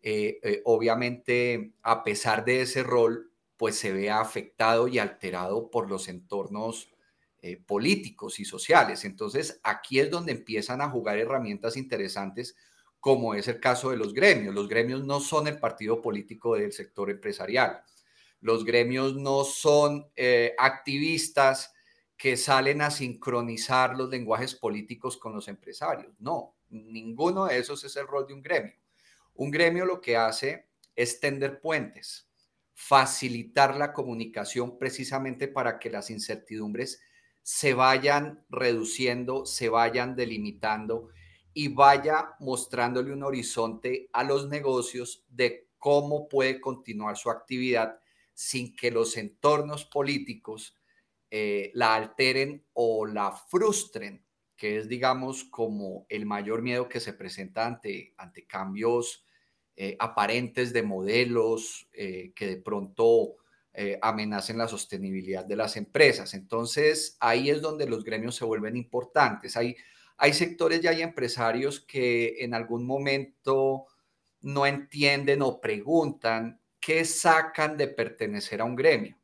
eh, 0.00 0.38
eh, 0.44 0.62
obviamente, 0.64 1.72
a 1.82 2.04
pesar 2.04 2.44
de 2.44 2.62
ese 2.62 2.84
rol, 2.84 3.32
pues 3.56 3.76
se 3.76 3.92
ve 3.92 4.10
afectado 4.10 4.86
y 4.86 5.00
alterado 5.00 5.70
por 5.70 5.90
los 5.90 6.06
entornos 6.06 6.92
eh, 7.42 7.56
políticos 7.56 8.38
y 8.38 8.44
sociales. 8.44 9.04
Entonces, 9.04 9.60
aquí 9.64 9.98
es 9.98 10.08
donde 10.08 10.30
empiezan 10.30 10.80
a 10.80 10.88
jugar 10.88 11.18
herramientas 11.18 11.76
interesantes 11.76 12.54
como 13.00 13.34
es 13.34 13.48
el 13.48 13.58
caso 13.58 13.90
de 13.90 13.96
los 13.96 14.14
gremios. 14.14 14.54
Los 14.54 14.68
gremios 14.68 15.04
no 15.04 15.18
son 15.18 15.48
el 15.48 15.58
partido 15.58 16.00
político 16.00 16.54
del 16.54 16.72
sector 16.72 17.10
empresarial. 17.10 17.82
Los 18.40 18.64
gremios 18.64 19.16
no 19.16 19.42
son 19.42 20.06
activistas 20.58 21.73
que 22.16 22.36
salen 22.36 22.80
a 22.82 22.90
sincronizar 22.90 23.96
los 23.96 24.08
lenguajes 24.08 24.54
políticos 24.54 25.16
con 25.16 25.34
los 25.34 25.48
empresarios. 25.48 26.14
No, 26.18 26.54
ninguno 26.70 27.46
de 27.46 27.58
esos 27.58 27.82
es 27.84 27.96
el 27.96 28.06
rol 28.06 28.26
de 28.26 28.34
un 28.34 28.42
gremio. 28.42 28.74
Un 29.34 29.50
gremio 29.50 29.84
lo 29.84 30.00
que 30.00 30.16
hace 30.16 30.68
es 30.94 31.18
tender 31.18 31.60
puentes, 31.60 32.28
facilitar 32.72 33.76
la 33.76 33.92
comunicación 33.92 34.78
precisamente 34.78 35.48
para 35.48 35.78
que 35.78 35.90
las 35.90 36.10
incertidumbres 36.10 37.00
se 37.42 37.74
vayan 37.74 38.44
reduciendo, 38.48 39.44
se 39.44 39.68
vayan 39.68 40.16
delimitando 40.16 41.10
y 41.52 41.68
vaya 41.68 42.34
mostrándole 42.40 43.12
un 43.12 43.22
horizonte 43.22 44.08
a 44.12 44.24
los 44.24 44.48
negocios 44.48 45.24
de 45.28 45.68
cómo 45.78 46.28
puede 46.28 46.60
continuar 46.60 47.16
su 47.16 47.28
actividad 47.28 48.00
sin 48.32 48.74
que 48.74 48.90
los 48.90 49.16
entornos 49.16 49.84
políticos 49.84 50.76
eh, 51.36 51.72
la 51.74 51.96
alteren 51.96 52.64
o 52.74 53.06
la 53.06 53.32
frustren, 53.32 54.24
que 54.54 54.78
es, 54.78 54.88
digamos, 54.88 55.42
como 55.42 56.06
el 56.08 56.26
mayor 56.26 56.62
miedo 56.62 56.88
que 56.88 57.00
se 57.00 57.12
presenta 57.12 57.66
ante, 57.66 58.14
ante 58.16 58.46
cambios 58.46 59.26
eh, 59.74 59.96
aparentes 59.98 60.72
de 60.72 60.84
modelos 60.84 61.88
eh, 61.92 62.32
que 62.36 62.46
de 62.46 62.56
pronto 62.58 63.34
amenacen 64.00 64.56
la 64.56 64.68
sostenibilidad 64.68 65.44
de 65.44 65.56
las 65.56 65.76
empresas. 65.76 66.34
Entonces, 66.34 67.16
ahí 67.18 67.50
es 67.50 67.60
donde 67.60 67.88
los 67.88 68.04
gremios 68.04 68.36
se 68.36 68.44
vuelven 68.44 68.76
importantes. 68.76 69.56
Hay, 69.56 69.74
hay 70.16 70.32
sectores 70.32 70.84
y 70.84 70.86
hay 70.86 71.02
empresarios 71.02 71.80
que 71.80 72.36
en 72.44 72.54
algún 72.54 72.86
momento 72.86 73.86
no 74.42 74.66
entienden 74.66 75.42
o 75.42 75.60
preguntan 75.60 76.60
qué 76.78 77.04
sacan 77.04 77.76
de 77.76 77.88
pertenecer 77.88 78.60
a 78.60 78.64
un 78.64 78.76
gremio. 78.76 79.18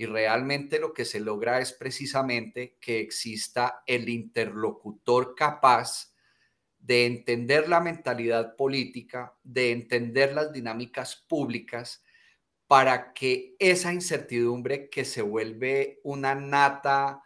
Y 0.00 0.06
realmente 0.06 0.78
lo 0.78 0.94
que 0.94 1.04
se 1.04 1.20
logra 1.20 1.60
es 1.60 1.74
precisamente 1.74 2.78
que 2.80 3.00
exista 3.00 3.82
el 3.86 4.08
interlocutor 4.08 5.34
capaz 5.34 6.14
de 6.78 7.04
entender 7.04 7.68
la 7.68 7.80
mentalidad 7.80 8.56
política, 8.56 9.36
de 9.42 9.72
entender 9.72 10.32
las 10.32 10.54
dinámicas 10.54 11.16
públicas, 11.28 12.02
para 12.66 13.12
que 13.12 13.56
esa 13.58 13.92
incertidumbre 13.92 14.88
que 14.88 15.04
se 15.04 15.20
vuelve 15.20 16.00
una 16.02 16.34
nata 16.34 17.22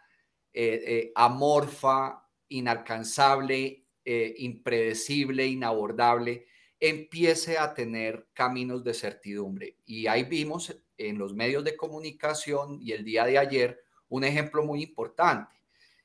eh, 0.51 0.83
eh, 0.85 1.11
amorfa 1.15 2.27
inalcanzable, 2.49 3.85
eh, 4.03 4.35
impredecible, 4.39 5.47
inabordable, 5.47 6.47
empiece 6.77 7.57
a 7.57 7.73
tener 7.73 8.27
caminos 8.33 8.83
de 8.83 8.93
certidumbre. 8.93 9.77
Y 9.85 10.07
ahí 10.07 10.25
vimos 10.25 10.75
en 10.97 11.17
los 11.17 11.33
medios 11.33 11.63
de 11.63 11.75
comunicación 11.75 12.79
y 12.81 12.91
el 12.91 13.03
día 13.03 13.25
de 13.25 13.37
ayer 13.37 13.83
un 14.09 14.23
ejemplo 14.23 14.63
muy 14.63 14.83
importante. 14.83 15.53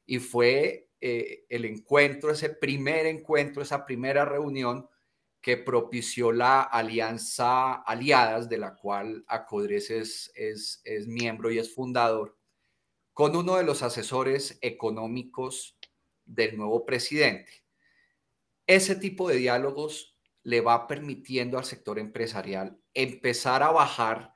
Y 0.06 0.18
fue 0.18 0.88
eh, 1.00 1.44
el 1.48 1.64
encuentro, 1.64 2.30
ese 2.30 2.50
primer 2.50 3.06
encuentro, 3.06 3.62
esa 3.62 3.84
primera 3.84 4.24
reunión 4.24 4.88
que 5.40 5.56
propició 5.56 6.32
la 6.32 6.62
alianza 6.62 7.74
Aliadas, 7.74 8.48
de 8.48 8.58
la 8.58 8.74
cual 8.74 9.24
Acodres 9.26 9.90
es, 9.90 10.30
es, 10.34 10.82
es 10.84 11.06
miembro 11.06 11.50
y 11.50 11.58
es 11.58 11.74
fundador, 11.74 12.36
con 13.14 13.34
uno 13.34 13.56
de 13.56 13.64
los 13.64 13.82
asesores 13.82 14.58
económicos 14.60 15.78
del 16.26 16.56
nuevo 16.56 16.84
presidente. 16.84 17.64
Ese 18.66 18.96
tipo 18.96 19.28
de 19.28 19.36
diálogos 19.36 20.16
le 20.42 20.60
va 20.60 20.86
permitiendo 20.86 21.58
al 21.58 21.64
sector 21.64 21.98
empresarial 21.98 22.78
empezar 22.94 23.62
a 23.62 23.70
bajar 23.70 24.34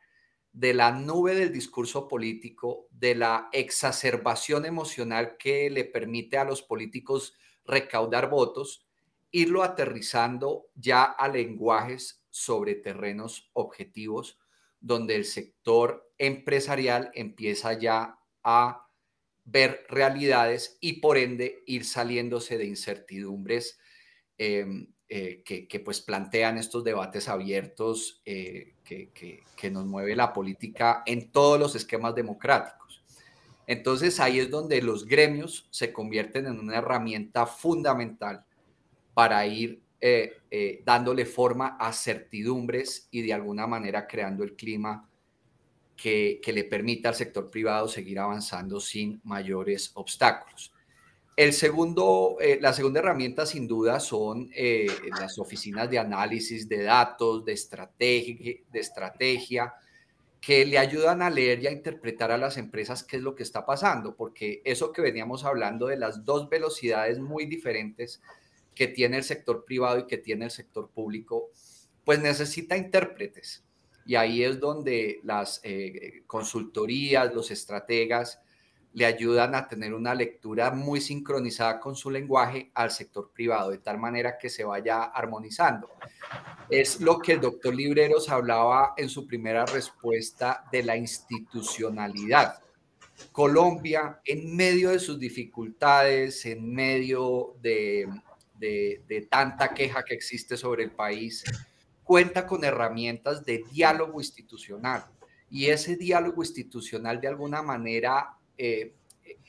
de 0.55 0.73
la 0.73 0.93
nube 0.93 1.35
del 1.35 1.53
discurso 1.53 2.07
político, 2.07 2.87
de 2.93 3.17
la 3.17 3.49
exacerbación 3.53 4.65
emocional 4.65 5.37
que 5.37 5.69
le 5.69 5.85
permite 5.85 6.39
a 6.39 6.45
los 6.45 6.63
políticos 6.63 7.35
recaudar 7.65 8.31
votos, 8.31 8.87
irlo 9.33 9.65
aterrizando 9.65 10.69
ya 10.77 11.03
a 11.03 11.27
lenguajes 11.27 12.25
sobre 12.31 12.77
terrenos 12.77 13.51
objetivos, 13.53 14.39
donde 14.79 15.17
el 15.17 15.25
sector 15.25 16.13
empresarial 16.19 17.11
empieza 17.15 17.73
ya 17.77 18.21
a 18.45 18.87
ver 19.45 19.85
realidades 19.89 20.79
y 20.81 21.01
por 21.01 21.19
ende 21.19 21.65
ir 21.67 21.85
saliéndose 21.85 22.59
de 22.59 22.67
incertidumbres 22.67 23.81
em, 24.39 24.94
eh, 25.09 25.43
que, 25.45 25.81
pues 25.81 26.01
plantean 26.01 26.59
estos 26.59 26.83
debates 26.83 27.29
abiertos 27.29 28.23
eh, 28.25 28.75
que, 28.85 29.11
que, 29.13 29.71
nos 29.71 29.87
mueve 29.87 30.17
la 30.17 30.33
política 30.33 31.03
en 31.07 31.31
todos 31.31 31.59
los 31.59 31.75
esquemas 31.75 32.15
democráticos. 32.15 33.03
Entonces 33.67 34.21
ahí 34.21 34.41
es 34.41 34.51
donde 34.51 34.83
los 34.83 35.07
gremios 35.07 35.69
se 35.71 35.93
convierten 35.93 36.47
en 36.47 36.59
una 36.59 36.77
herramienta 36.77 37.47
fundamental 37.47 38.45
para 39.15 39.47
ir 39.47 39.81
eh, 40.01 40.83
dándole 40.85 41.25
forma 41.25 41.79
a 41.81 41.93
certidumbres 41.93 43.09
y 43.11 43.23
de 43.23 43.33
alguna 43.33 43.67
manera 43.67 44.07
creando 44.07 44.45
el 44.45 44.55
clima 44.55 45.09
que, 45.97 46.41
le 46.47 46.65
permita 46.65 47.09
al 47.09 47.15
sector 47.15 47.51
privado 47.51 47.89
seguir 47.89 48.19
avanzando 48.19 48.81
sin 48.81 49.21
mayores 49.25 49.93
obstáculos. 49.95 50.74
El 51.37 51.53
segundo, 51.53 52.37
eh, 52.41 52.59
la 52.61 52.72
segunda 52.72 53.01
herramienta 53.01 53.45
sin 53.45 53.66
duda 53.66 53.99
son 53.99 54.51
las 55.18 55.39
oficinas 55.39 55.91
de 55.91 55.99
análisis 55.99 56.68
de 56.68 56.85
datos, 56.85 57.45
de 57.45 57.53
estrategia, 57.53 58.55
de 58.70 58.80
estrategia, 58.80 59.74
que 60.45 60.66
le 60.66 60.76
ayudan 60.76 61.22
a 61.22 61.30
leer 61.30 61.61
y 61.61 61.66
a 61.66 61.72
interpretar 61.72 62.30
a 62.30 62.37
las 62.37 62.59
empresas 62.59 63.03
qué 63.03 63.16
es 63.16 63.22
lo 63.22 63.35
que 63.35 63.43
está 63.43 63.64
pasando, 63.64 64.14
porque 64.14 64.61
eso 64.64 64.93
que 64.93 65.01
veníamos 65.01 65.45
hablando 65.45 65.87
de 65.87 65.97
las 65.97 66.24
dos 66.24 66.51
velocidades 66.51 67.18
muy 67.18 67.47
diferentes 67.47 68.20
que 68.74 68.89
tiene 68.89 69.16
el 69.16 69.24
sector 69.24 69.64
privado 69.64 70.01
y 70.01 70.07
que 70.07 70.18
tiene 70.18 70.45
el 70.45 70.51
sector 70.51 70.91
público, 70.91 71.51
pues 72.05 72.20
necesita 72.20 72.76
intérpretes. 72.76 73.64
Y 74.05 74.16
ahí 74.16 74.45
es 74.45 74.61
donde 74.61 75.20
las 75.22 75.61
eh, 75.64 76.22
consultorías, 76.26 77.32
los 77.32 77.51
estrategas 77.51 78.39
le 78.95 79.07
ayudan 79.07 79.57
a 79.57 79.67
tener 79.67 79.93
una 79.93 80.15
lectura 80.15 80.71
muy 80.71 81.01
sincronizada 81.01 81.81
con 81.81 81.97
su 81.97 82.11
lenguaje 82.11 82.71
al 82.75 82.93
sector 82.93 83.33
privado, 83.35 83.71
de 83.71 83.79
tal 83.79 83.99
manera 83.99 84.39
que 84.39 84.49
se 84.49 84.63
vaya 84.63 85.03
armonizando. 85.03 85.91
Es 86.71 87.01
lo 87.01 87.19
que 87.19 87.33
el 87.33 87.41
doctor 87.41 87.75
Libreros 87.75 88.29
hablaba 88.29 88.95
en 88.97 89.09
su 89.09 89.27
primera 89.27 89.67
respuesta 89.67 90.65
de 90.71 90.85
la 90.85 90.97
institucionalidad. 90.97 92.61
Colombia, 93.33 94.21
en 94.25 94.55
medio 94.55 94.91
de 94.91 95.01
sus 95.01 95.19
dificultades, 95.19 96.47
en 96.47 96.73
medio 96.73 97.57
de, 97.61 98.09
de, 98.59 99.27
tanta 99.29 99.75
queja 99.75 100.05
que 100.05 100.15
existe 100.15 100.57
sobre 100.57 100.85
el 100.85 100.93
país, 100.93 101.43
cuenta 102.05 102.47
con 102.47 102.63
herramientas 102.63 103.45
de 103.45 103.65
diálogo 103.73 104.21
institucional. 104.21 105.05
Y 105.51 105.67
ese 105.67 105.97
diálogo 105.97 106.43
institucional 106.43 107.21
de 107.21 107.29
alguna 107.29 107.61
manera 107.61 108.37
eh, 108.59 108.93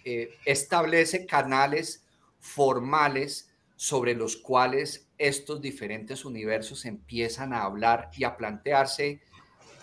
eh, 0.04 0.36
establece 0.46 1.26
canales 1.26 2.04
formales 2.40 3.50
sobre 3.76 4.14
los 4.14 4.38
cuales 4.38 5.08
estos 5.18 5.62
diferentes 5.62 6.26
universos 6.26 6.86
empiezan 6.86 7.54
a 7.54 7.64
hablar 7.64 8.12
y 8.16 8.24
a 8.24 8.38
plantearse 8.38 9.22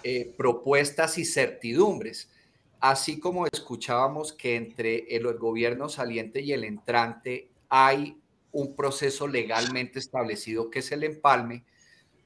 eh, 0.04 0.34
propuestas 0.36 1.18
y 1.18 1.24
certidumbres. 1.24 2.30
Así 2.80 3.20
como 3.20 3.46
escuchábamos 3.46 4.32
que 4.32 4.56
entre 4.56 5.16
el 5.16 5.24
gobierno 5.38 5.88
saliente 5.88 6.40
y 6.40 6.52
el 6.52 6.64
entrante 6.64 7.48
hay 7.68 8.16
un 8.50 8.74
proceso 8.74 9.26
legalmente 9.28 9.98
establecido 9.98 10.70
que 10.70 10.80
es 10.80 10.92
el 10.92 11.04
empalme, 11.04 11.64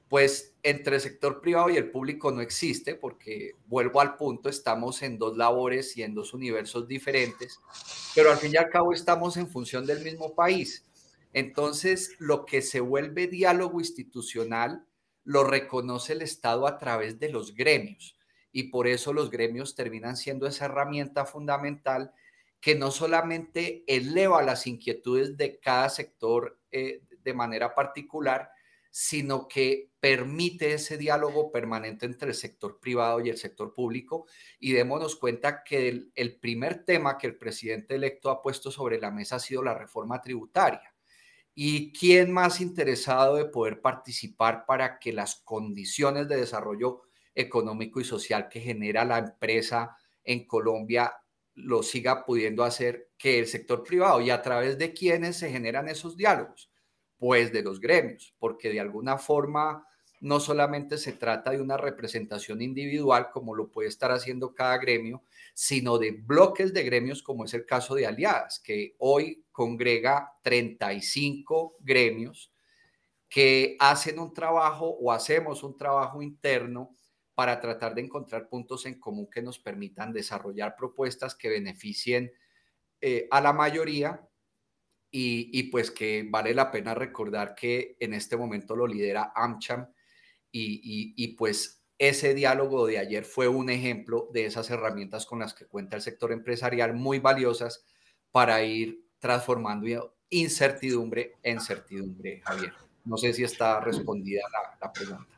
pues 0.09 0.55
entre 0.67 0.97
el 0.97 1.01
sector 1.01 1.41
privado 1.41 1.71
y 1.71 1.77
el 1.77 1.93
público 1.93 2.33
no 2.33 2.41
existe, 2.41 2.97
porque 2.97 3.53
vuelvo 3.67 4.01
al 4.01 4.17
punto, 4.17 4.49
estamos 4.49 5.01
en 5.03 5.17
dos 5.17 5.37
labores 5.37 5.97
y 5.97 6.03
en 6.03 6.13
dos 6.13 6.35
universos 6.35 6.89
diferentes, 6.89 7.61
pero 8.17 8.33
al 8.33 8.37
fin 8.37 8.51
y 8.53 8.57
al 8.57 8.69
cabo 8.69 8.93
estamos 8.93 9.37
en 9.37 9.49
función 9.49 9.87
del 9.87 10.03
mismo 10.03 10.35
país. 10.35 10.85
Entonces, 11.33 12.17
lo 12.19 12.45
que 12.47 12.63
se 12.63 12.81
vuelve 12.81 13.29
diálogo 13.29 13.79
institucional 13.79 14.85
lo 15.23 15.45
reconoce 15.45 16.15
el 16.15 16.23
Estado 16.23 16.67
a 16.67 16.79
través 16.79 17.21
de 17.21 17.29
los 17.29 17.55
gremios, 17.55 18.19
y 18.51 18.65
por 18.65 18.89
eso 18.89 19.13
los 19.13 19.31
gremios 19.31 19.77
terminan 19.77 20.17
siendo 20.17 20.49
esa 20.49 20.65
herramienta 20.65 21.27
fundamental 21.27 22.13
que 22.61 22.75
no 22.75 22.91
solamente 22.91 23.85
eleva 23.87 24.43
las 24.43 24.67
inquietudes 24.67 25.37
de 25.37 25.61
cada 25.61 25.91
sector 25.91 26.59
eh, 26.73 27.03
de 27.23 27.35
manera 27.35 27.73
particular, 27.73 28.51
sino 28.99 29.47
que 29.47 29.91
permite 30.01 30.73
ese 30.73 30.97
diálogo 30.97 31.53
permanente 31.53 32.07
entre 32.07 32.31
el 32.31 32.35
sector 32.35 32.81
privado 32.81 33.21
y 33.21 33.29
el 33.29 33.37
sector 33.37 33.75
público. 33.75 34.25
Y 34.59 34.73
démonos 34.73 35.17
cuenta 35.17 35.63
que 35.63 36.09
el, 36.15 36.39
primer 36.39 36.83
tema 36.83 37.19
que 37.19 37.27
el 37.27 37.37
presidente 37.37 37.97
electo 37.97 38.31
ha 38.31 38.41
puesto 38.41 38.71
sobre 38.71 38.99
la 38.99 39.11
mesa 39.11 39.37
ha 39.37 39.39
sido 39.39 39.63
la 39.63 39.75
reforma 39.75 40.23
tributaria. 40.23 40.95
¿Y 41.55 41.93
quién 41.93 42.33
más 42.33 42.63
interesado 42.63 43.37
de 43.37 43.45
poder 43.45 43.83
participar 43.83 44.65
para 44.65 44.99
que 44.99 45.13
las 45.13 45.43
condiciones 45.45 46.27
de 46.27 46.39
desarrollo 46.39 47.03
económico 47.35 48.01
y 48.01 48.05
social 48.05 48.49
que 48.49 48.61
genera 48.61 49.05
la 49.05 49.19
empresa 49.19 49.95
en 50.25 50.47
Colombia 50.47 51.13
lo 51.53 51.83
siga 51.83 52.25
pudiendo 52.25 52.65
hacer 52.65 53.11
que 53.19 53.41
el 53.41 53.47
sector 53.47 53.83
privado 53.83 54.23
y 54.23 54.31
a 54.31 54.41
través 54.41 54.79
de 54.79 54.95
quiénes 54.95 55.37
se 55.37 55.51
generan 55.51 55.87
esos 55.87 56.17
diálogos? 56.17 56.71
Pues 57.19 57.53
de 57.53 57.63
los 57.63 57.81
gremios, 57.81 58.35
porque 58.39 58.71
de 58.71 58.81
alguna 58.81 59.19
forma 59.19 59.87
no 60.21 60.41
solamente 60.41 60.99
se 60.99 61.13
trata 61.13 61.51
de 61.51 61.61
una 61.61 61.77
representación 61.77 62.63
individual 62.63 63.31
como 63.31 63.55
lo 63.55 63.69
puede 63.71 63.89
estar 63.89 64.11
haciendo 64.11 64.55
cada 64.55 64.79
gremio, 64.79 65.23
sino 65.55 65.99
de 65.99 66.13
bloques 66.13 66.73
de 66.73 66.83
gremios 66.85 67.23
como 67.23 67.45
es 67.45 67.55
el 67.55 67.67
caso 67.67 67.95
de 67.95 68.07
Aliadas, 68.07 68.61
que 68.61 68.95
hoy 68.99 69.45
congrega 69.53 70.33
35 70.43 71.77
gremios 71.81 72.53
que 73.29 73.77
hacen 73.79 74.19
un 74.19 74.33
trabajo 74.33 74.87
o 74.87 75.13
hacemos 75.13 75.63
un 75.63 75.77
trabajo 75.77 76.23
interno 76.23 76.95
para 77.35 77.61
tratar 77.61 77.95
de 77.95 78.03
encontrar 78.03 78.49
puntos 78.49 78.87
en 78.87 78.99
común 78.99 79.29
que 79.31 79.43
nos 79.43 79.59
permitan 79.59 80.13
desarrollar 80.13 80.75
propuestas 80.77 81.35
que 81.35 81.51
beneficien 81.51 82.33
eh, 83.01 83.29
a 83.31 83.41
la 83.43 83.53
mayoría 83.53 84.27
y, 85.19 85.63
pues 85.65 85.91
que 85.91 86.27
vale 86.29 86.53
la 86.53 86.71
pena 86.71 86.95
recordar 86.95 87.55
que 87.55 87.97
en 88.01 88.13
este 88.13 88.37
momento 88.37 88.77
lo 88.77 88.87
lidera 88.87 89.33
AmCham 89.35 89.89
y, 90.53 91.15
y, 91.17 91.29
pues 91.29 91.83
ese 91.99 92.35
diálogo 92.35 92.87
de 92.87 92.99
ayer 92.99 93.25
fue 93.25 93.49
un 93.49 93.71
ejemplo 93.71 94.29
de 94.35 94.45
esas 94.45 94.69
herramientas 94.71 95.25
con 95.25 95.39
las 95.39 95.55
que 95.55 95.67
cuenta 95.67 95.97
el 95.97 96.03
sector 96.03 96.33
empresarial 96.33 96.95
muy 96.95 97.19
valiosas 97.19 97.87
para 98.31 98.63
ir 98.63 99.07
transformando 99.19 100.17
incertidumbre 100.29 101.37
en 101.43 101.61
certidumbre, 101.61 102.43
Javier. 102.45 102.75
No 103.07 103.17
sé 103.17 103.33
si 103.33 103.45
está 103.45 103.81
respondida 103.81 104.43
la 104.81 104.93
pregunta. 104.93 105.37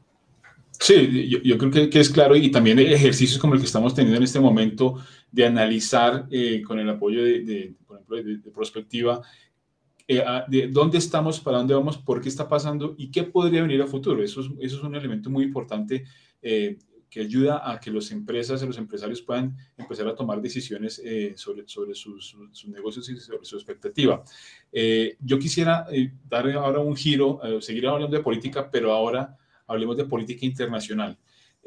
Sí, 0.81 1.29
yo, 1.29 1.59
creo 1.59 1.91
que, 1.91 2.01
es 2.01 2.09
claro 2.09 2.37
y 2.37 2.51
también 2.53 2.79
ejercicios 2.79 3.39
como 3.39 3.55
el 3.55 3.61
que 3.61 3.67
estamos 3.67 3.95
teniendo 3.95 4.17
en 4.17 4.23
este 4.23 4.39
momento 4.39 5.03
de 5.33 5.45
analizar 5.45 6.27
eh, 6.31 6.63
con 6.63 6.79
el 6.79 6.89
apoyo 6.89 7.25
de, 7.25 7.75
por 7.85 7.97
ejemplo, 7.97 8.17
de, 8.23 8.51
prospectiva, 8.53 9.21
eh, 10.09 10.25
de 10.49 10.69
dónde 10.69 10.99
estamos, 10.99 11.39
para 11.39 11.59
dónde 11.59 11.75
vamos, 11.75 11.99
por 11.99 12.21
qué 12.21 12.29
está 12.29 12.49
pasando 12.49 12.95
y 12.99 13.11
qué 13.11 13.23
podría 13.23 13.63
venir 13.63 13.81
a 13.83 13.87
futuro. 13.87 14.23
Eso 14.23 14.41
es, 14.41 14.49
eso 14.61 14.77
es 14.79 14.83
un 14.83 14.95
elemento 14.97 15.31
muy 15.31 15.45
importante 15.45 16.05
eh, 16.43 16.79
que 17.09 17.21
ayuda 17.21 17.71
a 17.71 17.79
que 17.79 17.91
las 17.91 18.11
empresas 18.11 18.63
y 18.63 18.67
los 18.67 18.77
empresarios 18.77 19.23
puedan 19.23 19.57
empezar 19.77 20.09
a 20.09 20.15
tomar 20.15 20.43
decisiones 20.43 21.01
sobre, 21.37 21.67
sobre 21.67 21.95
sus, 21.95 22.37
sus, 22.53 22.69
negocios 22.69 23.09
y 23.09 23.17
sobre 23.17 23.47
su 23.47 23.57
expectativa. 23.57 24.23
yo 25.21 25.39
quisiera 25.39 25.87
dar 26.29 26.51
ahora 26.51 26.81
un 26.81 26.95
giro, 26.95 27.41
seguir 27.61 27.87
hablando 27.87 28.15
de 28.15 28.23
política, 28.23 28.71
pero 28.71 28.93
ahora 28.93 29.39
hablemos 29.69 29.97
de 29.97 30.05
política 30.05 30.45
internacional. 30.45 31.17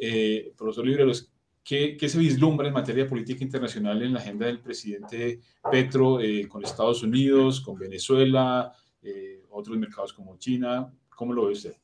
Eh, 0.04 0.52
profesor 0.58 0.86
Libreros, 0.86 1.32
¿qué, 1.64 1.98
¿qué, 1.98 2.10
se 2.10 2.20
vislumbra 2.20 2.68
en 2.68 2.74
materia 2.74 3.04
de 3.04 3.10
política 3.10 3.44
internacional 3.44 4.02
en 4.02 4.14
la 4.14 4.20
agenda 4.20 4.46
del 4.46 4.60
presidente 4.60 5.40
Petro 5.72 6.20
eh, 6.20 6.48
con 6.48 6.64
Estados 6.64 7.04
Unidos, 7.04 7.62
con 7.62 7.78
Venezuela, 7.78 8.74
eh, 9.02 9.44
otros 9.50 9.78
mercados 9.78 10.14
como 10.14 10.38
China? 10.38 10.92
¿Cómo 11.10 11.34
lo 11.34 11.46
ve 11.46 11.54
usted? 11.54 11.76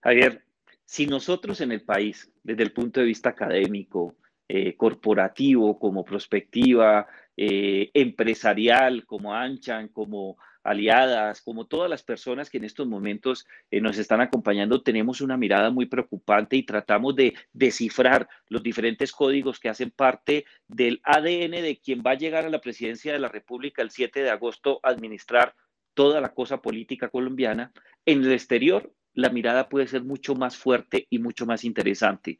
Javier, 0.00 0.44
si 0.84 1.06
nosotros 1.06 1.60
en 1.60 1.72
el 1.72 1.82
país, 1.82 2.32
desde 2.42 2.62
el 2.62 2.72
punto 2.72 3.00
de 3.00 3.06
vista 3.06 3.30
académico, 3.30 4.16
eh, 4.48 4.76
corporativo, 4.76 5.78
como 5.78 6.04
prospectiva, 6.04 7.06
empresarial, 7.36 9.06
como 9.06 9.34
Anchan, 9.34 9.88
como 9.88 10.36
aliadas, 10.62 11.40
como 11.42 11.66
todas 11.66 11.88
las 11.88 12.02
personas 12.02 12.50
que 12.50 12.58
en 12.58 12.64
estos 12.64 12.86
momentos 12.86 13.46
eh, 13.70 13.80
nos 13.80 13.98
están 13.98 14.20
acompañando, 14.20 14.82
tenemos 14.82 15.20
una 15.20 15.36
mirada 15.36 15.70
muy 15.70 15.86
preocupante 15.86 16.56
y 16.56 16.62
tratamos 16.64 17.16
de 17.16 17.34
descifrar 17.52 18.28
los 18.48 18.62
diferentes 18.62 19.12
códigos 19.12 19.58
que 19.58 19.68
hacen 19.68 19.90
parte 19.90 20.44
del 20.68 21.00
ADN 21.04 21.62
de 21.62 21.80
quien 21.82 22.02
va 22.06 22.12
a 22.12 22.18
llegar 22.18 22.44
a 22.44 22.50
la 22.50 22.60
presidencia 22.60 23.12
de 23.12 23.18
la 23.18 23.28
República 23.28 23.82
el 23.82 23.90
7 23.90 24.22
de 24.22 24.30
agosto 24.30 24.80
a 24.82 24.90
administrar 24.90 25.54
toda 25.94 26.20
la 26.20 26.34
cosa 26.34 26.60
política 26.60 27.08
colombiana. 27.08 27.72
En 28.04 28.24
el 28.24 28.32
exterior, 28.32 28.92
la 29.14 29.30
mirada 29.30 29.68
puede 29.68 29.86
ser 29.86 30.02
mucho 30.02 30.34
más 30.34 30.56
fuerte 30.56 31.06
y 31.10 31.18
mucho 31.18 31.46
más 31.46 31.64
interesante. 31.64 32.38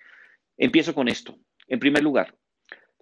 Empiezo 0.56 0.94
con 0.94 1.08
esto. 1.08 1.38
En 1.66 1.78
primer 1.78 2.02
lugar, 2.02 2.36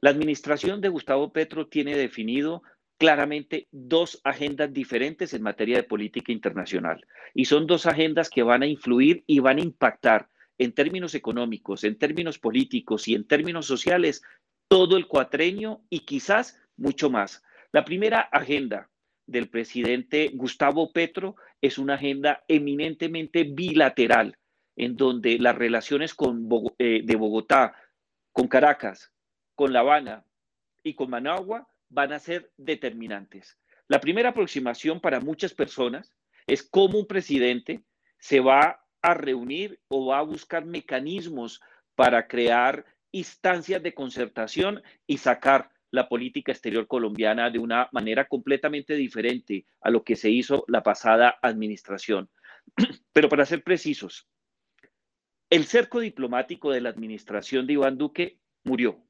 la 0.01 0.11
administración 0.11 0.81
de 0.81 0.89
Gustavo 0.89 1.33
Petro 1.33 1.67
tiene 1.67 1.97
definido 1.97 2.63
claramente 2.99 3.69
dos 3.71 4.21
agendas 4.25 4.73
diferentes 4.73 5.33
en 5.33 5.43
materia 5.43 5.77
de 5.77 5.85
política 5.85 6.33
internacional. 6.33 7.07
Y 7.33 7.45
son 7.45 7.67
dos 7.67 7.87
agendas 7.87 8.29
que 8.29 8.43
van 8.43 8.63
a 8.63 8.67
influir 8.67 9.23
y 9.27 9.39
van 9.39 9.59
a 9.59 9.63
impactar 9.63 10.29
en 10.59 10.73
términos 10.73 11.15
económicos, 11.15 11.85
en 11.85 11.97
términos 11.97 12.39
políticos 12.39 13.07
y 13.07 13.15
en 13.15 13.27
términos 13.27 13.67
sociales 13.67 14.23
todo 14.67 14.97
el 14.97 15.07
cuatrenio 15.07 15.81
y 15.89 16.01
quizás 16.01 16.61
mucho 16.77 17.09
más. 17.09 17.43
La 17.73 17.85
primera 17.85 18.21
agenda 18.21 18.91
del 19.27 19.49
presidente 19.49 20.31
Gustavo 20.35 20.93
Petro 20.93 21.37
es 21.61 21.79
una 21.79 21.95
agenda 21.95 22.45
eminentemente 22.49 23.45
bilateral, 23.45 24.37
en 24.77 24.97
donde 24.97 25.39
las 25.39 25.57
relaciones 25.57 26.17
eh, 26.79 27.03
de 27.05 27.17
Bogotá, 27.17 27.75
con 28.33 28.49
Caracas, 28.49 29.13
con 29.55 29.73
La 29.73 29.81
Habana 29.81 30.25
y 30.83 30.95
con 30.95 31.11
Managua 31.11 31.69
van 31.89 32.13
a 32.13 32.19
ser 32.19 32.51
determinantes. 32.57 33.59
La 33.89 34.01
primera 34.01 34.31
aproximación 34.31 35.01
para 35.01 35.21
muchas 35.21 35.55
personas 35.55 36.15
es 36.47 36.63
cómo 36.63 36.99
un 36.99 37.07
presidente 37.07 37.85
se 38.19 38.41
va 38.41 38.85
a 39.01 39.15
reunir 39.15 39.81
o 39.89 40.07
va 40.07 40.19
a 40.19 40.23
buscar 40.23 40.65
mecanismos 40.65 41.61
para 41.95 42.27
crear 42.27 42.85
instancias 43.13 43.83
de 43.83 43.95
concertación 43.95 44.83
y 45.07 45.19
sacar 45.19 45.71
la 45.91 46.09
política 46.09 46.53
exterior 46.53 46.87
colombiana 46.87 47.51
de 47.51 47.59
una 47.59 47.89
manera 47.93 48.27
completamente 48.27 48.95
diferente 48.95 49.65
a 49.81 49.91
lo 49.91 50.05
que 50.05 50.17
se 50.17 50.31
hizo 50.31 50.65
la 50.69 50.83
pasada 50.83 51.39
administración. 51.41 52.29
Pero 53.13 53.29
para 53.29 53.47
ser 53.47 53.63
precisos, 53.63 54.29
el 55.51 55.65
cerco 55.65 56.01
diplomático 56.01 56.71
de 56.71 56.83
la 56.83 56.91
administración 56.91 57.67
de 57.67 57.73
Iván 57.75 57.97
Duque 57.97 58.39
murió. 58.65 59.03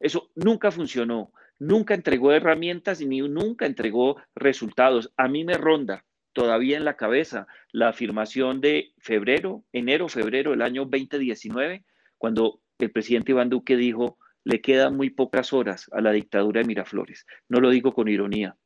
Eso 0.00 0.32
nunca 0.34 0.72
funcionó, 0.72 1.32
nunca 1.58 1.94
entregó 1.94 2.32
herramientas 2.32 3.00
ni 3.00 3.20
nunca 3.20 3.66
entregó 3.66 4.16
resultados. 4.34 5.12
A 5.16 5.28
mí 5.28 5.44
me 5.44 5.54
ronda 5.54 6.04
todavía 6.32 6.76
en 6.76 6.84
la 6.84 6.96
cabeza 6.96 7.46
la 7.72 7.88
afirmación 7.88 8.60
de 8.60 8.92
febrero, 8.98 9.64
enero, 9.72 10.08
febrero 10.08 10.50
del 10.50 10.62
año 10.62 10.84
2019, 10.84 11.84
cuando 12.18 12.60
el 12.78 12.90
presidente 12.90 13.32
Iván 13.32 13.50
Duque 13.50 13.76
dijo, 13.76 14.18
le 14.44 14.60
quedan 14.60 14.96
muy 14.96 15.10
pocas 15.10 15.52
horas 15.52 15.88
a 15.92 16.00
la 16.00 16.12
dictadura 16.12 16.60
de 16.60 16.66
Miraflores. 16.66 17.26
No 17.48 17.60
lo 17.60 17.70
digo 17.70 17.94
con 17.94 18.08
ironía. 18.08 18.56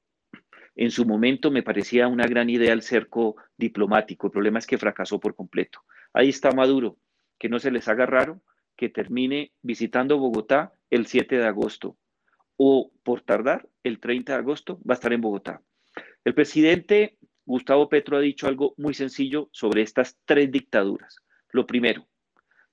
En 0.74 0.90
su 0.90 1.04
momento 1.04 1.50
me 1.50 1.62
parecía 1.62 2.08
una 2.08 2.26
gran 2.26 2.50
idea 2.50 2.72
el 2.72 2.82
cerco 2.82 3.36
diplomático. 3.56 4.26
El 4.26 4.32
problema 4.32 4.58
es 4.58 4.66
que 4.66 4.78
fracasó 4.78 5.20
por 5.20 5.34
completo. 5.34 5.80
Ahí 6.12 6.28
está 6.28 6.50
Maduro. 6.52 6.96
Que 7.38 7.48
no 7.48 7.58
se 7.58 7.70
les 7.70 7.86
haga 7.88 8.06
raro 8.06 8.40
que 8.76 8.88
termine 8.88 9.52
visitando 9.62 10.18
Bogotá 10.18 10.72
el 10.90 11.06
7 11.06 11.38
de 11.38 11.46
agosto 11.46 11.96
o 12.58 12.92
por 13.02 13.22
tardar 13.22 13.66
el 13.84 14.00
30 14.00 14.32
de 14.32 14.38
agosto 14.38 14.78
va 14.88 14.92
a 14.92 14.94
estar 14.94 15.12
en 15.14 15.22
Bogotá. 15.22 15.62
El 16.24 16.34
presidente 16.34 17.16
Gustavo 17.46 17.88
Petro 17.88 18.18
ha 18.18 18.20
dicho 18.20 18.46
algo 18.46 18.74
muy 18.76 18.92
sencillo 18.92 19.48
sobre 19.52 19.80
estas 19.80 20.18
tres 20.26 20.50
dictaduras. 20.52 21.16
Lo 21.50 21.66
primero, 21.66 22.06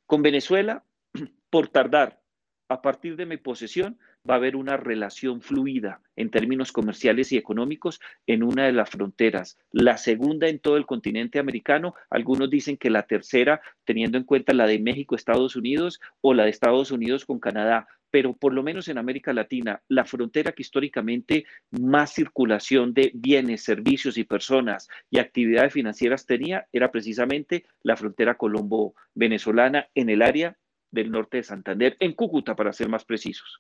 con 0.06 0.22
Venezuela, 0.22 0.84
por 1.50 1.70
tardar 1.70 2.22
a 2.68 2.82
partir 2.82 3.16
de 3.16 3.26
mi 3.28 3.38
posesión, 3.38 3.98
va 4.28 4.34
a 4.34 4.38
haber 4.38 4.56
una 4.56 4.76
relación 4.76 5.42
fluida 5.42 6.02
en 6.16 6.32
términos 6.32 6.72
comerciales 6.72 7.32
y 7.32 7.38
económicos 7.38 8.02
en 8.26 8.44
una 8.44 8.66
de 8.66 8.74
las 8.74 8.90
fronteras. 8.90 9.58
La 9.72 9.98
segunda 9.98 10.48
en 10.48 10.60
todo 10.60 10.78
el 10.78 10.88
continente 10.88 11.38
americano, 11.38 11.94
algunos 12.10 12.50
dicen 12.50 12.76
que 12.76 12.90
la 12.90 13.04
tercera, 13.04 13.62
teniendo 13.84 14.18
en 14.18 14.24
cuenta 14.24 14.54
la 14.54 14.66
de 14.66 14.80
México, 14.80 15.16
Estados 15.16 15.56
Unidos 15.56 16.02
o 16.22 16.34
la 16.34 16.46
de 16.46 16.50
Estados 16.50 16.92
Unidos 16.92 17.26
con 17.26 17.40
Canadá, 17.40 17.88
pero 18.16 18.32
por 18.32 18.54
lo 18.54 18.64
menos 18.64 18.88
en 18.88 18.98
América 18.98 19.34
Latina, 19.34 19.84
la 19.90 20.06
frontera 20.06 20.54
que 20.54 20.62
históricamente 20.62 21.44
más 21.72 22.14
circulación 22.14 22.94
de 22.94 23.12
bienes, 23.14 23.66
servicios 23.66 24.18
y 24.18 24.24
personas 24.24 24.88
y 25.10 25.20
actividades 25.20 25.74
financieras 25.74 26.26
tenía 26.26 26.66
era 26.72 26.92
precisamente 26.92 27.66
la 27.84 27.98
frontera 27.98 28.38
colombo-venezolana 28.38 29.90
en 29.94 30.10
el 30.10 30.22
área 30.22 30.58
del 30.92 31.12
norte 31.12 31.36
de 31.36 31.44
Santander, 31.44 31.98
en 32.00 32.14
Cúcuta, 32.14 32.56
para 32.56 32.72
ser 32.72 32.88
más 32.88 33.04
precisos. 33.04 33.60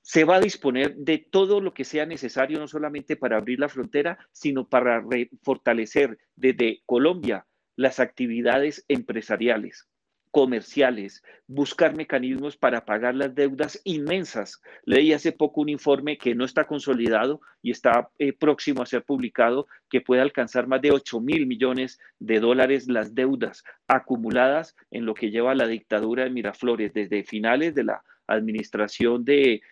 Se 0.00 0.24
va 0.24 0.36
a 0.36 0.40
disponer 0.40 0.96
de 0.96 1.18
todo 1.18 1.60
lo 1.60 1.74
que 1.74 1.84
sea 1.84 2.06
necesario, 2.06 2.58
no 2.60 2.66
solamente 2.66 3.16
para 3.16 3.36
abrir 3.36 3.60
la 3.60 3.68
frontera, 3.68 4.26
sino 4.32 4.70
para 4.70 5.04
fortalecer 5.42 6.16
desde 6.34 6.80
Colombia 6.86 7.44
las 7.76 8.00
actividades 8.00 8.86
empresariales 8.88 9.89
comerciales, 10.30 11.22
buscar 11.46 11.96
mecanismos 11.96 12.56
para 12.56 12.84
pagar 12.84 13.14
las 13.14 13.34
deudas 13.34 13.80
inmensas. 13.84 14.60
Leí 14.84 15.12
hace 15.12 15.32
poco 15.32 15.60
un 15.60 15.68
informe 15.68 16.18
que 16.18 16.34
no 16.34 16.44
está 16.44 16.66
consolidado 16.66 17.40
y 17.62 17.70
está 17.70 18.10
eh, 18.18 18.32
próximo 18.32 18.82
a 18.82 18.86
ser 18.86 19.04
publicado, 19.04 19.66
que 19.88 20.00
puede 20.00 20.22
alcanzar 20.22 20.66
más 20.66 20.80
de 20.80 20.92
8 20.92 21.20
mil 21.20 21.46
millones 21.46 21.98
de 22.18 22.40
dólares 22.40 22.86
las 22.88 23.14
deudas 23.14 23.64
acumuladas 23.88 24.76
en 24.90 25.04
lo 25.04 25.14
que 25.14 25.30
lleva 25.30 25.54
la 25.54 25.66
dictadura 25.66 26.24
de 26.24 26.30
Miraflores, 26.30 26.92
desde 26.92 27.24
finales 27.24 27.74
de 27.74 27.84
la 27.84 28.02
administración 28.26 29.24
de, 29.24 29.62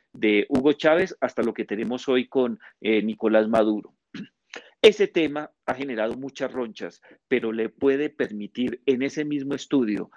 Hugo 0.49 0.73
Chávez 0.73 1.17
hasta 1.21 1.43
lo 1.43 1.55
que 1.55 1.65
tenemos 1.65 2.09
hoy 2.09 2.27
con 2.27 2.59
eh, 2.81 3.03
Nicolás 3.03 3.49
Maduro. 3.49 3.95
Ese 4.81 5.09
tema 5.09 5.51
ha 5.67 5.75
generado 5.75 6.15
muchas 6.15 6.53
ronchas, 6.53 7.03
pero 7.27 7.53
le 7.53 7.69
puede 7.69 8.11
permitir 8.11 8.81
en 8.87 9.03
ese 9.03 9.25
mismo 9.25 9.55
estudio 9.55 10.11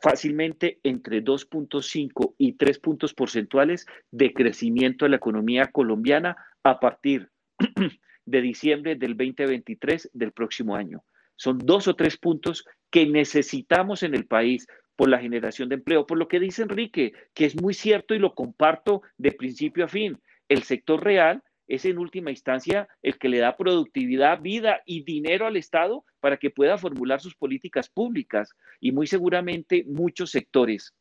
fácilmente 0.00 0.80
entre 0.82 1.22
2.5 1.22 2.34
y 2.38 2.52
3 2.54 2.78
puntos 2.78 3.14
porcentuales 3.14 3.86
de 4.10 4.32
crecimiento 4.32 5.04
de 5.04 5.10
la 5.10 5.16
economía 5.16 5.66
colombiana 5.66 6.36
a 6.62 6.80
partir 6.80 7.30
de 8.26 8.40
diciembre 8.40 8.96
del 8.96 9.16
2023 9.16 10.10
del 10.12 10.32
próximo 10.32 10.74
año. 10.74 11.04
Son 11.36 11.58
dos 11.58 11.86
o 11.86 11.94
tres 11.94 12.16
puntos 12.16 12.64
que 12.90 13.06
necesitamos 13.06 14.02
en 14.02 14.14
el 14.14 14.26
país 14.26 14.66
por 14.96 15.08
la 15.08 15.18
generación 15.18 15.68
de 15.68 15.76
empleo, 15.76 16.06
por 16.06 16.18
lo 16.18 16.28
que 16.28 16.40
dice 16.40 16.62
Enrique, 16.62 17.12
que 17.34 17.44
es 17.44 17.60
muy 17.60 17.74
cierto 17.74 18.14
y 18.14 18.18
lo 18.18 18.34
comparto 18.34 19.02
de 19.18 19.32
principio 19.32 19.84
a 19.84 19.88
fin. 19.88 20.18
El 20.48 20.62
sector 20.62 21.04
real 21.04 21.42
es 21.68 21.84
en 21.84 21.98
última 21.98 22.30
instancia 22.30 22.88
el 23.02 23.18
que 23.18 23.28
le 23.28 23.38
da 23.38 23.56
productividad, 23.56 24.40
vida 24.40 24.82
y 24.86 25.02
dinero 25.02 25.46
al 25.46 25.56
Estado 25.56 26.04
para 26.20 26.36
que 26.36 26.50
pueda 26.50 26.78
formular 26.78 27.20
sus 27.20 27.34
políticas 27.34 27.88
públicas. 27.88 28.50
Y 28.80 28.92
muy 28.92 29.06
seguramente 29.06 29.84
muchos 29.86 30.30
sectores 30.30 30.94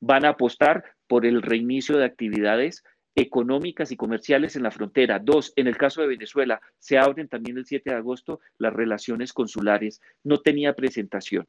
van 0.00 0.24
a 0.24 0.30
apostar 0.30 0.84
por 1.06 1.24
el 1.24 1.42
reinicio 1.42 1.96
de 1.96 2.04
actividades 2.04 2.84
económicas 3.14 3.90
y 3.92 3.96
comerciales 3.96 4.56
en 4.56 4.62
la 4.62 4.70
frontera. 4.70 5.18
Dos, 5.18 5.52
en 5.56 5.66
el 5.66 5.76
caso 5.76 6.00
de 6.00 6.08
Venezuela, 6.08 6.60
se 6.78 6.98
abren 6.98 7.28
también 7.28 7.58
el 7.58 7.66
7 7.66 7.90
de 7.90 7.96
agosto 7.96 8.40
las 8.58 8.72
relaciones 8.72 9.32
consulares. 9.32 10.00
No 10.22 10.38
tenía 10.38 10.74
presentación 10.74 11.46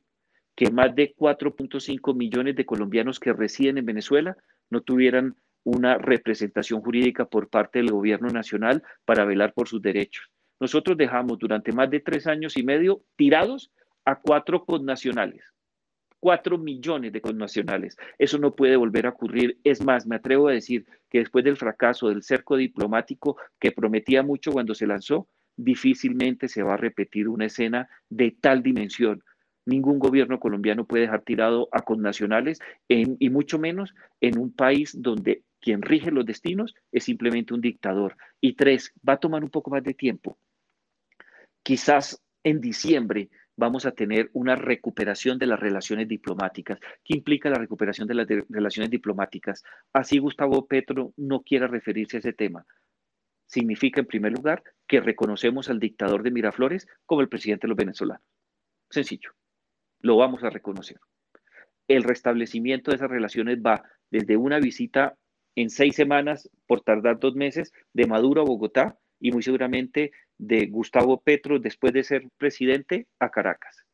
que 0.55 0.69
más 0.69 0.93
de 0.95 1.15
4.5 1.15 2.15
millones 2.15 2.55
de 2.55 2.65
colombianos 2.65 3.19
que 3.19 3.33
residen 3.33 3.77
en 3.77 3.85
Venezuela 3.85 4.37
no 4.69 4.81
tuvieran 4.81 5.35
una 5.63 5.97
representación 5.97 6.81
jurídica 6.81 7.25
por 7.25 7.49
parte 7.49 7.79
del 7.79 7.91
gobierno 7.91 8.29
nacional 8.29 8.83
para 9.05 9.25
velar 9.25 9.53
por 9.53 9.67
sus 9.67 9.81
derechos. 9.81 10.29
Nosotros 10.59 10.97
dejamos 10.97 11.39
durante 11.39 11.71
más 11.71 11.89
de 11.89 11.99
tres 11.99 12.27
años 12.27 12.57
y 12.57 12.63
medio 12.63 13.03
tirados 13.15 13.71
a 14.05 14.19
cuatro 14.19 14.65
connacionales, 14.65 15.43
cuatro 16.19 16.57
millones 16.57 17.11
de 17.11 17.21
connacionales. 17.21 17.97
Eso 18.17 18.37
no 18.37 18.55
puede 18.55 18.75
volver 18.75 19.05
a 19.05 19.09
ocurrir. 19.09 19.59
Es 19.63 19.83
más, 19.83 20.05
me 20.05 20.17
atrevo 20.17 20.47
a 20.47 20.53
decir 20.53 20.85
que 21.09 21.19
después 21.19 21.43
del 21.43 21.57
fracaso 21.57 22.09
del 22.09 22.23
cerco 22.23 22.57
diplomático 22.57 23.37
que 23.59 23.71
prometía 23.71 24.23
mucho 24.23 24.51
cuando 24.51 24.75
se 24.75 24.87
lanzó, 24.87 25.27
difícilmente 25.55 26.47
se 26.47 26.63
va 26.63 26.75
a 26.75 26.77
repetir 26.77 27.27
una 27.27 27.45
escena 27.45 27.89
de 28.09 28.35
tal 28.39 28.63
dimensión 28.63 29.23
Ningún 29.65 29.99
gobierno 29.99 30.39
colombiano 30.39 30.85
puede 30.85 31.03
dejar 31.03 31.21
tirado 31.21 31.69
a 31.71 31.81
connacionales 31.81 32.59
y 32.87 33.29
mucho 33.29 33.59
menos 33.59 33.93
en 34.19 34.39
un 34.39 34.51
país 34.51 34.99
donde 34.99 35.43
quien 35.61 35.81
rige 35.81 36.11
los 36.11 36.25
destinos 36.25 36.73
es 36.91 37.03
simplemente 37.03 37.53
un 37.53 37.61
dictador. 37.61 38.17
Y 38.39 38.53
tres, 38.53 38.93
va 39.07 39.13
a 39.13 39.19
tomar 39.19 39.43
un 39.43 39.49
poco 39.49 39.71
más 39.71 39.83
de 39.83 39.93
tiempo. 39.93 40.37
Quizás 41.63 42.21
en 42.43 42.59
diciembre 42.59 43.29
vamos 43.55 43.85
a 43.85 43.91
tener 43.91 44.29
una 44.33 44.55
recuperación 44.55 45.37
de 45.37 45.45
las 45.45 45.59
relaciones 45.59 46.07
diplomáticas. 46.07 46.79
¿Qué 47.03 47.15
implica 47.15 47.49
la 47.49 47.59
recuperación 47.59 48.07
de 48.07 48.15
las 48.15 48.27
relaciones 48.49 48.89
diplomáticas? 48.89 49.63
Así 49.93 50.17
Gustavo 50.17 50.65
Petro 50.65 51.13
no 51.17 51.43
quiera 51.43 51.67
referirse 51.67 52.17
a 52.17 52.19
ese 52.19 52.33
tema. 52.33 52.65
Significa, 53.45 53.99
en 53.99 54.07
primer 54.07 54.31
lugar, 54.31 54.63
que 54.87 55.01
reconocemos 55.01 55.69
al 55.69 55.79
dictador 55.79 56.23
de 56.23 56.31
Miraflores 56.31 56.87
como 57.05 57.21
el 57.21 57.29
presidente 57.29 57.67
de 57.67 57.69
los 57.69 57.77
venezolanos. 57.77 58.25
Sencillo 58.89 59.31
lo 60.01 60.17
vamos 60.17 60.43
a 60.43 60.49
reconocer. 60.49 60.99
El 61.87 62.03
restablecimiento 62.03 62.91
de 62.91 62.97
esas 62.97 63.09
relaciones 63.09 63.59
va 63.59 63.83
desde 64.09 64.37
una 64.37 64.59
visita 64.59 65.15
en 65.55 65.69
seis 65.69 65.95
semanas, 65.95 66.49
por 66.67 66.81
tardar 66.81 67.19
dos 67.19 67.35
meses, 67.35 67.71
de 67.93 68.07
Maduro 68.07 68.41
a 68.41 68.45
Bogotá 68.45 68.97
y 69.19 69.31
muy 69.31 69.43
seguramente 69.43 70.11
de 70.37 70.67
Gustavo 70.67 71.21
Petro 71.21 71.59
después 71.59 71.93
de 71.93 72.03
ser 72.03 72.27
presidente 72.37 73.07
a 73.19 73.29
Caracas. 73.29 73.85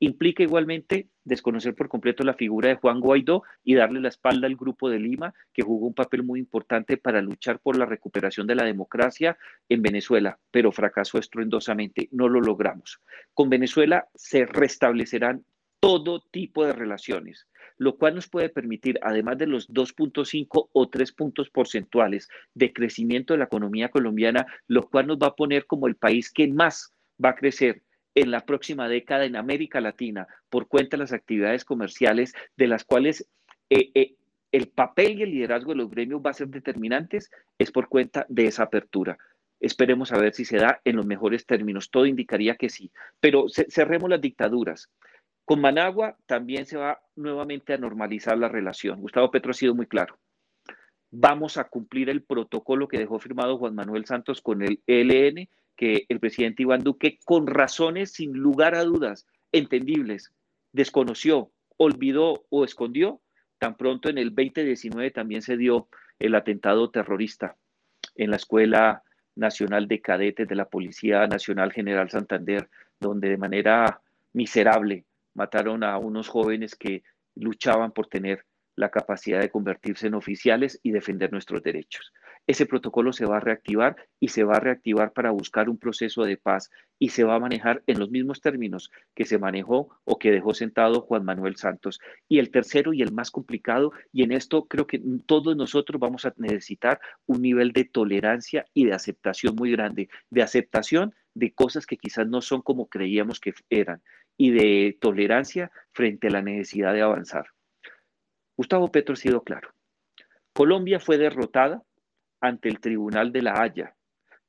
Implica 0.00 0.42
igualmente 0.42 1.08
desconocer 1.22 1.74
por 1.74 1.88
completo 1.88 2.24
la 2.24 2.34
figura 2.34 2.68
de 2.68 2.74
Juan 2.74 3.00
Guaidó 3.00 3.44
y 3.62 3.74
darle 3.74 4.00
la 4.00 4.08
espalda 4.08 4.46
al 4.46 4.56
Grupo 4.56 4.90
de 4.90 4.98
Lima, 4.98 5.32
que 5.52 5.62
jugó 5.62 5.86
un 5.86 5.94
papel 5.94 6.22
muy 6.24 6.40
importante 6.40 6.96
para 6.96 7.22
luchar 7.22 7.60
por 7.60 7.76
la 7.76 7.86
recuperación 7.86 8.46
de 8.46 8.56
la 8.56 8.64
democracia 8.64 9.38
en 9.68 9.82
Venezuela, 9.82 10.38
pero 10.50 10.72
fracasó 10.72 11.18
estruendosamente. 11.18 12.08
No 12.10 12.28
lo 12.28 12.40
logramos. 12.40 13.00
Con 13.32 13.48
Venezuela 13.48 14.08
se 14.14 14.44
restablecerán 14.44 15.44
todo 15.84 16.20
tipo 16.30 16.64
de 16.64 16.72
relaciones. 16.72 17.46
lo 17.76 17.96
cual 17.96 18.14
nos 18.14 18.28
puede 18.28 18.48
permitir, 18.48 19.00
además 19.02 19.36
de 19.36 19.48
los 19.48 19.68
2.5 19.68 20.68
o 20.72 20.88
3 20.88 21.12
puntos 21.12 21.50
porcentuales 21.50 22.28
de 22.54 22.72
crecimiento 22.72 23.34
de 23.34 23.38
la 23.38 23.46
economía 23.46 23.88
colombiana, 23.88 24.46
lo 24.68 24.88
cual 24.88 25.08
nos 25.08 25.18
va 25.18 25.26
a 25.26 25.34
poner 25.34 25.66
como 25.66 25.88
el 25.88 25.96
país 25.96 26.30
que 26.30 26.46
más 26.46 26.94
va 27.22 27.30
a 27.30 27.34
crecer 27.34 27.82
en 28.14 28.30
la 28.30 28.46
próxima 28.46 28.88
década 28.88 29.24
en 29.24 29.34
América 29.34 29.80
Latina 29.80 30.28
por 30.50 30.68
cuenta 30.68 30.96
de 30.96 31.02
las 31.02 31.12
actividades 31.12 31.64
comerciales 31.64 32.32
de 32.56 32.68
las 32.68 32.84
cuales 32.84 33.28
eh, 33.70 33.90
eh, 33.94 34.14
el 34.52 34.68
papel 34.68 35.18
y 35.18 35.22
el 35.24 35.32
liderazgo 35.32 35.72
de 35.72 35.78
los 35.78 35.90
gremios 35.90 36.22
va 36.24 36.30
a 36.30 36.34
ser 36.34 36.46
determinantes, 36.46 37.28
es 37.58 37.72
por 37.72 37.88
cuenta 37.88 38.24
de 38.28 38.46
esa 38.46 38.62
apertura. 38.62 39.18
Esperemos 39.58 40.12
a 40.12 40.18
ver 40.18 40.32
si 40.32 40.44
se 40.44 40.58
da 40.58 40.80
en 40.84 40.94
los 40.94 41.06
mejores 41.06 41.44
términos. 41.44 41.90
Todo 41.90 42.06
indicaría 42.06 42.54
que 42.54 42.68
sí. 42.68 42.92
Pero 43.18 43.46
cerremos 43.48 44.10
las 44.10 44.20
dictaduras. 44.20 44.90
Con 45.44 45.60
Managua 45.60 46.16
también 46.26 46.64
se 46.64 46.78
va 46.78 47.02
nuevamente 47.16 47.74
a 47.74 47.78
normalizar 47.78 48.38
la 48.38 48.48
relación. 48.48 49.00
Gustavo 49.00 49.30
Petro 49.30 49.50
ha 49.50 49.54
sido 49.54 49.74
muy 49.74 49.86
claro. 49.86 50.18
Vamos 51.10 51.58
a 51.58 51.64
cumplir 51.64 52.08
el 52.08 52.22
protocolo 52.22 52.88
que 52.88 52.98
dejó 52.98 53.18
firmado 53.18 53.58
Juan 53.58 53.74
Manuel 53.74 54.06
Santos 54.06 54.40
con 54.40 54.62
el 54.62 54.82
ELN, 54.86 55.48
que 55.76 56.06
el 56.08 56.18
presidente 56.18 56.62
Iván 56.62 56.82
Duque, 56.82 57.18
con 57.24 57.46
razones 57.46 58.12
sin 58.12 58.32
lugar 58.32 58.74
a 58.74 58.84
dudas 58.84 59.26
entendibles, 59.52 60.32
desconoció, 60.72 61.52
olvidó 61.76 62.46
o 62.48 62.64
escondió. 62.64 63.20
Tan 63.58 63.76
pronto 63.76 64.08
en 64.08 64.18
el 64.18 64.34
2019 64.34 65.10
también 65.10 65.42
se 65.42 65.56
dio 65.56 65.88
el 66.18 66.34
atentado 66.34 66.90
terrorista 66.90 67.56
en 68.16 68.30
la 68.30 68.36
Escuela 68.36 69.02
Nacional 69.36 69.88
de 69.88 70.00
Cadetes 70.00 70.48
de 70.48 70.54
la 70.54 70.68
Policía 70.68 71.26
Nacional 71.26 71.70
General 71.72 72.08
Santander, 72.10 72.68
donde 72.98 73.28
de 73.28 73.36
manera 73.36 74.00
miserable 74.32 75.04
mataron 75.34 75.84
a 75.84 75.98
unos 75.98 76.28
jóvenes 76.28 76.74
que 76.74 77.02
luchaban 77.34 77.92
por 77.92 78.06
tener 78.06 78.44
la 78.76 78.90
capacidad 78.90 79.40
de 79.40 79.50
convertirse 79.50 80.08
en 80.08 80.14
oficiales 80.14 80.80
y 80.82 80.90
defender 80.90 81.32
nuestros 81.32 81.62
derechos. 81.62 82.12
Ese 82.46 82.66
protocolo 82.66 83.12
se 83.12 83.24
va 83.24 83.38
a 83.38 83.40
reactivar 83.40 83.96
y 84.20 84.28
se 84.28 84.44
va 84.44 84.56
a 84.56 84.60
reactivar 84.60 85.12
para 85.12 85.30
buscar 85.30 85.68
un 85.70 85.78
proceso 85.78 86.24
de 86.24 86.36
paz 86.36 86.70
y 86.98 87.10
se 87.10 87.24
va 87.24 87.36
a 87.36 87.40
manejar 87.40 87.82
en 87.86 87.98
los 87.98 88.10
mismos 88.10 88.40
términos 88.40 88.90
que 89.14 89.24
se 89.24 89.38
manejó 89.38 89.96
o 90.04 90.18
que 90.18 90.30
dejó 90.30 90.52
sentado 90.54 91.00
Juan 91.00 91.24
Manuel 91.24 91.56
Santos. 91.56 92.00
Y 92.28 92.38
el 92.38 92.50
tercero 92.50 92.92
y 92.92 93.02
el 93.02 93.12
más 93.12 93.30
complicado, 93.30 93.92
y 94.12 94.24
en 94.24 94.32
esto 94.32 94.66
creo 94.66 94.86
que 94.86 95.00
todos 95.26 95.56
nosotros 95.56 96.00
vamos 96.00 96.26
a 96.26 96.34
necesitar 96.36 97.00
un 97.26 97.42
nivel 97.42 97.72
de 97.72 97.84
tolerancia 97.84 98.66
y 98.74 98.84
de 98.84 98.92
aceptación 98.92 99.54
muy 99.54 99.70
grande, 99.70 100.08
de 100.30 100.42
aceptación 100.42 101.14
de 101.32 101.52
cosas 101.52 101.86
que 101.86 101.96
quizás 101.96 102.26
no 102.28 102.40
son 102.40 102.62
como 102.62 102.88
creíamos 102.88 103.40
que 103.40 103.54
eran 103.70 104.02
y 104.36 104.50
de 104.50 104.98
tolerancia 105.00 105.70
frente 105.92 106.28
a 106.28 106.30
la 106.30 106.42
necesidad 106.42 106.92
de 106.92 107.02
avanzar. 107.02 107.46
Gustavo 108.56 108.90
Petro 108.90 109.14
ha 109.14 109.16
sido 109.16 109.42
claro. 109.42 109.70
Colombia 110.52 111.00
fue 111.00 111.18
derrotada 111.18 111.82
ante 112.40 112.68
el 112.68 112.80
Tribunal 112.80 113.32
de 113.32 113.42
la 113.42 113.60
Haya 113.60 113.94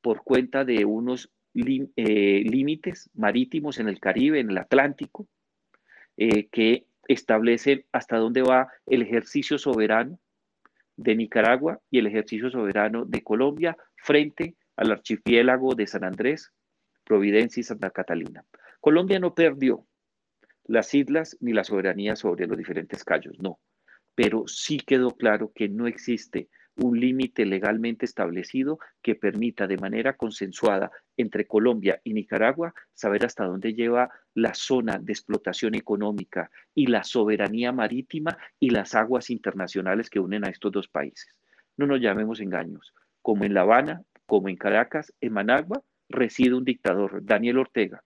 por 0.01 0.23
cuenta 0.23 0.63
de 0.63 0.85
unos 0.85 1.31
eh, 1.55 2.43
límites 2.45 3.09
marítimos 3.13 3.79
en 3.79 3.87
el 3.87 3.99
Caribe, 3.99 4.39
en 4.39 4.51
el 4.51 4.57
Atlántico, 4.57 5.27
eh, 6.17 6.47
que 6.47 6.85
establecen 7.07 7.85
hasta 7.91 8.17
dónde 8.17 8.41
va 8.41 8.67
el 8.85 9.01
ejercicio 9.01 9.57
soberano 9.57 10.19
de 10.97 11.15
Nicaragua 11.15 11.79
y 11.89 11.99
el 11.99 12.07
ejercicio 12.07 12.49
soberano 12.49 13.05
de 13.05 13.23
Colombia 13.23 13.77
frente 13.97 14.55
al 14.75 14.91
archipiélago 14.91 15.75
de 15.75 15.87
San 15.87 16.03
Andrés, 16.03 16.51
Providencia 17.03 17.61
y 17.61 17.63
Santa 17.63 17.89
Catalina. 17.89 18.43
Colombia 18.85 19.19
no 19.19 19.33
perdió 19.33 19.87
las 20.65 20.93
islas 20.93 21.35
ni 21.39 21.53
la 21.53 21.63
soberanía 21.63 22.15
sobre 22.15 22.45
los 22.45 22.55
diferentes 22.55 23.03
callos, 23.03 23.33
no, 23.39 23.59
pero 24.13 24.43
sí 24.45 24.77
quedó 24.77 25.09
claro 25.09 25.51
que 25.55 25.67
no 25.67 25.87
existe 25.87 26.49
un 26.75 26.99
límite 26.99 27.47
legalmente 27.47 28.05
establecido 28.05 28.77
que 29.01 29.15
permita 29.15 29.65
de 29.65 29.77
manera 29.77 30.15
consensuada 30.17 30.91
entre 31.17 31.47
Colombia 31.47 31.99
y 32.03 32.13
Nicaragua 32.13 32.75
saber 32.93 33.25
hasta 33.25 33.45
dónde 33.45 33.73
lleva 33.73 34.11
la 34.35 34.53
zona 34.53 34.99
de 34.99 35.13
explotación 35.13 35.73
económica 35.73 36.51
y 36.75 36.85
la 36.85 37.03
soberanía 37.03 37.71
marítima 37.71 38.37
y 38.59 38.69
las 38.69 38.93
aguas 38.93 39.31
internacionales 39.31 40.11
que 40.11 40.19
unen 40.19 40.45
a 40.45 40.49
estos 40.49 40.71
dos 40.71 40.87
países. 40.89 41.33
No 41.75 41.87
nos 41.87 42.01
llamemos 42.01 42.39
engaños. 42.39 42.93
Como 43.23 43.45
en 43.45 43.55
La 43.55 43.61
Habana, 43.61 44.03
como 44.27 44.47
en 44.47 44.57
Caracas, 44.57 45.11
en 45.21 45.33
Managua, 45.33 45.81
reside 46.07 46.53
un 46.53 46.65
dictador, 46.65 47.25
Daniel 47.25 47.57
Ortega, 47.57 48.03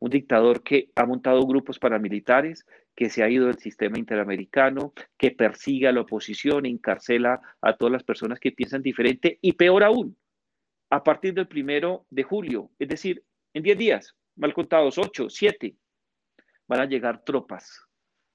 un 0.00 0.10
dictador 0.10 0.62
que 0.62 0.90
ha 0.94 1.04
montado 1.06 1.46
grupos 1.46 1.78
paramilitares, 1.78 2.66
que 2.94 3.10
se 3.10 3.22
ha 3.22 3.30
ido 3.30 3.46
del 3.46 3.58
sistema 3.58 3.98
interamericano, 3.98 4.92
que 5.16 5.30
persigue 5.30 5.88
a 5.88 5.92
la 5.92 6.02
oposición, 6.02 6.66
encarcela 6.66 7.40
a 7.60 7.76
todas 7.76 7.92
las 7.92 8.04
personas 8.04 8.38
que 8.38 8.52
piensan 8.52 8.82
diferente 8.82 9.38
y 9.40 9.52
peor 9.52 9.84
aún, 9.84 10.16
a 10.90 11.02
partir 11.02 11.34
del 11.34 11.48
primero 11.48 12.06
de 12.10 12.22
julio, 12.22 12.70
es 12.78 12.88
decir, 12.88 13.24
en 13.54 13.62
10 13.62 13.78
días, 13.78 14.14
mal 14.36 14.54
contados, 14.54 14.98
8, 14.98 15.28
7, 15.28 15.76
van 16.66 16.80
a 16.80 16.86
llegar 16.86 17.24
tropas 17.24 17.84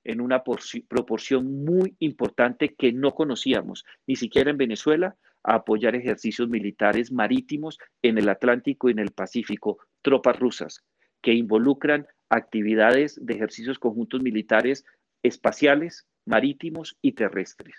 en 0.03 0.19
una 0.19 0.43
proporción 0.43 1.63
muy 1.63 1.95
importante 1.99 2.75
que 2.75 2.91
no 2.91 3.11
conocíamos, 3.11 3.85
ni 4.05 4.17
siquiera 4.17 4.51
en 4.51 4.57
Venezuela, 4.57 5.15
a 5.43 5.55
apoyar 5.55 5.95
ejercicios 5.95 6.49
militares 6.49 7.11
marítimos 7.11 7.77
en 8.01 8.17
el 8.17 8.27
Atlántico 8.29 8.89
y 8.89 8.93
en 8.93 8.99
el 8.99 9.11
Pacífico, 9.11 9.77
tropas 10.01 10.37
rusas 10.39 10.83
que 11.23 11.33
involucran 11.33 12.05
actividades 12.29 13.17
de 13.25 13.33
ejercicios 13.33 13.79
conjuntos 13.79 14.21
militares 14.21 14.85
espaciales, 15.23 16.05
marítimos 16.25 16.97
y 17.01 17.13
terrestres. 17.13 17.75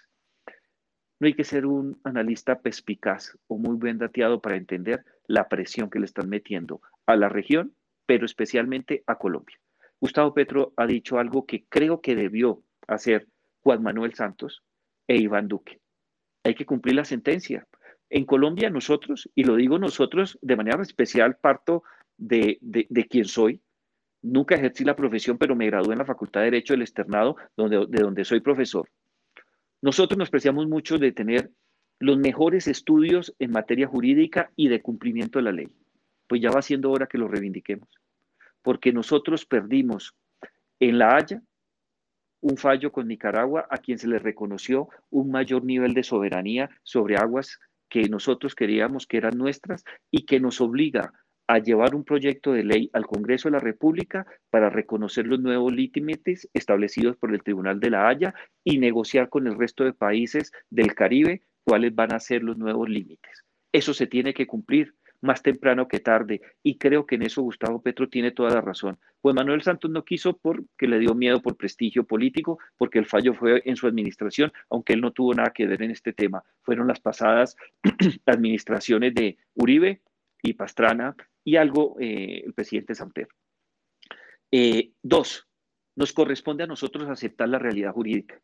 No 1.20 1.26
hay 1.26 1.34
que 1.34 1.44
ser 1.44 1.66
un 1.66 2.00
analista 2.02 2.60
perspicaz 2.60 3.38
o 3.46 3.58
muy 3.58 3.76
bien 3.76 3.98
dateado 3.98 4.40
para 4.40 4.56
entender 4.56 5.04
la 5.26 5.48
presión 5.48 5.90
que 5.90 6.00
le 6.00 6.06
están 6.06 6.28
metiendo 6.28 6.80
a 7.06 7.16
la 7.16 7.28
región, 7.28 7.74
pero 8.06 8.26
especialmente 8.26 9.04
a 9.06 9.16
Colombia. 9.16 9.58
Gustavo 10.00 10.34
Petro 10.34 10.72
ha 10.76 10.86
dicho 10.86 11.18
algo 11.18 11.46
que 11.46 11.64
creo 11.68 12.00
que 12.00 12.16
debió 12.16 12.62
hacer 12.88 13.28
Juan 13.60 13.82
Manuel 13.82 14.14
Santos 14.14 14.62
e 15.06 15.16
Iván 15.16 15.48
Duque. 15.48 15.80
Hay 16.44 16.54
que 16.54 16.66
cumplir 16.66 16.96
la 16.96 17.04
sentencia. 17.04 17.66
En 18.10 18.24
Colombia 18.24 18.70
nosotros, 18.70 19.30
y 19.34 19.44
lo 19.44 19.56
digo 19.56 19.78
nosotros 19.78 20.38
de 20.42 20.56
manera 20.56 20.82
especial, 20.82 21.36
parto 21.36 21.84
de, 22.16 22.58
de, 22.60 23.06
quién 23.06 23.24
soy. 23.24 23.60
Nunca 24.22 24.54
ejercí 24.54 24.84
la 24.84 24.96
profesión, 24.96 25.38
pero 25.38 25.54
me 25.54 25.66
gradué 25.66 25.92
en 25.92 25.98
la 25.98 26.04
Facultad 26.04 26.40
de 26.40 26.46
Derecho 26.46 26.72
del 26.72 26.82
Externado, 26.82 27.36
donde, 27.56 27.86
de 27.88 28.02
donde 28.02 28.24
soy 28.24 28.40
profesor. 28.40 28.88
Nosotros 29.82 30.16
nos 30.16 30.30
preciamos 30.30 30.66
mucho 30.66 30.98
de 30.98 31.12
tener 31.12 31.50
los 31.98 32.18
mejores 32.18 32.66
estudios 32.68 33.34
en 33.38 33.50
materia 33.50 33.86
jurídica 33.86 34.50
y 34.56 34.68
de 34.68 34.80
cumplimiento 34.80 35.38
de 35.38 35.44
la 35.44 35.52
ley. 35.52 35.68
Pues 36.26 36.40
ya 36.40 36.50
va 36.50 36.62
siendo 36.62 36.90
hora 36.90 37.06
que 37.06 37.18
lo 37.18 37.28
reivindiquemos, 37.28 37.88
porque 38.62 38.92
nosotros 38.92 39.44
perdimos 39.44 40.14
en 40.80 40.98
La 40.98 41.16
Haya 41.16 41.42
un 42.40 42.58
fallo 42.58 42.92
con 42.92 43.08
Nicaragua 43.08 43.66
a 43.70 43.78
quien 43.78 43.98
se 43.98 44.06
le 44.06 44.18
reconoció 44.18 44.88
un 45.10 45.30
mayor 45.30 45.64
nivel 45.64 45.94
de 45.94 46.02
soberanía 46.02 46.68
sobre 46.82 47.16
aguas 47.16 47.58
que 47.88 48.08
nosotros 48.08 48.54
queríamos 48.54 49.06
que 49.06 49.16
eran 49.16 49.38
nuestras 49.38 49.82
y 50.10 50.26
que 50.26 50.40
nos 50.40 50.60
obliga 50.60 51.12
a 51.46 51.58
llevar 51.58 51.94
un 51.94 52.04
proyecto 52.04 52.52
de 52.52 52.64
ley 52.64 52.90
al 52.92 53.06
Congreso 53.06 53.48
de 53.48 53.52
la 53.52 53.60
República 53.60 54.26
para 54.50 54.70
reconocer 54.70 55.26
los 55.26 55.40
nuevos 55.40 55.72
límites 55.72 56.48
establecidos 56.54 57.16
por 57.16 57.32
el 57.32 57.42
Tribunal 57.42 57.80
de 57.80 57.90
la 57.90 58.08
Haya 58.08 58.34
y 58.62 58.78
negociar 58.78 59.28
con 59.28 59.46
el 59.46 59.58
resto 59.58 59.84
de 59.84 59.92
países 59.92 60.52
del 60.70 60.94
Caribe 60.94 61.42
cuáles 61.64 61.94
van 61.94 62.12
a 62.12 62.20
ser 62.20 62.42
los 62.42 62.56
nuevos 62.56 62.88
límites. 62.88 63.44
Eso 63.72 63.92
se 63.92 64.06
tiene 64.06 64.32
que 64.32 64.46
cumplir 64.46 64.94
más 65.20 65.42
temprano 65.42 65.88
que 65.88 66.00
tarde 66.00 66.42
y 66.62 66.76
creo 66.76 67.06
que 67.06 67.14
en 67.14 67.22
eso 67.22 67.42
Gustavo 67.42 67.82
Petro 67.82 68.08
tiene 68.08 68.30
toda 68.30 68.50
la 68.50 68.60
razón. 68.60 68.98
Juan 69.22 69.36
Manuel 69.36 69.62
Santos 69.62 69.90
no 69.90 70.04
quiso 70.04 70.36
porque 70.36 70.86
le 70.86 70.98
dio 70.98 71.14
miedo 71.14 71.40
por 71.40 71.56
prestigio 71.56 72.04
político, 72.04 72.58
porque 72.76 72.98
el 72.98 73.06
fallo 73.06 73.32
fue 73.34 73.62
en 73.64 73.76
su 73.76 73.86
administración, 73.86 74.52
aunque 74.68 74.92
él 74.92 75.00
no 75.00 75.12
tuvo 75.12 75.32
nada 75.32 75.50
que 75.50 75.66
ver 75.66 75.82
en 75.82 75.90
este 75.90 76.12
tema. 76.12 76.44
Fueron 76.62 76.88
las 76.88 77.00
pasadas 77.00 77.56
administraciones 78.26 79.14
de 79.14 79.38
Uribe 79.54 80.02
y 80.42 80.52
Pastrana 80.52 81.16
y 81.44 81.56
algo 81.56 81.96
eh, 82.00 82.42
el 82.46 82.54
presidente 82.54 82.94
Samper. 82.94 83.28
Eh, 84.50 84.92
dos, 85.02 85.46
nos 85.96 86.12
corresponde 86.12 86.64
a 86.64 86.68
nosotros 86.68 87.08
aceptar 87.08 87.48
la 87.48 87.58
realidad 87.58 87.92
jurídica 87.92 88.40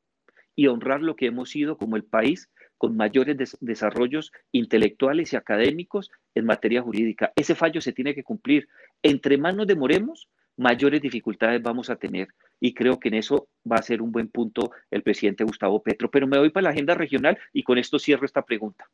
y 0.54 0.66
honrar 0.66 1.00
lo 1.00 1.16
que 1.16 1.26
hemos 1.26 1.50
sido 1.50 1.78
como 1.78 1.96
el 1.96 2.04
país 2.04 2.50
con 2.76 2.96
mayores 2.96 3.56
desarrollos 3.60 4.32
intelectuales 4.52 5.32
y 5.32 5.36
académicos 5.36 6.10
en 6.34 6.46
materia 6.46 6.82
jurídica. 6.82 7.32
Ese 7.36 7.54
fallo 7.54 7.80
se 7.80 7.92
tiene 7.92 8.14
que 8.14 8.24
cumplir. 8.24 8.68
Entre 9.02 9.36
más 9.36 9.54
nos 9.54 9.66
demoremos, 9.66 10.28
mayores 10.56 11.00
dificultades 11.02 11.62
vamos 11.62 11.90
a 11.90 11.96
tener. 11.96 12.28
Y 12.58 12.74
creo 12.74 12.98
que 12.98 13.08
en 13.08 13.14
eso 13.14 13.48
va 13.70 13.76
a 13.76 13.82
ser 13.82 14.00
un 14.00 14.12
buen 14.12 14.28
punto 14.28 14.70
el 14.90 15.02
presidente 15.02 15.44
Gustavo 15.44 15.82
Petro. 15.82 16.10
Pero 16.10 16.26
me 16.26 16.38
voy 16.38 16.50
para 16.50 16.64
la 16.64 16.70
agenda 16.70 16.94
regional 16.94 17.38
y 17.52 17.62
con 17.62 17.78
esto 17.78 17.98
cierro 17.98 18.24
esta 18.24 18.46
pregunta. 18.46 18.88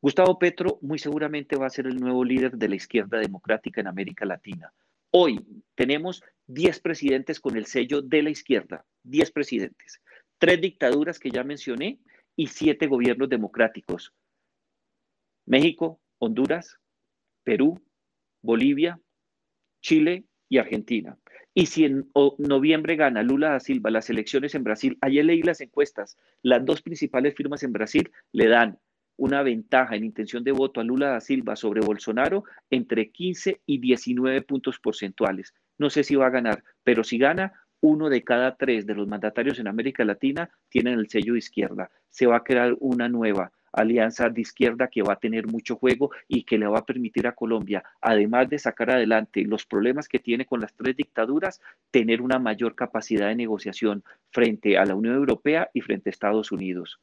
Gustavo 0.00 0.38
Petro 0.38 0.78
muy 0.80 0.98
seguramente 0.98 1.56
va 1.56 1.66
a 1.66 1.70
ser 1.70 1.86
el 1.86 1.98
nuevo 1.98 2.24
líder 2.24 2.52
de 2.52 2.68
la 2.68 2.76
izquierda 2.76 3.18
democrática 3.18 3.80
en 3.80 3.88
América 3.88 4.24
Latina. 4.24 4.72
Hoy 5.10 5.44
tenemos 5.74 6.22
10 6.46 6.80
presidentes 6.80 7.40
con 7.40 7.56
el 7.56 7.66
sello 7.66 8.00
de 8.02 8.22
la 8.22 8.30
izquierda, 8.30 8.84
10 9.02 9.32
presidentes, 9.32 10.00
tres 10.38 10.60
dictaduras 10.60 11.18
que 11.18 11.30
ya 11.30 11.42
mencioné 11.42 11.98
y 12.36 12.46
siete 12.46 12.86
gobiernos 12.86 13.28
democráticos. 13.28 14.14
México, 15.46 16.00
Honduras, 16.18 16.78
Perú, 17.42 17.80
Bolivia, 18.42 19.00
Chile 19.82 20.24
y 20.48 20.58
Argentina. 20.58 21.18
Y 21.54 21.66
si 21.66 21.84
en 21.84 22.08
noviembre 22.38 22.94
gana 22.94 23.24
Lula 23.24 23.50
da 23.50 23.60
Silva 23.60 23.90
las 23.90 24.10
elecciones 24.10 24.54
en 24.54 24.62
Brasil, 24.62 24.96
ayer 25.00 25.24
leí 25.24 25.42
las 25.42 25.60
encuestas, 25.60 26.16
las 26.42 26.64
dos 26.64 26.82
principales 26.82 27.34
firmas 27.34 27.64
en 27.64 27.72
Brasil 27.72 28.12
le 28.30 28.46
dan 28.46 28.78
una 29.18 29.42
ventaja 29.42 29.96
en 29.96 30.04
intención 30.04 30.44
de 30.44 30.52
voto 30.52 30.80
a 30.80 30.84
Lula 30.84 31.08
da 31.08 31.20
Silva 31.20 31.56
sobre 31.56 31.80
Bolsonaro 31.80 32.44
entre 32.70 33.10
15 33.10 33.60
y 33.66 33.78
19 33.78 34.42
puntos 34.42 34.78
porcentuales. 34.78 35.54
No 35.76 35.90
sé 35.90 36.04
si 36.04 36.14
va 36.14 36.26
a 36.26 36.30
ganar, 36.30 36.62
pero 36.84 37.04
si 37.04 37.18
gana, 37.18 37.52
uno 37.80 38.08
de 38.08 38.22
cada 38.22 38.56
tres 38.56 38.86
de 38.86 38.94
los 38.94 39.06
mandatarios 39.06 39.58
en 39.58 39.68
América 39.68 40.04
Latina 40.04 40.50
tienen 40.68 40.98
el 40.98 41.08
sello 41.08 41.32
de 41.32 41.40
izquierda. 41.40 41.90
Se 42.08 42.26
va 42.26 42.36
a 42.36 42.44
crear 42.44 42.76
una 42.80 43.08
nueva 43.08 43.52
alianza 43.72 44.28
de 44.28 44.40
izquierda 44.40 44.88
que 44.88 45.02
va 45.02 45.14
a 45.14 45.18
tener 45.18 45.46
mucho 45.46 45.76
juego 45.76 46.10
y 46.26 46.44
que 46.44 46.58
le 46.58 46.66
va 46.66 46.78
a 46.78 46.86
permitir 46.86 47.26
a 47.26 47.34
Colombia, 47.34 47.84
además 48.00 48.48
de 48.48 48.58
sacar 48.58 48.90
adelante 48.90 49.42
los 49.42 49.66
problemas 49.66 50.08
que 50.08 50.20
tiene 50.20 50.46
con 50.46 50.60
las 50.60 50.74
tres 50.74 50.96
dictaduras, 50.96 51.60
tener 51.90 52.22
una 52.22 52.38
mayor 52.38 52.74
capacidad 52.74 53.28
de 53.28 53.36
negociación 53.36 54.04
frente 54.30 54.78
a 54.78 54.84
la 54.84 54.94
Unión 54.94 55.16
Europea 55.16 55.70
y 55.74 55.80
frente 55.80 56.08
a 56.08 56.12
Estados 56.12 56.52
Unidos. 56.52 57.00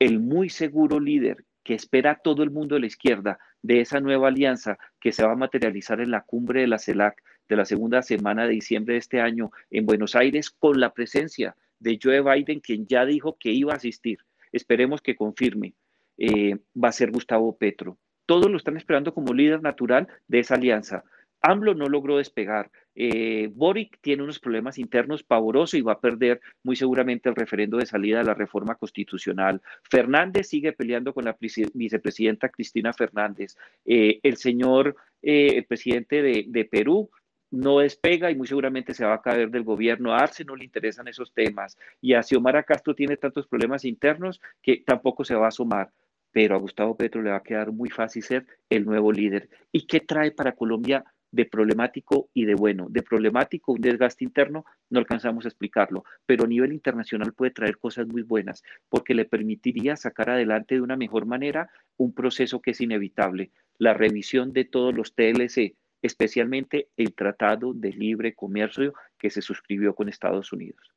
El 0.00 0.18
muy 0.18 0.48
seguro 0.48 0.98
líder 0.98 1.44
que 1.62 1.74
espera 1.74 2.20
todo 2.24 2.42
el 2.42 2.50
mundo 2.50 2.74
de 2.74 2.80
la 2.80 2.86
izquierda 2.86 3.38
de 3.60 3.82
esa 3.82 4.00
nueva 4.00 4.28
alianza 4.28 4.78
que 4.98 5.12
se 5.12 5.22
va 5.22 5.32
a 5.32 5.36
materializar 5.36 6.00
en 6.00 6.10
la 6.10 6.22
cumbre 6.22 6.62
de 6.62 6.68
la 6.68 6.78
CELAC 6.78 7.22
de 7.50 7.56
la 7.56 7.66
segunda 7.66 8.00
semana 8.00 8.44
de 8.44 8.54
diciembre 8.54 8.94
de 8.94 9.00
este 9.00 9.20
año 9.20 9.52
en 9.70 9.84
Buenos 9.84 10.16
Aires 10.16 10.50
con 10.50 10.80
la 10.80 10.94
presencia 10.94 11.54
de 11.80 11.98
Joe 12.02 12.22
Biden, 12.22 12.60
quien 12.60 12.86
ya 12.86 13.04
dijo 13.04 13.36
que 13.38 13.50
iba 13.52 13.74
a 13.74 13.76
asistir. 13.76 14.20
Esperemos 14.52 15.02
que 15.02 15.16
confirme. 15.16 15.74
Eh, 16.16 16.56
va 16.82 16.88
a 16.88 16.92
ser 16.92 17.10
Gustavo 17.10 17.56
Petro. 17.58 17.98
Todos 18.24 18.50
lo 18.50 18.56
están 18.56 18.78
esperando 18.78 19.12
como 19.12 19.34
líder 19.34 19.60
natural 19.60 20.08
de 20.28 20.38
esa 20.38 20.54
alianza. 20.54 21.04
AMLO 21.42 21.74
no 21.74 21.88
logró 21.88 22.16
despegar. 22.16 22.70
Eh, 22.94 23.48
Boric 23.52 23.98
tiene 24.00 24.22
unos 24.22 24.38
problemas 24.38 24.78
internos 24.78 25.22
pavorosos 25.22 25.74
y 25.74 25.82
va 25.82 25.92
a 25.92 26.00
perder 26.00 26.40
muy 26.62 26.76
seguramente 26.76 27.28
el 27.28 27.36
referendo 27.36 27.76
de 27.76 27.86
salida 27.86 28.18
de 28.18 28.24
la 28.24 28.34
reforma 28.34 28.74
constitucional. 28.74 29.62
Fernández 29.82 30.48
sigue 30.48 30.72
peleando 30.72 31.14
con 31.14 31.24
la 31.24 31.36
vicepresidenta 31.74 32.48
Cristina 32.48 32.92
Fernández. 32.92 33.56
Eh, 33.84 34.20
el 34.22 34.36
señor, 34.36 34.96
el 35.22 35.64
presidente 35.64 36.22
de, 36.22 36.44
de 36.48 36.64
Perú, 36.64 37.10
no 37.50 37.80
despega 37.80 38.30
y 38.30 38.36
muy 38.36 38.46
seguramente 38.46 38.94
se 38.94 39.04
va 39.04 39.14
a 39.14 39.22
caer 39.22 39.50
del 39.50 39.64
gobierno. 39.64 40.12
A 40.12 40.18
Arce 40.18 40.44
no 40.44 40.54
le 40.56 40.64
interesan 40.64 41.08
esos 41.08 41.32
temas 41.32 41.76
y 42.00 42.14
a 42.14 42.22
Xiomara 42.22 42.62
Castro 42.62 42.94
tiene 42.94 43.16
tantos 43.16 43.46
problemas 43.46 43.84
internos 43.84 44.40
que 44.62 44.82
tampoco 44.86 45.24
se 45.24 45.34
va 45.34 45.48
a 45.48 45.52
sumar 45.52 45.90
pero 46.32 46.54
a 46.54 46.58
Gustavo 46.58 46.96
Petro 46.96 47.22
le 47.22 47.30
va 47.30 47.36
a 47.36 47.42
quedar 47.42 47.72
muy 47.72 47.90
fácil 47.90 48.22
ser 48.22 48.46
el 48.68 48.84
nuevo 48.84 49.12
líder. 49.12 49.48
¿Y 49.72 49.86
qué 49.86 50.00
trae 50.00 50.30
para 50.30 50.52
Colombia 50.52 51.04
de 51.32 51.44
problemático 51.44 52.28
y 52.34 52.44
de 52.44 52.54
bueno? 52.54 52.86
De 52.90 53.02
problemático, 53.02 53.72
un 53.72 53.80
desgaste 53.80 54.24
interno, 54.24 54.64
no 54.88 54.98
alcanzamos 54.98 55.44
a 55.44 55.48
explicarlo, 55.48 56.04
pero 56.26 56.44
a 56.44 56.48
nivel 56.48 56.72
internacional 56.72 57.32
puede 57.32 57.52
traer 57.52 57.78
cosas 57.78 58.06
muy 58.06 58.22
buenas, 58.22 58.62
porque 58.88 59.14
le 59.14 59.24
permitiría 59.24 59.96
sacar 59.96 60.30
adelante 60.30 60.74
de 60.74 60.80
una 60.80 60.96
mejor 60.96 61.26
manera 61.26 61.70
un 61.96 62.14
proceso 62.14 62.60
que 62.60 62.72
es 62.72 62.80
inevitable, 62.80 63.50
la 63.78 63.94
revisión 63.94 64.52
de 64.52 64.64
todos 64.64 64.94
los 64.94 65.14
TLC, 65.14 65.74
especialmente 66.02 66.88
el 66.96 67.14
Tratado 67.14 67.72
de 67.74 67.92
Libre 67.92 68.34
Comercio 68.34 68.94
que 69.18 69.30
se 69.30 69.42
suscribió 69.42 69.94
con 69.94 70.08
Estados 70.08 70.52
Unidos. 70.52 70.94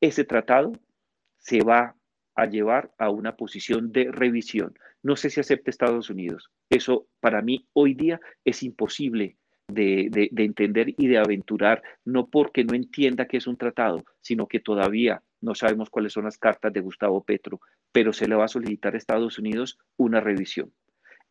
Ese 0.00 0.24
tratado 0.24 0.72
se 1.38 1.60
va 1.62 1.96
a 2.34 2.46
llevar 2.46 2.92
a 2.98 3.10
una 3.10 3.36
posición 3.36 3.92
de 3.92 4.10
revisión. 4.10 4.74
No 5.02 5.16
sé 5.16 5.30
si 5.30 5.40
acepte 5.40 5.70
Estados 5.70 6.10
Unidos. 6.10 6.50
Eso 6.70 7.06
para 7.20 7.42
mí 7.42 7.68
hoy 7.72 7.94
día 7.94 8.20
es 8.44 8.62
imposible 8.62 9.36
de, 9.68 10.08
de, 10.10 10.44
entender 10.44 10.94
y 10.96 11.06
de 11.08 11.18
aventurar, 11.18 11.82
no 12.04 12.26
porque 12.26 12.64
no 12.64 12.74
entienda 12.74 13.26
que 13.26 13.38
es 13.38 13.46
un 13.46 13.56
tratado, 13.56 14.04
sino 14.20 14.46
que 14.46 14.60
todavía 14.60 15.22
no 15.40 15.54
sabemos 15.54 15.90
cuáles 15.90 16.12
son 16.12 16.24
las 16.24 16.38
cartas 16.38 16.72
de 16.72 16.80
Gustavo 16.80 17.22
Petro, 17.22 17.60
pero 17.92 18.12
se 18.12 18.28
le 18.28 18.34
va 18.34 18.44
a 18.44 18.48
solicitar 18.48 18.94
a 18.94 18.98
Estados 18.98 19.38
Unidos 19.38 19.78
una 19.96 20.20
revisión. 20.20 20.72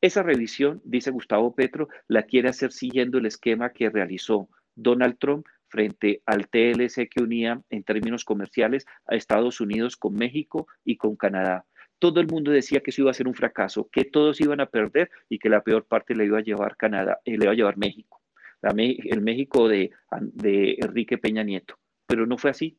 Esa 0.02 0.22
revisión, 0.22 0.82
dice 0.84 1.12
Gustavo 1.12 1.56
Petro, 1.56 1.88
la 2.08 2.24
quiere 2.24 2.50
hacer 2.50 2.72
siguiendo 2.72 3.20
el 3.20 3.26
esquema 3.26 3.72
que 3.72 3.90
realizó 3.90 4.50
Donald 4.76 5.18
Trump 5.18 5.46
frente 5.74 6.22
al 6.28 6.50
TLC 6.50 7.10
que 7.10 7.24
unía 7.24 7.60
en 7.72 7.84
términos 7.84 8.24
comerciales 8.24 8.86
a 9.08 9.16
Estados 9.16 9.60
Unidos 9.60 9.98
con 9.98 10.14
México 10.14 10.68
y 10.86 10.98
con 10.98 11.16
Canadá. 11.16 11.66
Todo 11.98 12.20
el 12.20 12.28
mundo 12.28 12.52
decía 12.52 12.82
que 12.82 12.92
eso 12.92 13.02
iba 13.02 13.10
a 13.10 13.16
ser 13.16 13.28
un 13.28 13.34
fracaso, 13.34 13.90
que 13.92 14.06
todos 14.06 14.40
iban 14.40 14.60
a 14.60 14.68
perder 14.68 15.10
y 15.30 15.40
que 15.40 15.50
la 15.50 15.64
peor 15.64 15.86
parte 15.86 16.14
le 16.14 16.26
iba 16.26 16.38
a 16.38 16.44
llevar 16.44 16.78
Canadá, 16.78 17.18
eh, 17.26 17.40
le 17.40 17.46
iba 17.46 17.54
a 17.54 17.56
llevar 17.56 17.78
México, 17.78 18.22
el 18.62 19.22
México 19.22 19.68
de, 19.68 19.90
de 20.22 20.76
Enrique 20.78 21.18
Peña 21.18 21.42
Nieto. 21.42 21.80
Pero 22.06 22.28
no 22.28 22.38
fue 22.38 22.52
así. 22.52 22.78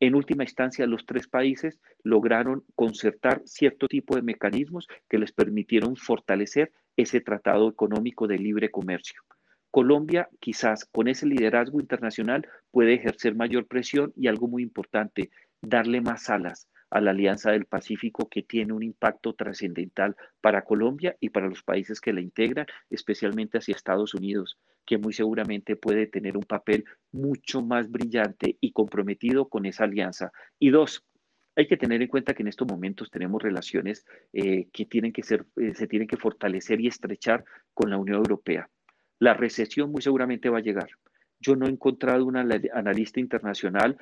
En 0.00 0.14
última 0.14 0.44
instancia, 0.44 0.86
los 0.86 1.04
tres 1.04 1.28
países 1.28 1.78
lograron 2.04 2.64
concertar 2.74 3.42
cierto 3.44 3.86
tipo 3.86 4.16
de 4.16 4.22
mecanismos 4.22 4.88
que 5.10 5.18
les 5.18 5.32
permitieron 5.32 5.96
fortalecer 5.96 6.72
ese 6.96 7.20
tratado 7.20 7.68
económico 7.68 8.26
de 8.26 8.38
libre 8.38 8.70
comercio. 8.70 9.22
Colombia 9.74 10.28
quizás 10.38 10.84
con 10.84 11.08
ese 11.08 11.26
liderazgo 11.26 11.80
internacional 11.80 12.46
puede 12.70 12.94
ejercer 12.94 13.34
mayor 13.34 13.66
presión 13.66 14.12
y 14.14 14.28
algo 14.28 14.46
muy 14.46 14.62
importante, 14.62 15.30
darle 15.60 16.00
más 16.00 16.30
alas 16.30 16.68
a 16.90 17.00
la 17.00 17.10
Alianza 17.10 17.50
del 17.50 17.64
Pacífico 17.64 18.28
que 18.28 18.44
tiene 18.44 18.72
un 18.72 18.84
impacto 18.84 19.32
trascendental 19.32 20.14
para 20.40 20.62
Colombia 20.62 21.16
y 21.18 21.30
para 21.30 21.48
los 21.48 21.64
países 21.64 22.00
que 22.00 22.12
la 22.12 22.20
integran, 22.20 22.66
especialmente 22.88 23.58
hacia 23.58 23.74
Estados 23.74 24.14
Unidos, 24.14 24.60
que 24.86 24.96
muy 24.96 25.12
seguramente 25.12 25.74
puede 25.74 26.06
tener 26.06 26.36
un 26.36 26.44
papel 26.44 26.84
mucho 27.10 27.60
más 27.60 27.90
brillante 27.90 28.56
y 28.60 28.70
comprometido 28.70 29.48
con 29.48 29.66
esa 29.66 29.82
alianza. 29.82 30.30
Y 30.60 30.70
dos, 30.70 31.04
hay 31.56 31.66
que 31.66 31.76
tener 31.76 32.00
en 32.00 32.06
cuenta 32.06 32.32
que 32.32 32.44
en 32.44 32.48
estos 32.48 32.68
momentos 32.68 33.10
tenemos 33.10 33.42
relaciones 33.42 34.06
eh, 34.32 34.68
que 34.72 34.86
tienen 34.86 35.12
que 35.12 35.24
ser, 35.24 35.46
eh, 35.56 35.74
se 35.74 35.88
tienen 35.88 36.06
que 36.06 36.16
fortalecer 36.16 36.80
y 36.80 36.86
estrechar 36.86 37.44
con 37.72 37.90
la 37.90 37.98
Unión 37.98 38.18
Europea. 38.18 38.70
La 39.18 39.34
recesión 39.34 39.92
muy 39.92 40.02
seguramente 40.02 40.48
va 40.48 40.58
a 40.58 40.62
llegar. 40.62 40.88
Yo 41.40 41.56
no 41.56 41.66
he 41.66 41.70
encontrado 41.70 42.24
un 42.24 42.36
analista 42.36 43.20
internacional 43.20 43.96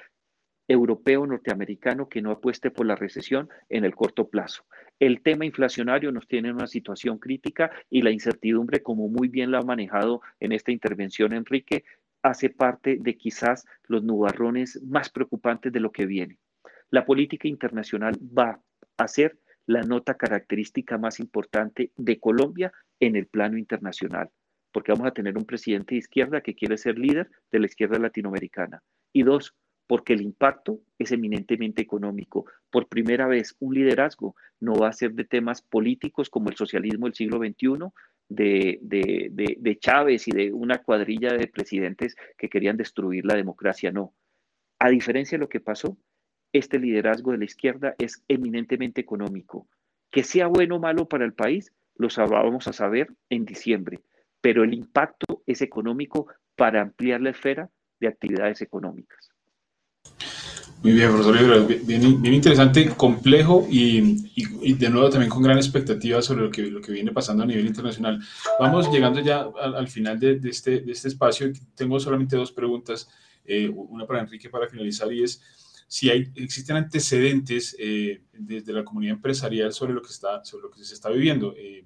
europeo 0.68 1.26
norteamericano 1.26 2.08
que 2.08 2.22
no 2.22 2.30
apueste 2.30 2.70
por 2.70 2.86
la 2.86 2.96
recesión 2.96 3.48
en 3.68 3.84
el 3.84 3.94
corto 3.94 4.28
plazo. 4.28 4.64
El 4.98 5.22
tema 5.22 5.44
inflacionario 5.44 6.12
nos 6.12 6.28
tiene 6.28 6.48
en 6.48 6.54
una 6.54 6.66
situación 6.66 7.18
crítica 7.18 7.70
y 7.90 8.02
la 8.02 8.10
incertidumbre, 8.10 8.82
como 8.82 9.08
muy 9.08 9.28
bien 9.28 9.50
lo 9.50 9.58
ha 9.58 9.62
manejado 9.62 10.22
en 10.40 10.52
esta 10.52 10.72
intervención 10.72 11.32
Enrique, 11.32 11.84
hace 12.22 12.50
parte 12.50 12.98
de 13.00 13.16
quizás 13.16 13.66
los 13.88 14.04
nubarrones 14.04 14.80
más 14.84 15.10
preocupantes 15.10 15.72
de 15.72 15.80
lo 15.80 15.90
que 15.90 16.06
viene. 16.06 16.38
La 16.90 17.04
política 17.04 17.48
internacional 17.48 18.14
va 18.16 18.62
a 18.96 19.08
ser 19.08 19.38
la 19.66 19.82
nota 19.82 20.14
característica 20.14 20.98
más 20.98 21.18
importante 21.20 21.90
de 21.96 22.20
Colombia 22.20 22.72
en 23.00 23.16
el 23.16 23.26
plano 23.26 23.58
internacional 23.58 24.30
porque 24.72 24.92
vamos 24.92 25.06
a 25.06 25.12
tener 25.12 25.36
un 25.36 25.44
presidente 25.44 25.94
de 25.94 26.00
izquierda 26.00 26.40
que 26.40 26.54
quiere 26.54 26.78
ser 26.78 26.98
líder 26.98 27.30
de 27.52 27.60
la 27.60 27.66
izquierda 27.66 27.98
latinoamericana. 27.98 28.82
Y 29.12 29.22
dos, 29.22 29.54
porque 29.86 30.14
el 30.14 30.22
impacto 30.22 30.80
es 30.98 31.12
eminentemente 31.12 31.82
económico. 31.82 32.46
Por 32.70 32.88
primera 32.88 33.26
vez, 33.26 33.54
un 33.60 33.74
liderazgo 33.74 34.34
no 34.60 34.74
va 34.74 34.88
a 34.88 34.92
ser 34.92 35.12
de 35.12 35.24
temas 35.24 35.60
políticos 35.60 36.30
como 36.30 36.48
el 36.48 36.56
socialismo 36.56 37.06
del 37.06 37.14
siglo 37.14 37.38
XXI, 37.38 37.90
de, 38.28 38.78
de, 38.80 39.56
de, 39.58 39.78
Chávez 39.78 40.26
y 40.28 40.30
de 40.30 40.52
una 40.52 40.78
cuadrilla 40.78 41.34
de 41.34 41.48
presidentes 41.48 42.16
que 42.38 42.48
querían 42.48 42.78
destruir 42.78 43.26
la 43.26 43.34
democracia. 43.34 43.92
No. 43.92 44.14
A 44.78 44.88
diferencia 44.88 45.36
de 45.36 45.40
lo 45.40 45.50
que 45.50 45.60
pasó, 45.60 45.98
este 46.54 46.78
liderazgo 46.78 47.32
de 47.32 47.38
la 47.38 47.44
izquierda 47.44 47.94
es 47.98 48.24
eminentemente 48.28 49.02
económico. 49.02 49.68
Que 50.10 50.24
sea 50.24 50.46
bueno 50.46 50.76
o 50.76 50.80
malo 50.80 51.08
para 51.08 51.26
el 51.26 51.34
país, 51.34 51.72
lo 51.96 52.08
vamos 52.26 52.66
a 52.68 52.72
saber 52.72 53.08
en 53.28 53.44
diciembre 53.44 54.00
pero 54.42 54.64
el 54.64 54.74
impacto 54.74 55.42
es 55.46 55.62
económico 55.62 56.26
para 56.54 56.82
ampliar 56.82 57.22
la 57.22 57.30
esfera 57.30 57.70
de 57.98 58.08
actividades 58.08 58.60
económicas. 58.60 59.30
Muy 60.82 60.94
bien, 60.94 61.10
profesor 61.10 61.40
Libra, 61.40 61.58
bien, 61.60 62.20
bien, 62.20 62.34
interesante, 62.34 62.88
complejo 62.96 63.68
y, 63.70 64.28
y, 64.34 64.72
de 64.72 64.90
nuevo 64.90 65.08
también 65.10 65.30
con 65.30 65.40
gran 65.40 65.56
expectativa 65.56 66.20
sobre 66.20 66.42
lo 66.42 66.50
que, 66.50 66.62
lo 66.62 66.80
que 66.80 66.90
viene 66.90 67.12
pasando 67.12 67.44
a 67.44 67.46
nivel 67.46 67.66
internacional. 67.66 68.20
Vamos 68.58 68.92
llegando 68.92 69.20
ya 69.20 69.46
al, 69.60 69.86
final 69.86 70.18
de, 70.18 70.40
de, 70.40 70.50
este, 70.50 70.80
de 70.80 70.90
este 70.90 71.06
espacio. 71.06 71.52
Tengo 71.76 72.00
solamente 72.00 72.34
dos 72.34 72.50
preguntas, 72.50 73.08
eh, 73.44 73.68
una 73.68 74.06
para 74.06 74.22
Enrique 74.22 74.50
para 74.50 74.66
finalizar 74.68 75.12
y 75.12 75.22
es 75.22 75.40
si 75.92 76.08
hay, 76.08 76.32
existen 76.36 76.76
antecedentes 76.76 77.76
eh, 77.78 78.22
desde 78.32 78.72
la 78.72 78.82
comunidad 78.82 79.16
empresarial 79.16 79.74
sobre 79.74 79.92
lo 79.92 80.00
que, 80.00 80.08
está, 80.08 80.42
sobre 80.42 80.62
lo 80.62 80.70
que 80.70 80.82
se 80.82 80.94
está 80.94 81.10
viviendo. 81.10 81.54
Eh, 81.54 81.84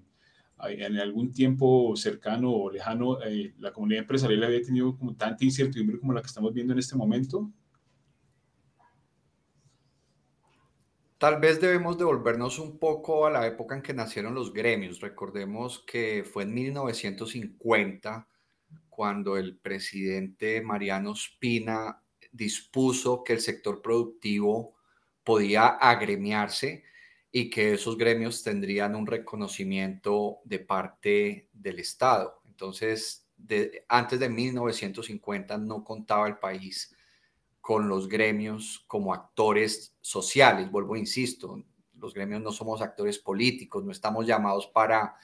en 0.69 0.99
algún 0.99 1.33
tiempo 1.33 1.95
cercano 1.97 2.51
o 2.51 2.71
lejano 2.71 3.23
eh, 3.23 3.55
la 3.59 3.73
comunidad 3.73 4.03
empresarial 4.03 4.45
había 4.45 4.63
tenido 4.63 4.97
como 4.97 5.15
tanta 5.15 5.45
incertidumbre 5.45 5.99
como 5.99 6.13
la 6.13 6.23
que 6.23 6.29
estamos 6.29 6.53
viendo 6.53 6.73
en 6.73 6.79
este 6.79 6.97
momento? 6.97 7.51
Tal 11.19 11.41
vez 11.41 11.61
debemos 11.61 11.97
devolvernos 11.97 12.59
un 12.59 12.79
poco 12.79 13.27
a 13.27 13.31
la 13.31 13.47
época 13.47 13.75
en 13.75 13.83
que 13.83 13.95
nacieron 13.95 14.35
los 14.35 14.53
gremios. 14.53 15.01
Recordemos 15.01 15.83
que 15.87 16.25
fue 16.31 16.43
en 16.43 16.53
1950 16.53 18.29
cuando 18.91 19.37
el 19.37 19.57
presidente 19.57 20.61
Mariano 20.61 21.15
Spina 21.15 22.03
dispuso 22.33 23.25
que 23.25 23.33
el 23.33 23.41
sector 23.41 23.81
productivo 23.81 24.75
podía 25.25 25.69
agremiarse 25.69 26.85
y 27.39 27.51
que 27.51 27.75
esos 27.75 27.99
gremios 27.99 28.43
tendrían 28.43 28.97
un 28.97 29.07
reconocimiento 29.07 30.39
de 30.45 30.59
parte 30.59 31.51
del 31.53 31.81
Estado. 31.81 32.41
Entonces, 32.47 33.29
antes 33.89 34.19
de 34.19 34.31
1950 34.31 35.59
no 35.59 35.85
contaba 35.85 36.29
el 36.29 36.39
país 36.39 36.97
con 37.61 37.91
los 37.91 38.09
gremios 38.09 38.83
como 38.87 39.13
actores 39.13 39.95
sociales. 40.01 40.71
Vuelvo, 40.71 40.97
insisto, 40.97 41.63
los 41.99 42.15
gremios 42.15 42.41
no 42.41 42.53
somos 42.53 42.81
actores 42.81 43.19
políticos, 43.19 43.85
no 43.85 43.93
estamos 43.93 44.27
llamados 44.27 44.67
para 44.69 45.17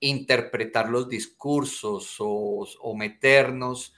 interpretar 0.00 0.88
los 0.88 1.06
discursos 1.06 2.16
o, 2.18 2.66
o 2.80 2.96
meternos 2.96 3.92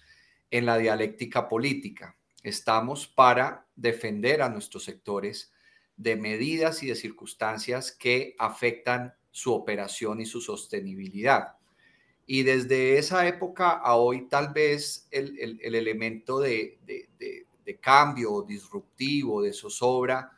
en 0.50 0.66
la 0.66 0.76
dialéctica 0.76 1.48
política. 1.48 2.16
Estamos 2.42 3.06
para 3.06 3.68
defender 3.76 4.42
a 4.42 4.48
nuestros 4.48 4.82
sectores 4.82 5.52
de 6.00 6.16
medidas 6.16 6.82
y 6.82 6.86
de 6.86 6.94
circunstancias 6.94 7.92
que 7.92 8.34
afectan 8.38 9.12
su 9.30 9.52
operación 9.52 10.22
y 10.22 10.26
su 10.26 10.40
sostenibilidad. 10.40 11.56
Y 12.24 12.42
desde 12.42 12.96
esa 12.96 13.28
época 13.28 13.72
a 13.72 13.96
hoy 13.96 14.26
tal 14.26 14.54
vez 14.54 15.06
el, 15.10 15.60
elemento 15.62 16.40
de, 16.40 16.78
cambio 17.80 18.42
disruptivo, 18.42 19.42
de 19.42 19.52
zozobra 19.52 20.32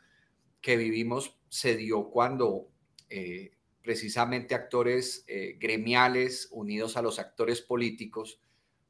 que 0.61 0.75
vivimos 0.75 1.37
se 1.47 1.77
dio 1.77 2.09
cuando 2.09 2.67
eh, 3.09 3.53
precisamente 3.81 4.55
actores 4.55 5.23
eh, 5.27 5.55
gremiales 5.59 6.49
unidos 6.51 6.97
a 6.97 7.01
los 7.01 7.19
actores 7.19 7.61
políticos 7.61 8.39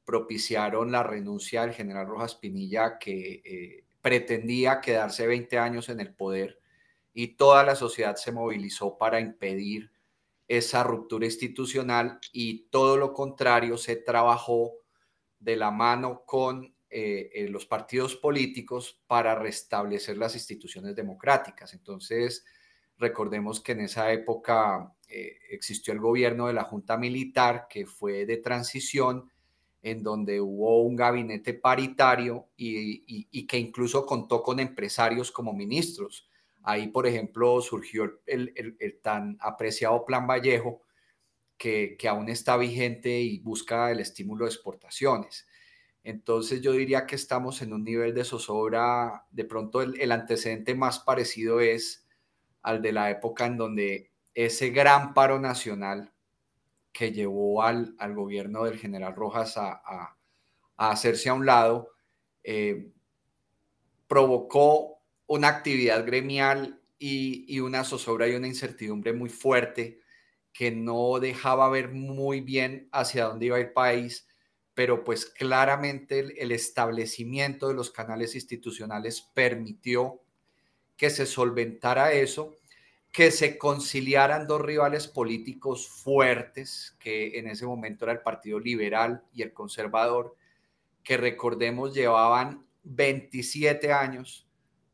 propiciaron 0.06 0.92
la 0.92 1.04
renuncia 1.04 1.62
del 1.62 1.74
general 1.74 2.08
Rojas 2.08 2.36
Pinilla 2.36 2.98
que 2.98 3.42
eh, 3.46 3.84
pretendía 4.02 4.82
quedarse 4.82 5.28
20 5.28 5.58
años 5.58 5.90
en 5.90 6.00
el 6.00 6.14
poder 6.14 6.60
y 7.14 7.36
toda 7.36 7.64
la 7.64 7.76
sociedad 7.76 8.16
se 8.16 8.32
movilizó 8.32 8.98
para 8.98 9.20
impedir 9.20 9.92
esa 10.48 10.84
ruptura 10.84 11.26
institucional 11.26 12.20
y 12.32 12.66
todo 12.70 12.98
lo 12.98 13.14
contrario 13.14 13.78
se 13.78 13.96
trabajó 13.96 14.74
de 15.40 15.56
la 15.56 15.72
mano 15.72 16.24
con 16.26 16.76
eh, 16.90 17.30
eh, 17.34 17.48
los 17.50 17.66
partidos 17.66 18.16
políticos 18.16 19.02
para 19.08 19.36
restablecer 19.36 20.18
las 20.18 20.36
instituciones 20.36 20.96
democráticas. 20.96 21.74
Entonces, 21.74 22.46
recordemos 22.98 23.62
que 23.62 23.72
en 23.74 23.82
esa 23.82 24.12
época 24.12 24.94
existió 25.08 25.94
el 25.94 26.00
gobierno 26.00 26.48
de 26.48 26.54
la 26.54 26.64
Junta 26.64 26.98
Militar 26.98 27.68
que 27.70 27.86
fue 27.86 28.26
de 28.26 28.38
transición 28.38 29.30
en 29.84 30.02
donde 30.02 30.40
hubo 30.40 30.82
un 30.82 30.96
gabinete 30.96 31.54
paritario 31.54 32.48
y, 32.56 33.46
que 33.46 33.58
incluso 33.58 34.06
contó 34.06 34.42
con 34.42 34.62
empresarios 34.62 35.30
como 35.30 35.54
ministros. 35.54 36.28
Ahí, 36.64 36.88
por 36.88 37.08
ejemplo, 37.08 37.62
surgió 37.62 38.22
el, 38.26 39.00
tan 39.02 39.38
apreciado 39.42 40.06
Plan 40.06 40.28
Vallejo, 40.28 40.82
que, 41.58 41.98
aún 42.10 42.30
está 42.30 42.58
vigente 42.58 43.20
y 43.22 43.40
busca 43.40 43.92
el 43.92 44.00
estímulo 44.00 44.46
de 44.46 44.52
exportaciones. 44.52 45.48
Entonces 46.04 46.62
yo 46.62 46.74
diría 46.74 47.06
que 47.06 47.16
estamos 47.16 47.62
en 47.62 47.74
un 47.74 47.84
nivel 47.84 48.14
de 48.14 48.26
zozobra, 48.26 49.26
de 49.32 49.46
pronto 49.46 49.82
el, 49.82 50.00
el 50.02 50.12
antecedente 50.12 50.76
más 50.76 51.00
parecido 51.00 51.62
es 51.62 52.06
al 52.62 52.82
de 52.82 52.92
la 52.92 53.10
época 53.12 53.46
en 53.46 53.58
donde 53.58 54.12
ese 54.34 54.70
gran 54.70 55.14
paro 55.14 55.40
nacional 55.40 56.14
que 56.94 57.12
llevó 57.12 57.64
al, 57.64 57.96
gobierno 58.14 58.64
del 58.64 58.78
general 58.78 59.16
Rojas 59.16 59.58
a, 59.58 60.16
hacerse 60.78 61.30
a 61.30 61.34
un 61.34 61.46
lado, 61.46 61.90
eh, 62.44 62.92
provocó 64.08 65.02
una 65.34 65.48
actividad 65.48 66.06
gremial 66.06 66.80
y, 67.00 67.60
una 67.60 67.84
zozobra 67.84 68.28
y 68.28 68.36
una 68.36 68.46
incertidumbre 68.46 69.14
muy 69.14 69.30
fuerte 69.30 70.00
que 70.54 70.70
no 70.70 71.20
dejaba 71.20 71.68
ver 71.70 71.90
muy 71.90 72.42
bien 72.42 72.88
hacia 72.92 73.26
dónde 73.26 73.48
iba 73.48 73.60
el 73.60 73.72
país, 73.72 74.28
pero 74.76 75.04
pues 75.04 75.26
claramente 75.26 76.20
el 76.38 76.52
establecimiento 76.52 77.68
de 77.68 77.74
los 77.74 77.90
canales 77.90 78.36
institucionales 78.36 79.22
permitió 79.34 80.22
que 80.96 81.10
se 81.10 81.26
solventara 81.26 82.14
eso 82.14 82.60
que 83.12 83.32
se 83.32 83.58
conciliaran 83.58 84.46
dos 84.46 84.62
rivales 84.62 85.08
políticos 85.08 85.88
fuertes, 85.88 86.96
que 87.00 87.40
en 87.40 87.48
ese 87.48 87.66
momento 87.66 88.06
era 88.06 88.14
el 88.14 88.22
Partido 88.22 88.60
Liberal 88.60 89.24
y 89.34 89.42
el 89.42 89.52
Conservador, 89.52 90.36
que 91.04 91.18
recordemos 91.18 91.96
llevaban 91.96 92.68
27 92.84 93.92
años 93.92 94.48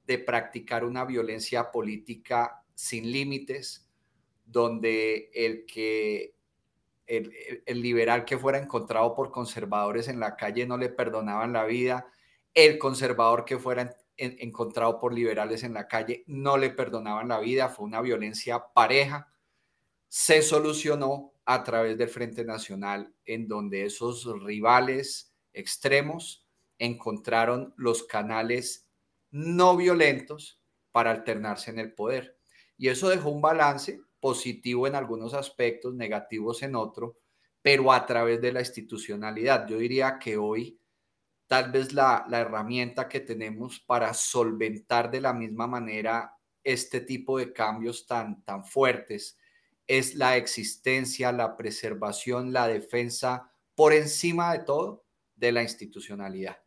de 0.10 0.18
practicar 0.18 0.84
una 0.84 1.06
violencia 1.06 1.70
política 1.70 2.64
sin 2.74 3.12
límites, 3.12 3.88
donde 4.44 5.30
el 5.36 5.68
que 5.68 6.34
el, 7.06 7.32
liberal 7.80 8.26
que 8.26 8.40
fuera 8.40 8.58
encontrado 8.58 9.14
por 9.14 9.30
conservadores 9.30 10.08
en 10.08 10.20
la 10.20 10.36
calle 10.36 10.66
no 10.66 10.78
le 10.78 10.90
perdonaban 10.90 11.54
la 11.54 11.64
vida, 11.66 12.08
el 12.56 12.80
conservador 12.80 13.46
que 13.46 13.60
fuera 13.60 13.96
encontrado 14.18 15.00
por 15.00 15.14
liberales 15.14 15.62
en 15.62 15.76
la 15.76 15.88
calle, 15.88 16.24
no 16.26 16.58
le 16.58 16.72
perdonaban 16.72 17.28
la 17.28 17.40
vida, 17.40 17.70
fue 17.70 17.86
una 17.86 18.02
violencia 18.02 18.66
pareja. 18.74 19.32
Se 20.08 20.42
solucionó 20.42 21.34
a 21.46 21.64
través 21.64 22.00
del 22.00 22.10
Frente 22.10 22.44
Nacional, 22.44 23.14
en 23.26 23.48
donde 23.48 23.86
esos 23.86 24.26
rivales 24.44 25.36
extremos 25.54 26.48
encontraron 26.80 27.76
los 27.78 28.04
canales 28.04 28.89
no 29.32 29.78
violentos 29.78 30.62
para 30.92 31.12
alternarse 31.12 31.72
en 31.72 31.80
el 31.80 31.94
poder. 31.94 32.38
Y 32.78 32.88
eso 32.88 33.10
dejó 33.10 33.30
un 33.30 33.42
balance 33.42 34.00
positivo 34.20 34.88
en 34.88 34.96
algunos 34.96 35.34
aspectos, 35.34 35.94
negativos 35.94 36.64
en 36.64 36.76
otro, 36.76 37.18
pero 37.62 37.92
a 37.92 38.06
través 38.06 38.42
de 38.42 38.52
la 38.52 38.62
institucionalidad. 38.62 39.68
Yo 39.68 39.78
diría 39.78 40.18
que 40.20 40.38
hoy 40.38 40.80
tal 41.48 41.72
vez 41.72 41.94
la, 41.94 42.26
herramienta 42.32 43.10
que 43.10 43.20
tenemos 43.20 43.80
para 43.80 44.14
solventar 44.14 45.10
de 45.10 45.22
la 45.22 45.34
misma 45.34 45.68
manera 45.68 46.34
este 46.64 47.02
tipo 47.02 47.38
de 47.38 47.52
cambios 47.52 48.06
tan, 48.06 48.44
tan 48.44 48.64
fuertes 48.64 49.38
es 49.88 50.14
la 50.14 50.38
existencia, 50.38 51.32
la 51.32 51.58
preservación, 51.58 52.54
la 52.54 52.68
defensa, 52.68 53.52
por 53.74 53.92
encima 53.92 54.54
de 54.54 54.60
todo, 54.60 55.04
de 55.36 55.52
la 55.52 55.64
institucionalidad. 55.64 56.58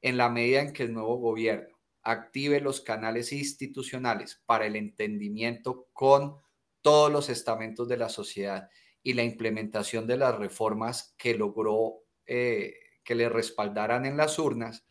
En 0.00 0.16
la 0.16 0.28
medida 0.28 0.62
en 0.62 0.72
que 0.72 0.82
el 0.82 0.92
nuevo 0.92 1.16
gobierno 1.18 1.71
active 2.02 2.60
los 2.60 2.80
canales 2.80 3.32
institucionales 3.32 4.42
para 4.46 4.66
el 4.66 4.76
entendimiento 4.76 5.88
con 5.92 6.36
todos 6.80 7.12
los 7.12 7.28
estamentos 7.28 7.88
de 7.88 7.96
la 7.96 8.08
sociedad 8.08 8.68
y 9.02 9.14
la 9.14 9.22
implementación 9.22 10.06
de 10.06 10.16
las 10.16 10.36
reformas 10.36 11.14
que 11.16 11.34
logró 11.34 12.02
eh, 12.26 12.74
que 13.04 13.14
le 13.14 13.28
respaldaran 13.28 14.06
en 14.06 14.16
las 14.16 14.38
urnas, 14.38 14.86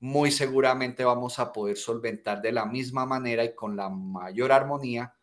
muy 0.00 0.30
seguramente 0.30 1.04
vamos 1.04 1.38
a 1.38 1.52
poder 1.52 1.76
solventar 1.76 2.40
de 2.40 2.52
la 2.52 2.64
misma 2.64 3.06
manera 3.06 3.44
y 3.44 3.54
con 3.54 3.76
la 3.76 3.88
mayor 3.88 4.50
armonía 4.50 5.14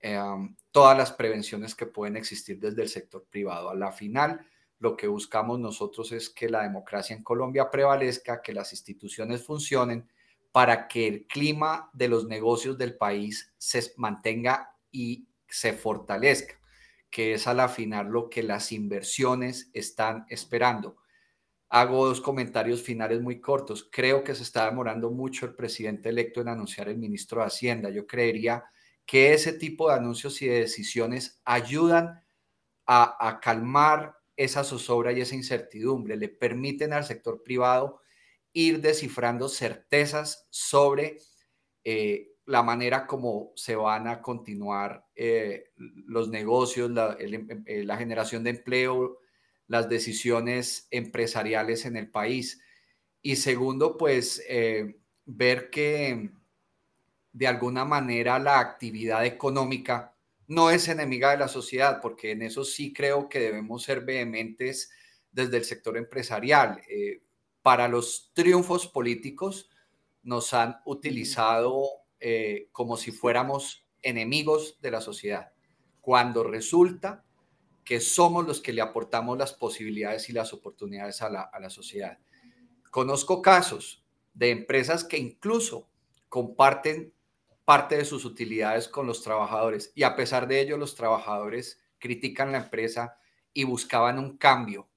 em, 0.00 0.54
todas 0.70 0.96
las 0.96 1.12
prevenciones 1.12 1.74
que 1.74 1.86
pueden 1.86 2.16
existir 2.16 2.60
desde 2.60 2.82
el 2.82 2.88
sector 2.88 3.24
privado. 3.28 3.70
A 3.70 3.74
la 3.74 3.92
final, 3.92 4.46
lo 4.78 4.96
que 4.96 5.08
buscamos 5.08 5.58
nosotros 5.58 6.12
es 6.12 6.30
que 6.30 6.48
la 6.48 6.62
democracia 6.62 7.16
en 7.16 7.22
Colombia 7.22 7.70
prevalezca, 7.70 8.42
que 8.42 8.52
las 8.52 8.72
instituciones 8.72 9.44
funcionen 9.44 10.08
para 10.52 10.88
que 10.88 11.06
el 11.06 11.26
clima 11.26 11.90
de 11.92 12.08
los 12.08 12.26
negocios 12.26 12.76
del 12.78 12.96
país 12.96 13.52
se 13.58 13.92
mantenga 13.96 14.76
y 14.90 15.28
se 15.48 15.72
fortalezca, 15.72 16.58
que 17.10 17.34
es 17.34 17.46
a 17.46 17.54
la 17.54 17.68
final 17.68 18.08
lo 18.08 18.28
que 18.30 18.42
las 18.42 18.72
inversiones 18.72 19.70
están 19.72 20.26
esperando 20.28 20.96
hago 21.70 22.04
dos 22.06 22.20
comentarios 22.20 22.82
finales 22.82 23.22
muy 23.22 23.40
cortos. 23.40 23.88
Creo 23.90 24.24
que 24.24 24.34
se 24.34 24.42
está 24.42 24.66
demorando 24.66 25.10
mucho 25.10 25.46
el 25.46 25.54
presidente 25.54 26.08
electo 26.08 26.40
en 26.40 26.48
anunciar 26.48 26.88
el 26.88 26.98
ministro 26.98 27.40
de 27.40 27.46
Hacienda. 27.46 27.90
Yo 27.90 28.06
creería 28.06 28.64
que 29.06 29.32
ese 29.32 29.52
tipo 29.52 29.88
de 29.88 29.94
anuncios 29.94 30.42
y 30.42 30.48
de 30.48 30.60
decisiones 30.60 31.40
ayudan 31.44 32.24
a, 32.86 33.38
calmar 33.40 34.16
esa 34.36 34.64
zozobra 34.64 35.12
y 35.12 35.20
esa 35.20 35.36
incertidumbre, 35.36 36.16
le 36.16 36.28
permiten 36.28 36.92
al 36.92 37.04
sector 37.04 37.40
privado 37.44 38.00
ir 38.52 38.80
descifrando 38.80 39.48
certezas 39.48 40.46
sobre 40.50 41.18
eh, 41.84 42.28
la 42.46 42.62
manera 42.62 43.06
como 43.06 43.52
se 43.54 43.76
van 43.76 44.08
a 44.08 44.20
continuar 44.20 45.06
eh, 45.14 45.70
los 45.76 46.28
negocios, 46.28 46.90
la, 46.90 47.16
eh, 47.18 47.84
la 47.84 47.96
generación 47.96 48.42
de 48.42 48.50
empleo, 48.50 49.18
las 49.68 49.88
decisiones 49.88 50.88
empresariales 50.90 51.84
en 51.84 51.96
el 51.96 52.10
país. 52.10 52.60
Y 53.22 53.36
segundo, 53.36 53.96
pues 53.96 54.42
ver 55.26 55.70
que 55.70 56.30
de 57.32 57.46
alguna 57.46 57.84
manera 57.84 58.38
la 58.40 58.58
actividad 58.58 59.24
económica 59.24 60.16
no 60.48 60.70
es 60.70 60.88
enemiga 60.88 61.30
de 61.30 61.36
la 61.36 61.46
sociedad, 61.46 62.00
porque 62.02 62.32
en 62.32 62.42
eso 62.42 62.64
sí 62.64 62.92
creo 62.92 63.28
que 63.28 63.38
debemos 63.38 63.84
ser 63.84 64.00
vehementes 64.00 64.90
desde 65.30 65.58
el 65.58 65.64
sector 65.64 65.96
empresarial. 65.96 66.80
Para 67.62 67.88
los 67.88 68.30
triunfos 68.32 68.86
políticos 68.86 69.70
nos 70.22 70.54
han 70.54 70.80
utilizado 70.84 71.84
eh, 72.20 72.68
como 72.72 72.96
si 72.96 73.12
fuéramos 73.12 73.86
enemigos 74.02 74.78
de 74.80 74.90
la 74.90 75.00
sociedad, 75.00 75.52
cuando 76.00 76.44
resulta 76.44 77.24
que 77.84 78.00
somos 78.00 78.46
los 78.46 78.60
que 78.60 78.72
le 78.72 78.82
aportamos 78.82 79.36
las 79.38 79.52
posibilidades 79.52 80.28
y 80.28 80.32
las 80.32 80.52
oportunidades 80.52 81.22
a 81.22 81.30
la, 81.30 81.42
a 81.42 81.58
la 81.60 81.70
sociedad. 81.70 82.18
Conozco 82.90 83.42
casos 83.42 84.04
de 84.34 84.50
empresas 84.50 85.04
que 85.04 85.18
incluso 85.18 85.88
comparten 86.28 87.12
parte 87.64 87.96
de 87.96 88.04
sus 88.04 88.24
utilidades 88.24 88.88
con 88.88 89.06
los 89.06 89.22
trabajadores 89.22 89.92
y 89.94 90.02
a 90.02 90.16
pesar 90.16 90.46
de 90.46 90.60
ello 90.60 90.76
los 90.76 90.94
trabajadores 90.94 91.80
critican 91.98 92.52
la 92.52 92.58
empresa 92.58 93.18
y 93.52 93.64
buscaban 93.64 94.18
un 94.18 94.36
cambio 94.36 94.88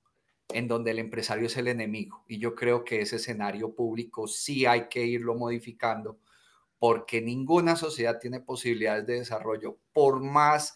en 0.53 0.67
donde 0.67 0.91
el 0.91 0.99
empresario 0.99 1.47
es 1.47 1.57
el 1.57 1.67
enemigo. 1.67 2.23
Y 2.27 2.39
yo 2.39 2.55
creo 2.55 2.83
que 2.83 3.01
ese 3.01 3.17
escenario 3.17 3.73
público 3.73 4.27
sí 4.27 4.65
hay 4.65 4.87
que 4.87 5.05
irlo 5.05 5.35
modificando 5.35 6.19
porque 6.79 7.21
ninguna 7.21 7.75
sociedad 7.75 8.19
tiene 8.19 8.41
posibilidades 8.41 9.05
de 9.05 9.13
desarrollo 9.19 9.77
por 9.93 10.21
más 10.21 10.75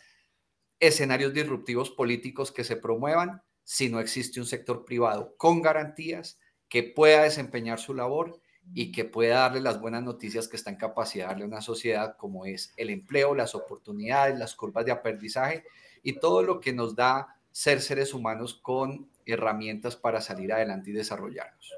escenarios 0.80 1.34
disruptivos 1.34 1.89
políticos 1.91 2.51
que 2.51 2.63
se 2.63 2.78
promuevan 2.78 3.41
si 3.63 3.89
no 3.89 3.99
existe 3.99 4.39
un 4.39 4.45
sector 4.45 4.86
privado 4.86 5.36
con 5.36 5.61
garantías 5.61 6.39
que 6.69 6.84
pueda 6.84 7.23
desempeñar 7.23 7.80
su 7.80 7.93
labor 7.93 8.39
y 8.73 8.91
que 8.91 9.05
pueda 9.05 9.39
darle 9.39 9.61
las 9.61 9.82
buenas 9.82 10.03
noticias 10.03 10.47
que 10.47 10.55
está 10.55 10.69
en 10.69 10.78
capacidad 10.78 11.25
de 11.25 11.30
darle 11.32 11.43
a 11.43 11.47
una 11.47 11.61
sociedad 11.61 12.15
como 12.17 12.45
es 12.45 12.73
el 12.78 12.89
empleo, 12.89 13.36
las 13.36 13.55
oportunidades, 13.55 14.38
las 14.38 14.55
curvas 14.55 14.86
de 14.86 14.91
aprendizaje 14.91 15.63
y 16.03 16.13
todo 16.13 16.43
lo 16.43 16.59
que 16.59 16.73
nos 16.73 16.95
da 16.95 17.38
ser 17.51 17.82
seres 17.82 18.13
humanos 18.13 18.53
con 18.53 19.09
herramientas 19.28 19.95
para 19.95 20.21
salir 20.21 20.53
adelante 20.53 20.89
y 20.89 20.93
desarrollarnos. 20.93 21.73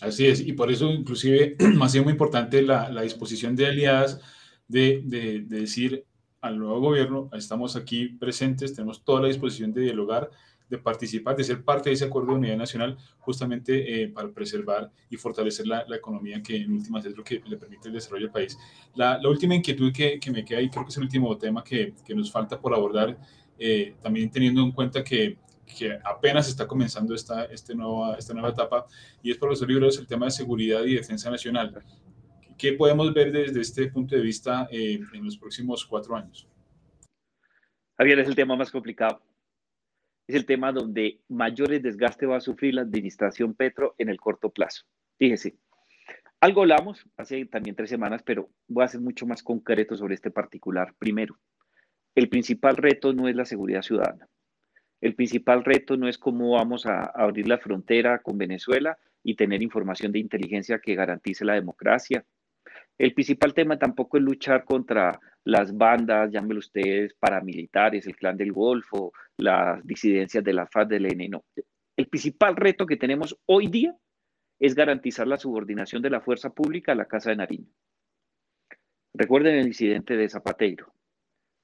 Así 0.00 0.26
es, 0.26 0.40
y 0.40 0.52
por 0.52 0.70
eso 0.70 0.90
inclusive 0.90 1.56
ha 1.82 1.88
sido 1.88 2.04
muy 2.04 2.12
importante 2.12 2.62
la, 2.62 2.88
la 2.90 3.02
disposición 3.02 3.56
de 3.56 3.66
aliadas 3.66 4.20
de, 4.68 5.02
de, 5.04 5.40
de, 5.40 5.60
decir 5.60 6.04
al 6.40 6.58
nuevo 6.58 6.80
gobierno, 6.80 7.30
estamos 7.32 7.74
aquí 7.74 8.08
presentes, 8.08 8.74
tenemos 8.74 9.04
toda 9.04 9.22
la 9.22 9.28
disposición 9.28 9.72
de 9.72 9.82
dialogar, 9.82 10.30
de 10.68 10.78
participar, 10.78 11.36
de 11.36 11.44
ser 11.44 11.64
parte 11.64 11.88
de 11.88 11.94
ese 11.94 12.04
acuerdo 12.04 12.32
de 12.32 12.38
unidad 12.38 12.56
nacional, 12.56 12.96
justamente 13.18 14.02
eh, 14.02 14.08
para 14.08 14.28
preservar 14.30 14.90
y 15.08 15.16
fortalecer 15.16 15.66
la, 15.66 15.84
la, 15.88 15.96
economía, 15.96 16.42
que 16.42 16.56
en 16.56 16.72
últimas 16.72 17.04
es 17.06 17.16
lo 17.16 17.24
que 17.24 17.40
le 17.46 17.56
permite 17.56 17.88
el 17.88 17.94
desarrollo 17.94 18.26
del 18.26 18.32
país. 18.32 18.58
La, 18.94 19.18
la 19.18 19.28
última 19.28 19.54
inquietud 19.54 19.92
que, 19.92 20.20
que, 20.20 20.30
me 20.30 20.44
queda 20.44 20.60
y 20.60 20.68
creo 20.68 20.84
que 20.84 20.90
es 20.90 20.96
el 20.98 21.04
último 21.04 21.36
tema 21.38 21.64
que, 21.64 21.94
que 22.04 22.14
nos 22.14 22.30
falta 22.30 22.60
por 22.60 22.74
abordar, 22.74 23.18
eh, 23.58 23.94
también 24.02 24.30
teniendo 24.30 24.62
en 24.62 24.72
cuenta 24.72 25.02
que, 25.02 25.38
que 25.68 25.98
apenas 26.04 26.48
está 26.48 26.66
comenzando 26.66 27.14
esta, 27.14 27.44
este 27.44 27.74
nueva, 27.74 28.16
esta 28.16 28.32
nueva 28.32 28.50
etapa, 28.50 28.86
y 29.22 29.30
es, 29.30 29.38
profesor 29.38 29.68
Libros, 29.68 29.98
el 29.98 30.06
tema 30.06 30.26
de 30.26 30.32
seguridad 30.32 30.82
y 30.84 30.94
defensa 30.94 31.30
nacional. 31.30 31.82
¿Qué 32.56 32.72
podemos 32.72 33.12
ver 33.14 33.30
desde 33.30 33.60
este 33.60 33.88
punto 33.88 34.16
de 34.16 34.22
vista 34.22 34.68
eh, 34.70 35.00
en 35.12 35.24
los 35.24 35.36
próximos 35.36 35.84
cuatro 35.84 36.16
años? 36.16 36.48
Javier, 37.96 38.20
es 38.20 38.28
el 38.28 38.34
tema 38.34 38.56
más 38.56 38.70
complicado 38.70 39.22
es 40.28 40.36
el 40.36 40.44
tema 40.44 40.72
donde 40.72 41.22
mayores 41.28 41.82
desgaste 41.82 42.26
va 42.26 42.36
a 42.36 42.40
sufrir 42.40 42.74
la 42.74 42.82
administración 42.82 43.54
Petro 43.54 43.94
en 43.96 44.10
el 44.10 44.20
corto 44.20 44.50
plazo. 44.50 44.84
Fíjese, 45.18 45.56
algo 46.38 46.60
hablamos 46.60 47.04
hace 47.16 47.46
también 47.46 47.74
tres 47.74 47.88
semanas, 47.88 48.22
pero 48.22 48.50
voy 48.68 48.84
a 48.84 48.88
ser 48.88 49.00
mucho 49.00 49.26
más 49.26 49.42
concreto 49.42 49.96
sobre 49.96 50.14
este 50.14 50.30
particular. 50.30 50.94
Primero, 50.98 51.38
el 52.14 52.28
principal 52.28 52.76
reto 52.76 53.14
no 53.14 53.26
es 53.26 53.34
la 53.34 53.46
seguridad 53.46 53.80
ciudadana. 53.80 54.28
El 55.00 55.14
principal 55.14 55.64
reto 55.64 55.96
no 55.96 56.08
es 56.08 56.18
cómo 56.18 56.52
vamos 56.52 56.86
a 56.86 57.02
abrir 57.02 57.46
la 57.46 57.58
frontera 57.58 58.18
con 58.18 58.36
Venezuela 58.36 58.98
y 59.22 59.36
tener 59.36 59.62
información 59.62 60.12
de 60.12 60.18
inteligencia 60.18 60.80
que 60.80 60.94
garantice 60.94 61.44
la 61.44 61.54
democracia. 61.54 62.24
El 62.98 63.14
principal 63.14 63.54
tema 63.54 63.78
tampoco 63.78 64.16
es 64.16 64.24
luchar 64.24 64.64
contra 64.64 65.20
las 65.44 65.76
bandas, 65.76 66.32
llámenlo 66.32 66.58
ustedes, 66.58 67.14
paramilitares, 67.14 68.06
el 68.06 68.16
clan 68.16 68.36
del 68.36 68.52
Golfo, 68.52 69.12
las 69.36 69.84
disidencias 69.86 70.42
de 70.42 70.52
la 70.52 70.66
FARC, 70.66 70.90
del 70.90 71.06
ENE, 71.06 71.28
no. 71.28 71.44
El 71.96 72.08
principal 72.08 72.56
reto 72.56 72.86
que 72.86 72.96
tenemos 72.96 73.38
hoy 73.46 73.68
día 73.68 73.96
es 74.58 74.74
garantizar 74.74 75.26
la 75.26 75.36
subordinación 75.36 76.02
de 76.02 76.10
la 76.10 76.20
fuerza 76.20 76.50
pública 76.50 76.92
a 76.92 76.96
la 76.96 77.06
Casa 77.06 77.30
de 77.30 77.36
Nariño. 77.36 77.72
Recuerden 79.14 79.54
el 79.54 79.68
incidente 79.68 80.16
de 80.16 80.28
Zapateiro 80.28 80.92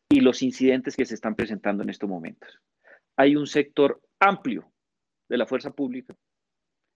y 0.09 0.21
los 0.21 0.43
incidentes 0.43 0.97
que 0.97 1.05
se 1.05 1.15
están 1.15 1.35
presentando 1.35 1.83
en 1.83 1.91
estos 1.91 2.09
momentos. 2.09 2.61
Hay 3.17 3.37
un 3.37 3.47
sector 3.47 4.01
amplio 4.21 4.71
de 5.29 5.39
la 5.39 5.47
fuerza 5.47 5.71
pública, 5.71 6.17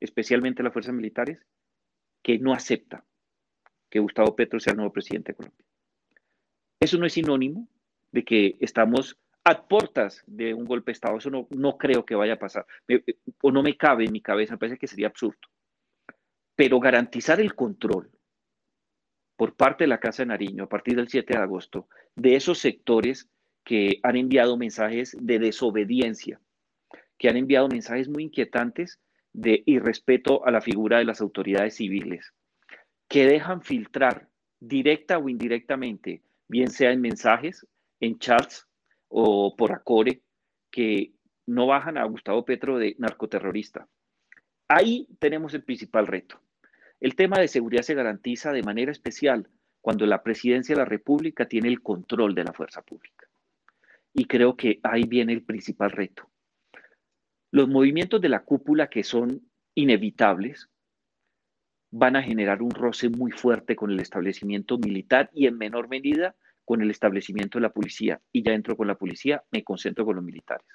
especialmente 0.00 0.62
las 0.62 0.72
fuerzas 0.72 0.94
militares, 0.94 1.44
que 2.22 2.38
no 2.38 2.52
acepta 2.52 3.04
que 3.90 4.00
Gustavo 4.00 4.36
Petro 4.36 4.60
sea 4.60 4.72
el 4.72 4.78
nuevo 4.78 4.92
presidente 4.92 5.32
de 5.32 5.36
Colombia. 5.36 5.66
Eso 6.80 6.98
no 6.98 7.06
es 7.06 7.12
sinónimo 7.12 7.68
de 8.12 8.24
que 8.24 8.56
estamos 8.60 9.18
a 9.44 9.66
puertas 9.66 10.22
de 10.26 10.52
un 10.52 10.64
golpe 10.64 10.90
de 10.90 10.92
Estado. 10.92 11.16
Eso 11.16 11.30
no, 11.30 11.78
creo 11.78 12.04
que 12.04 12.14
vaya 12.14 12.34
a 12.34 12.38
pasar. 12.38 12.66
o 13.42 13.50
no 13.50 13.62
me 13.62 13.76
cabe 13.76 14.04
en 14.04 14.12
mi 14.12 14.20
cabeza, 14.20 14.54
me 14.54 14.58
parece 14.58 14.78
que 14.78 14.86
sería 14.86 15.08
absurdo. 15.08 15.40
Pero 16.54 16.80
garantizar 16.80 17.40
el 17.40 17.54
control 17.54 18.10
por 19.36 19.54
parte 19.54 19.84
de 19.84 19.88
la 19.88 20.00
Casa 20.00 20.22
de 20.22 20.28
Nariño 20.28 20.64
a 20.64 20.68
partir 20.68 20.96
del 20.96 21.08
7 21.08 21.32
de 21.32 21.42
agosto 21.42 21.88
de 22.16 22.34
esos 22.34 22.58
sectores 22.58 23.30
que 23.68 24.00
han 24.02 24.16
enviado 24.16 24.56
mensajes 24.56 25.14
de 25.20 25.38
desobediencia, 25.38 26.40
que 27.18 27.28
han 27.28 27.36
enviado 27.36 27.68
mensajes 27.68 28.08
muy 28.08 28.22
inquietantes 28.22 28.98
de 29.34 29.62
irrespeto 29.66 30.46
a 30.46 30.50
la 30.50 30.62
figura 30.62 30.96
de 30.96 31.04
las 31.04 31.20
autoridades 31.20 31.74
civiles, 31.74 32.32
que 33.08 33.26
dejan 33.26 33.60
filtrar 33.60 34.30
directa 34.58 35.18
o 35.18 35.28
indirectamente 35.28 36.22
bien 36.48 36.70
sea 36.70 36.92
en 36.92 37.02
mensajes, 37.02 37.66
en 38.00 38.18
chats 38.18 38.66
o 39.08 39.54
por 39.54 39.72
Acore, 39.72 40.22
que 40.70 41.12
no 41.44 41.66
bajan 41.66 41.98
a 41.98 42.04
Gustavo 42.04 42.46
Petro 42.46 42.78
de 42.78 42.96
narcoterrorista. 42.98 43.86
Ahí 44.66 45.08
tenemos 45.18 45.52
el 45.52 45.62
principal 45.62 46.06
reto. 46.06 46.40
El 47.00 47.16
tema 47.16 47.38
de 47.38 47.48
seguridad 47.48 47.82
se 47.82 47.94
garantiza 47.94 48.50
de 48.50 48.62
manera 48.62 48.92
especial 48.92 49.46
cuando 49.82 50.06
la 50.06 50.22
presidencia 50.22 50.74
de 50.74 50.80
la 50.80 50.86
República 50.86 51.46
tiene 51.46 51.68
el 51.68 51.82
control 51.82 52.34
de 52.34 52.44
la 52.44 52.54
fuerza 52.54 52.80
pública. 52.80 53.27
Y 54.18 54.24
creo 54.24 54.56
que 54.56 54.80
ahí 54.82 55.04
viene 55.04 55.32
el 55.32 55.44
principal 55.44 55.92
reto. 55.92 56.28
Los 57.52 57.68
movimientos 57.68 58.20
de 58.20 58.28
la 58.28 58.42
cúpula 58.42 58.90
que 58.90 59.04
son 59.04 59.48
inevitables 59.76 60.68
van 61.92 62.16
a 62.16 62.22
generar 62.24 62.60
un 62.60 62.72
roce 62.72 63.10
muy 63.10 63.30
fuerte 63.30 63.76
con 63.76 63.92
el 63.92 64.00
establecimiento 64.00 64.76
militar 64.76 65.30
y 65.32 65.46
en 65.46 65.56
menor 65.56 65.88
medida 65.88 66.34
con 66.64 66.82
el 66.82 66.90
establecimiento 66.90 67.58
de 67.58 67.62
la 67.62 67.72
policía. 67.72 68.20
Y 68.32 68.42
ya 68.42 68.54
entro 68.54 68.76
con 68.76 68.88
la 68.88 68.96
policía, 68.96 69.44
me 69.52 69.62
concentro 69.62 70.04
con 70.04 70.16
los 70.16 70.24
militares. 70.24 70.66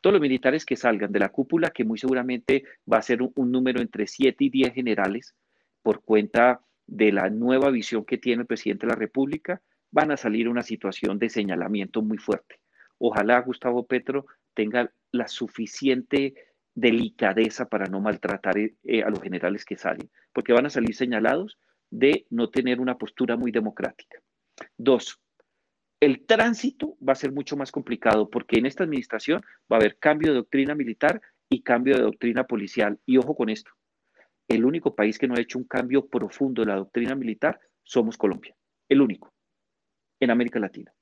Todos 0.00 0.14
los 0.14 0.22
militares 0.22 0.64
que 0.64 0.76
salgan 0.76 1.12
de 1.12 1.18
la 1.18 1.28
cúpula, 1.28 1.68
que 1.68 1.84
muy 1.84 1.98
seguramente 1.98 2.64
va 2.90 2.96
a 2.96 3.02
ser 3.02 3.20
un, 3.20 3.52
número 3.52 3.82
entre 3.82 4.06
7 4.06 4.44
y 4.44 4.48
10 4.48 4.72
generales, 4.72 5.34
por 5.82 6.02
cuenta 6.02 6.62
de 6.86 7.12
la 7.12 7.28
nueva 7.28 7.68
visión 7.68 8.06
que 8.06 8.16
tiene 8.16 8.40
el 8.40 8.46
presidente 8.46 8.86
de 8.86 8.92
la 8.94 8.98
República, 8.98 9.60
van 9.90 10.10
a 10.10 10.16
salir 10.16 10.48
una 10.48 10.62
situación 10.62 11.18
de 11.18 11.28
señalamiento 11.28 12.00
muy 12.00 12.16
fuerte. 12.16 12.60
Ojalá 12.98 13.40
Gustavo 13.40 13.86
Petro 13.86 14.26
tenga 14.54 14.90
la 15.12 15.28
suficiente 15.28 16.34
delicadeza 16.74 17.68
para 17.68 17.86
no 17.86 18.00
maltratar 18.00 18.58
eh, 18.58 18.74
eh, 18.84 19.02
a 19.02 19.10
los 19.10 19.20
generales 19.20 19.64
que 19.64 19.76
salen, 19.76 20.10
porque 20.32 20.52
van 20.52 20.66
a 20.66 20.70
salir 20.70 20.94
señalados 20.94 21.58
de 21.90 22.26
no 22.30 22.50
tener 22.50 22.80
una 22.80 22.98
postura 22.98 23.36
muy 23.36 23.50
democrática. 23.50 24.20
Dos, 24.76 25.20
el 26.00 26.26
tránsito 26.26 26.96
va 27.06 27.12
a 27.12 27.16
ser 27.16 27.32
mucho 27.32 27.56
más 27.56 27.72
complicado 27.72 28.28
porque 28.28 28.58
en 28.58 28.66
esta 28.66 28.84
administración 28.84 29.40
va 29.70 29.76
a 29.76 29.80
haber 29.80 29.98
cambio 29.98 30.30
de 30.30 30.38
doctrina 30.38 30.74
militar 30.74 31.20
y 31.48 31.62
cambio 31.62 31.96
de 31.96 32.02
doctrina 32.02 32.44
policial. 32.44 33.00
Y 33.06 33.16
ojo 33.16 33.34
con 33.34 33.48
esto, 33.48 33.70
el 34.48 34.64
único 34.64 34.94
país 34.94 35.18
que 35.18 35.26
no 35.26 35.34
ha 35.34 35.40
hecho 35.40 35.58
un 35.58 35.64
cambio 35.64 36.06
profundo 36.06 36.62
de 36.62 36.68
la 36.68 36.76
doctrina 36.76 37.14
militar 37.14 37.58
somos 37.82 38.16
Colombia, 38.16 38.54
el 38.88 39.00
único 39.00 39.32
en 40.20 40.30
América 40.30 40.58
Latina 40.58 40.92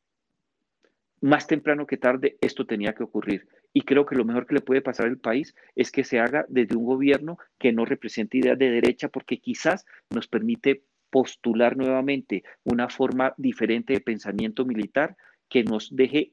más 1.26 1.48
temprano 1.48 1.86
que 1.86 1.96
tarde 1.96 2.38
esto 2.40 2.66
tenía 2.66 2.94
que 2.94 3.02
ocurrir. 3.02 3.48
Y 3.72 3.82
creo 3.82 4.06
que 4.06 4.14
lo 4.14 4.24
mejor 4.24 4.46
que 4.46 4.54
le 4.54 4.60
puede 4.60 4.80
pasar 4.80 5.06
al 5.06 5.18
país 5.18 5.56
es 5.74 5.90
que 5.90 6.04
se 6.04 6.20
haga 6.20 6.46
desde 6.48 6.76
un 6.76 6.84
gobierno 6.84 7.36
que 7.58 7.72
no 7.72 7.84
represente 7.84 8.38
ideas 8.38 8.56
de 8.56 8.70
derecha, 8.70 9.08
porque 9.08 9.40
quizás 9.40 9.84
nos 10.10 10.28
permite 10.28 10.84
postular 11.10 11.76
nuevamente 11.76 12.44
una 12.62 12.88
forma 12.88 13.34
diferente 13.38 13.92
de 13.92 14.00
pensamiento 14.00 14.64
militar 14.64 15.16
que 15.48 15.64
nos 15.64 15.94
deje 15.94 16.32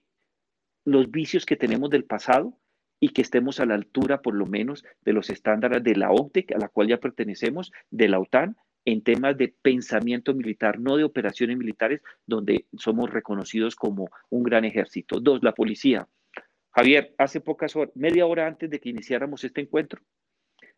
los 0.85 1.09
vicios 1.09 1.45
que 1.47 1.55
tenemos 1.55 1.89
del 1.89 2.05
pasado 2.05 2.59
y 2.99 3.09
que 3.09 3.23
estemos 3.23 3.59
a 3.59 3.65
la 3.65 3.73
altura, 3.73 4.21
por 4.21 4.35
lo 4.35 4.45
menos, 4.45 4.85
de 5.01 5.13
los 5.13 5.31
estándares 5.31 5.83
de 5.83 5.95
la 5.95 6.11
OTE, 6.11 6.45
a 6.53 6.59
la 6.59 6.67
cual 6.67 6.87
ya 6.87 6.97
pertenecemos, 6.99 7.71
de 7.89 8.09
la 8.09 8.19
OTAN 8.19 8.57
en 8.85 9.01
temas 9.01 9.37
de 9.37 9.53
pensamiento 9.61 10.33
militar, 10.33 10.79
no 10.79 10.97
de 10.97 11.03
operaciones 11.03 11.57
militares, 11.57 12.01
donde 12.25 12.65
somos 12.77 13.09
reconocidos 13.09 13.75
como 13.75 14.09
un 14.29 14.43
gran 14.43 14.65
ejército. 14.65 15.19
Dos, 15.19 15.41
la 15.43 15.53
policía. 15.53 16.07
Javier, 16.71 17.13
hace 17.17 17.39
pocas 17.39 17.75
horas, 17.75 17.95
media 17.95 18.25
hora 18.25 18.47
antes 18.47 18.69
de 18.69 18.79
que 18.79 18.89
iniciáramos 18.89 19.43
este 19.43 19.61
encuentro, 19.61 20.01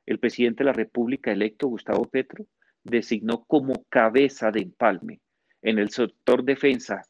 el 0.06 0.20
presidente 0.20 0.64
de 0.64 0.66
la 0.66 0.74
República 0.74 1.32
electo, 1.32 1.68
Gustavo 1.68 2.06
Petro, 2.06 2.46
designó 2.84 3.44
como 3.46 3.86
cabeza 3.90 4.52
de 4.52 4.62
empalme 4.62 5.22
en 5.62 5.80
el 5.80 5.90
sector 5.90 6.44
defensa 6.44 7.02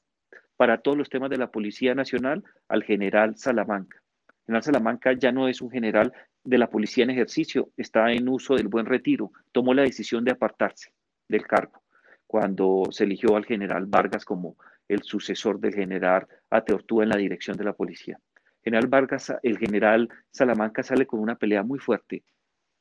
para 0.56 0.78
todos 0.78 0.98
los 0.98 1.10
temas 1.10 1.30
de 1.30 1.38
la 1.38 1.52
Policía 1.52 1.94
Nacional 1.94 2.44
al 2.70 2.84
general 2.84 3.38
Salamanca. 3.38 4.02
General 4.46 4.64
Salamanca 4.64 5.14
ya 5.14 5.32
no 5.32 5.50
es 5.50 5.62
un 5.62 5.72
general 5.72 6.14
de 6.46 6.58
la 6.58 6.70
policía 6.70 7.04
en 7.04 7.10
ejercicio, 7.10 7.70
está 7.76 8.12
en 8.12 8.30
uso 8.30 8.56
del 8.56 8.68
buen 8.68 8.86
retiro, 8.86 9.32
tomó 9.52 9.74
la 9.74 9.82
decisión 9.82 10.24
de 10.24 10.32
apartarse 10.32 10.92
del 11.28 11.46
cargo 11.46 11.82
cuando 12.28 12.84
se 12.92 13.04
eligió 13.04 13.36
al 13.36 13.46
general 13.46 13.86
Vargas 13.86 14.26
como 14.26 14.58
el 14.88 15.04
sucesor 15.04 15.60
del 15.60 15.74
general 15.74 16.28
Ateortúa 16.50 17.04
en 17.04 17.10
la 17.10 17.18
dirección 17.18 17.58
de 17.58 17.64
la 17.64 17.74
policía. 17.74 18.20
General 18.64 18.88
Vargas, 18.88 19.34
el 19.44 19.58
general 19.58 20.10
Salamanca 20.32 20.84
sale 20.84 21.06
con 21.06 21.20
una 21.20 21.36
pelea 21.36 21.64
muy 21.64 21.80
fuerte 21.80 22.24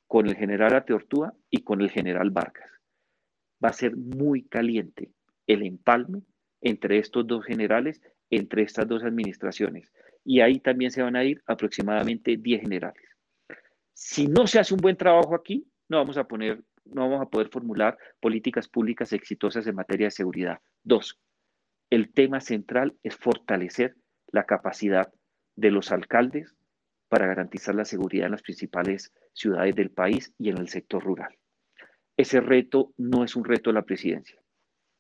con 0.07 0.27
el 0.27 0.37
general 0.37 0.75
Ateortúa 0.75 1.35
y 1.51 1.63
con 1.63 1.81
el 1.81 1.91
general 1.91 2.31
Vargas. 2.31 2.71
Va 3.63 3.71
a 3.71 3.73
ser 3.73 3.97
muy 3.97 4.45
caliente 4.45 5.11
el 5.47 5.63
empalme 5.63 6.23
entre 6.61 6.99
estos 6.99 7.27
dos 7.27 7.45
generales, 7.45 8.01
entre 8.31 8.63
estas 8.63 8.89
dos 8.89 9.03
administraciones. 9.03 9.93
Y 10.25 10.41
ahí 10.41 10.61
también 10.61 10.91
se 10.91 11.03
van 11.03 11.17
a 11.17 11.25
ir 11.25 11.43
aproximadamente 11.47 12.37
10 12.37 12.63
generales. 12.63 13.14
Si 13.95 14.27
no 14.27 14.47
se 14.47 14.59
hace 14.59 14.75
un 14.75 14.81
buen 14.81 14.97
trabajo 14.97 15.35
aquí, 15.35 15.67
no 15.89 15.99
vamos 15.99 16.19
a 16.19 16.25
poner, 16.25 16.63
no 16.85 17.09
vamos 17.09 17.23
a 17.23 17.31
poder 17.31 17.49
formular 17.49 17.97
políticas 18.21 18.69
públicas 18.69 19.13
exitosas 19.13 19.67
en 19.67 19.77
materia 19.77 20.09
de 20.09 20.11
seguridad. 20.11 20.59
Dos, 20.83 21.19
el 21.91 22.13
tema 22.13 22.41
central 22.41 22.97
es 23.03 23.15
fortalecer 23.17 23.95
la 24.27 24.45
capacidad 24.45 25.13
de 25.55 25.71
los 25.71 25.93
alcaldes 25.93 26.57
para 27.09 27.27
garantizar 27.27 27.77
la 27.77 27.85
seguridad 27.85 28.27
en 28.27 28.33
las 28.33 28.43
principales 28.43 29.13
ciudades 29.33 29.77
del 29.77 29.91
país 29.91 30.35
y 30.39 30.49
en 30.49 30.59
el 30.59 30.69
sector 30.69 31.05
rural. 31.05 31.37
Ese 32.17 32.41
reto 32.41 32.93
no 32.97 33.23
es 33.23 33.37
un 33.37 33.45
reto 33.45 33.71
de 33.71 33.75
la 33.75 33.85
presidencia. 33.85 34.41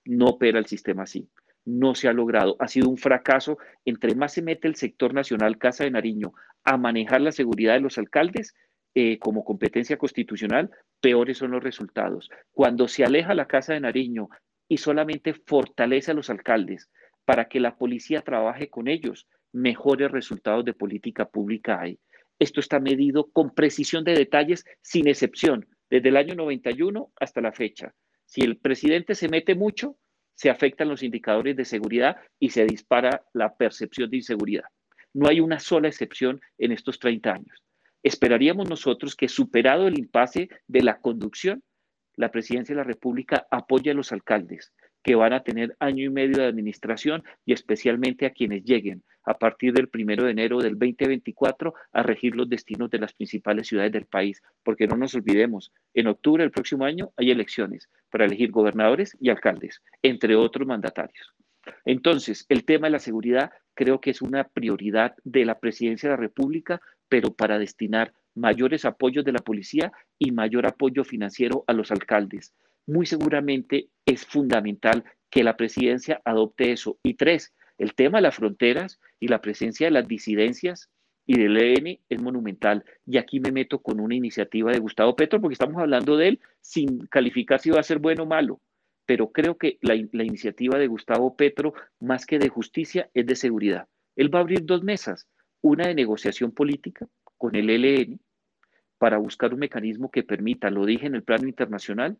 No 0.05 0.27
opera 0.27 0.59
el 0.59 0.66
sistema 0.66 1.05
así. 1.05 1.29
No 1.65 1.95
se 1.95 2.09
ha 2.09 2.12
logrado. 2.12 2.57
Ha 2.61 2.69
sido 2.69 2.89
un 2.89 2.99
fracaso. 2.99 3.59
Entre 3.85 4.15
más 4.15 4.35
se 4.35 4.43
mete 4.43 4.69
el 4.69 4.77
sector 4.77 5.15
nacional 5.15 5.59
Casa 5.59 5.85
de 5.85 5.91
Nariño 5.91 6.33
a 6.62 6.77
manejar 6.77 7.21
la 7.21 7.33
seguridad 7.33 7.75
de 7.75 7.81
los 7.81 7.99
alcaldes, 7.99 8.55
eh, 8.95 9.19
como 9.19 9.45
competencia 9.45 9.97
constitucional, 9.97 10.71
peores 11.01 11.39
son 11.39 11.51
los 11.51 11.62
resultados. 11.62 12.31
Cuando 12.53 12.89
se 12.89 13.05
aleja 13.05 13.35
la 13.35 13.47
Casa 13.47 13.73
de 13.73 13.81
Nariño 13.81 14.29
y 14.69 14.79
solamente 14.79 15.35
fortalece 15.35 16.12
a 16.12 16.15
los 16.15 16.31
alcaldes 16.31 16.91
para 17.25 17.49
que 17.49 17.61
la 17.61 17.77
policía 17.77 18.23
trabaje 18.23 18.71
con 18.71 18.89
ellos, 18.89 19.27
mejores 19.53 20.11
resultados 20.11 20.65
de 20.65 20.75
política 20.75 21.27
pública 21.27 21.81
hay. 21.81 21.99
Esto 22.39 22.61
está 22.61 22.81
medido 22.81 23.31
con 23.31 23.55
precisión 23.55 24.05
de 24.05 24.15
detalles, 24.15 24.65
sin 24.83 25.09
excepción, 25.09 25.66
desde 25.91 26.09
el 26.09 26.16
año 26.16 26.35
91 26.35 27.12
hasta 27.16 27.41
la 27.41 27.53
fecha. 27.53 27.95
Si 28.27 28.43
el 28.43 28.59
presidente 28.59 29.15
se 29.15 29.29
mete 29.29 29.55
mucho, 29.55 29.97
se 30.35 30.51
afectan 30.51 30.89
los 30.89 31.03
indicadores 31.03 31.57
de 31.57 31.65
seguridad 31.65 32.16
y 32.41 32.51
se 32.51 32.65
dispara 32.65 33.25
la 33.33 33.57
percepción 33.57 34.11
de 34.11 34.16
inseguridad. 34.19 34.65
No 35.12 35.29
hay 35.29 35.41
una 35.41 35.61
sola 35.61 35.89
excepción 35.89 36.41
en 36.59 36.73
estos 36.73 36.99
30 36.99 37.33
años. 37.33 37.64
Esperaríamos 38.05 38.68
nosotros 38.68 39.16
que 39.16 39.28
superado 39.28 39.89
el 39.89 39.98
impasse 39.98 40.51
de 40.68 40.82
la 40.82 41.01
conducción, 41.01 41.62
la 42.16 42.31
presidencia 42.31 42.74
de 42.74 42.81
la 42.81 42.85
República 42.85 43.47
apoye 43.51 43.90
a 43.90 43.94
los 43.94 44.12
alcaldes 44.12 44.72
que 45.02 45.14
van 45.14 45.32
a 45.32 45.43
tener 45.43 45.76
año 45.81 46.05
y 46.05 46.10
medio 46.10 46.39
de 46.39 46.47
administración 46.47 47.22
y 47.44 47.52
especialmente 47.52 48.24
a 48.26 48.31
quienes 48.31 48.64
lleguen 48.64 49.05
a 49.24 49.39
partir 49.39 49.72
del 49.72 49.89
primero 49.89 50.24
de 50.24 50.31
enero 50.32 50.59
del 50.59 50.78
2024 50.78 51.74
a 51.93 52.02
regir 52.02 52.36
los 52.36 52.48
destinos 52.48 52.90
de 52.90 52.98
las 52.98 53.12
principales 53.14 53.68
ciudades 53.68 53.93
del 53.93 54.06
país, 54.06 54.43
porque 54.62 54.86
no 54.86 54.97
nos 54.97 55.14
olvidemos, 55.14 55.72
en 55.93 56.06
octubre 56.06 56.43
del 56.43 56.51
próximo 56.51 56.85
año 56.85 57.10
hay 57.16 57.31
elecciones 57.31 57.89
para 58.10 58.24
elegir 58.24 58.51
gobernadores 58.51 59.16
y 59.20 59.31
alcaldes, 59.31 59.82
entre 60.02 60.36
otros 60.36 60.66
mandatarios. 60.66 61.35
Entonces, 61.85 62.44
el 62.48 62.64
tema 62.64 62.86
de 62.86 62.93
la 62.93 62.98
seguridad 62.98 63.51
creo 63.74 64.01
que 64.01 64.10
es 64.10 64.22
una 64.22 64.44
prioridad 64.44 65.14
de 65.24 65.44
la 65.44 65.59
presidencia 65.59 66.09
de 66.09 66.16
la 66.16 66.20
República 66.20 66.81
pero 67.15 67.32
para 67.32 67.61
destinar 67.61 68.12
mayores 68.35 68.85
apoyos 68.85 69.24
de 69.24 69.31
la 69.31 69.39
policía 69.39 69.93
y 70.19 70.32
mayor 70.32 70.66
apoyo 70.66 71.05
financiero 71.05 71.62
a 71.69 71.73
los 71.73 71.93
alcaldes. 71.93 72.53
Muy 72.89 73.07
seguramente 73.07 73.86
es 74.05 74.27
fundamental 74.27 75.05
que 75.31 75.45
la 75.45 75.57
presidencia 75.57 76.20
adopte 76.24 76.73
eso. 76.73 76.99
Y 77.05 77.15
tres, 77.15 77.55
el 77.78 77.95
tema 77.95 78.19
de 78.19 78.23
las 78.23 78.35
fronteras 78.35 78.99
y 79.20 79.28
la 79.28 79.41
presencia 79.41 79.86
de 79.86 79.93
las 79.93 80.09
disidencias 80.09 80.91
y 81.24 81.39
del 81.39 81.57
EN 81.57 82.01
es 82.09 82.20
monumental. 82.20 82.85
Y 83.07 83.19
aquí 83.19 83.39
me 83.39 83.53
meto 83.53 83.78
con 83.78 84.01
una 84.01 84.16
iniciativa 84.16 84.73
de 84.73 84.81
Gustavo 84.81 85.15
Petro, 85.15 85.41
porque 85.41 85.53
estamos 85.53 85.81
hablando 85.81 86.16
de 86.16 86.27
él 86.27 86.41
sin 86.62 87.07
calificar 87.07 87.61
si 87.61 87.70
va 87.70 87.78
a 87.78 87.85
ser 87.85 88.01
bueno 88.01 88.24
o 88.24 88.27
malo. 88.27 88.61
Pero 89.07 89.31
creo 89.31 89.57
que 89.57 89.78
la, 89.82 89.95
la 90.11 90.24
iniciativa 90.24 90.81
de 90.81 90.89
Gustavo 90.89 91.36
Petro, 91.36 91.74
más 92.01 92.27
que 92.27 92.41
de 92.41 92.49
justicia, 92.49 93.09
es 93.15 93.24
de 93.24 93.36
seguridad. 93.36 93.86
Él 94.16 94.35
va 94.35 94.41
a 94.41 94.43
abrir 94.43 94.65
dos 94.65 94.82
mesas 94.82 95.28
una 95.65 95.89
de 95.89 95.95
negociación 95.95 96.53
política 96.53 97.09
con 97.39 97.57
el 97.57 97.70
ELN 97.70 98.20
para 98.99 99.16
buscar 99.16 99.55
un 99.55 99.61
mecanismo 99.61 100.11
que 100.11 100.23
permita, 100.23 100.69
lo 100.69 100.85
dije 100.85 101.07
en 101.07 101.15
el 101.15 101.23
plano 101.23 101.49
internacional, 101.49 102.19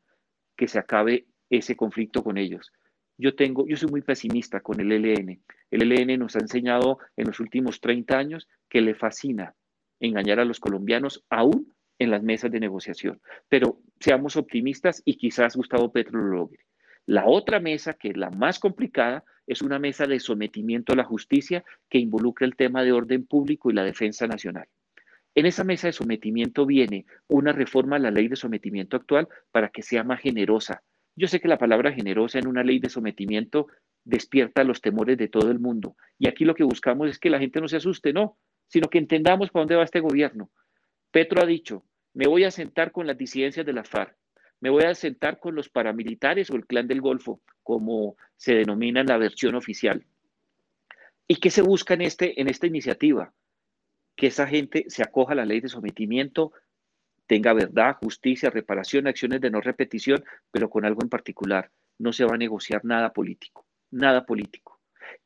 que 0.57 0.67
se 0.67 0.79
acabe 0.79 1.27
ese 1.51 1.77
conflicto 1.77 2.25
con 2.25 2.39
ellos. 2.39 2.73
Yo 3.19 3.35
tengo, 3.35 3.67
yo 3.69 3.77
soy 3.77 3.91
muy 3.91 4.01
pesimista 4.01 4.61
con 4.61 4.81
el 4.81 4.91
ELN. 4.91 5.43
El 5.71 5.93
ELN 5.93 6.19
nos 6.21 6.37
ha 6.37 6.39
enseñado 6.39 6.99
en 7.19 7.27
los 7.27 7.39
últimos 7.39 7.83
30 7.83 8.17
años 8.17 8.49
que 8.71 8.81
le 8.81 8.95
fascina 8.95 9.55
engañar 10.01 10.41
a 10.41 10.47
los 10.47 10.59
colombianos 10.59 11.23
aún 11.29 11.71
en 11.99 12.11
las 12.11 12.23
mesas 12.23 12.51
de 12.51 12.61
negociación. 12.61 13.21
Pero 13.51 13.79
seamos 14.01 14.37
optimistas 14.37 15.03
y 15.05 15.19
quizás 15.19 15.55
Gustavo 15.55 15.93
Petro 15.93 16.19
lo 16.19 16.35
logre. 16.35 16.61
La 17.07 17.27
otra 17.27 17.61
mesa, 17.61 17.95
que 17.95 18.09
es 18.09 18.17
la 18.17 18.31
más 18.31 18.59
complicada, 18.59 19.25
es 19.47 19.61
una 19.61 19.79
mesa 19.79 20.07
de 20.07 20.21
sometimiento 20.21 20.93
a 20.93 20.97
la 20.97 21.05
justicia 21.05 21.65
que 21.91 21.99
involucra 21.99 22.47
el 22.47 22.57
tema 22.57 22.83
de 22.83 22.93
orden 22.93 23.27
público 23.27 23.71
y 23.71 23.75
la 23.75 23.85
defensa 23.85 24.27
nacional. 24.27 24.69
En 25.35 25.47
esa 25.47 25.65
mesa 25.65 25.89
de 25.89 25.93
sometimiento 25.93 26.65
viene 26.65 27.07
una 27.29 27.53
reforma 27.53 27.97
a 27.97 27.99
la 27.99 28.11
ley 28.11 28.29
de 28.29 28.37
sometimiento 28.37 28.97
actual 28.97 29.29
para 29.51 29.69
que 29.69 29.83
sea 29.83 30.05
más 30.05 30.21
generosa. 30.21 30.83
Yo 31.17 31.29
sé 31.29 31.41
que 31.41 31.49
la 31.49 31.59
palabra 31.59 31.93
generosa 31.93 32.39
en 32.39 32.47
una 32.47 32.65
ley 32.65 32.79
de 32.79 32.89
sometimiento 32.89 33.67
despierta 34.05 34.65
los 34.65 34.81
temores 34.81 35.19
de 35.19 35.29
todo 35.29 35.51
el 35.51 35.59
mundo. 35.59 35.97
Y 36.19 36.29
aquí 36.29 36.45
lo 36.45 36.55
que 36.55 36.65
buscamos 36.65 37.11
es 37.11 37.19
que 37.19 37.31
la 37.31 37.39
gente 37.39 37.61
no 37.61 37.69
se 37.69 37.77
asuste, 37.77 38.13
no, 38.13 38.39
sino 38.69 38.89
que 38.89 38.99
entendamos 38.99 39.51
para 39.51 39.63
dónde 39.63 39.77
va 39.77 39.85
este 39.85 40.01
gobierno. 40.01 40.51
Petro 41.11 41.43
ha 41.43 41.47
dicho, 41.47 41.85
me 42.15 42.27
voy 42.27 42.45
a 42.45 42.51
sentar 42.51 42.93
con 42.93 43.07
las 43.07 43.19
disidencias 43.19 43.67
de 43.67 43.73
la 43.73 43.85
FARC 43.85 44.17
me 44.65 44.71
voy 44.71 44.85
a 44.85 44.95
sentar 44.95 45.41
con 45.41 45.55
los 45.55 45.69
paramilitares 45.69 46.49
o 46.49 46.57
el 46.57 46.65
clan 46.65 46.89
del 46.89 47.03
Golfo, 47.03 47.43
como 47.63 48.17
se 48.35 48.55
denomina 48.55 49.03
en 49.03 49.09
la 49.09 49.19
versión 49.19 49.57
oficial. 49.57 50.07
¿Y 51.29 51.37
qué 51.37 51.51
se 51.51 51.61
busca 51.61 51.93
en, 51.93 52.01
este, 52.01 52.41
en 52.41 52.49
esta 52.49 52.67
iniciativa? 52.67 53.35
Que 54.17 54.29
esa 54.29 54.47
gente 54.47 54.87
se 54.89 55.03
acoja 55.03 55.35
a 55.35 55.37
la 55.37 55.45
ley 55.45 55.61
de 55.61 55.69
sometimiento, 55.69 56.53
tenga 57.27 57.53
verdad, 57.53 57.99
justicia, 58.01 58.49
reparación, 58.49 59.07
acciones 59.07 59.43
de 59.43 59.51
no 59.51 59.61
repetición, 59.61 60.25
pero 60.51 60.71
con 60.71 60.87
algo 60.87 61.03
en 61.03 61.11
particular. 61.11 61.71
No 61.99 62.15
se 62.15 62.25
va 62.25 62.37
a 62.37 62.39
negociar 62.39 62.87
nada 62.87 63.13
político, 63.13 63.67
nada 63.91 64.25
político. 64.25 64.81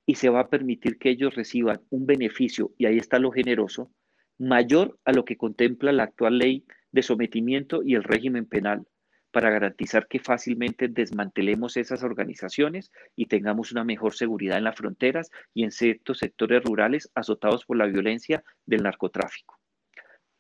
Y 0.05 0.17
se 0.17 0.31
va 0.31 0.41
a 0.41 0.49
permitir 0.49 0.99
que 0.99 1.11
ellos 1.11 1.37
reciban 1.37 1.81
un 1.91 2.07
beneficio, 2.07 2.73
y 2.77 2.87
ahí 2.87 2.97
está 2.97 3.21
lo 3.21 3.31
generoso, 3.31 3.93
mayor 4.37 4.99
a 5.05 5.13
lo 5.13 5.25
que 5.25 5.37
contempla 5.37 5.93
la 5.93 6.03
actual 6.03 6.39
ley 6.39 6.67
de 6.91 7.05
sometimiento 7.05 7.85
y 7.85 7.95
el 7.95 8.03
régimen 8.03 8.45
penal 8.45 8.85
para 9.31 9.51
garantizar 9.51 10.09
que 10.09 10.19
fácilmente 10.19 10.89
desmantelemos 10.89 11.77
esas 11.77 12.03
organizaciones 12.03 12.93
y 13.15 13.27
tengamos 13.27 13.73
una 13.73 13.85
mejor 13.85 14.15
seguridad 14.15 14.59
en 14.59 14.65
las 14.65 14.77
fronteras 14.77 15.31
y 15.55 15.65
en 15.65 15.71
ciertos 15.71 16.19
sectores 16.19 16.63
rurales 16.65 17.11
azotados 17.15 17.65
por 17.65 17.77
la 17.77 17.87
violencia 17.87 18.43
del 18.67 18.83
narcotráfico. 18.83 19.59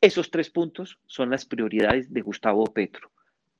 Esos 0.00 0.30
tres 0.30 0.50
puntos 0.50 0.98
son 1.06 1.30
las 1.30 1.44
prioridades 1.44 2.12
de 2.12 2.20
Gustavo 2.20 2.64
Petro. 2.72 3.10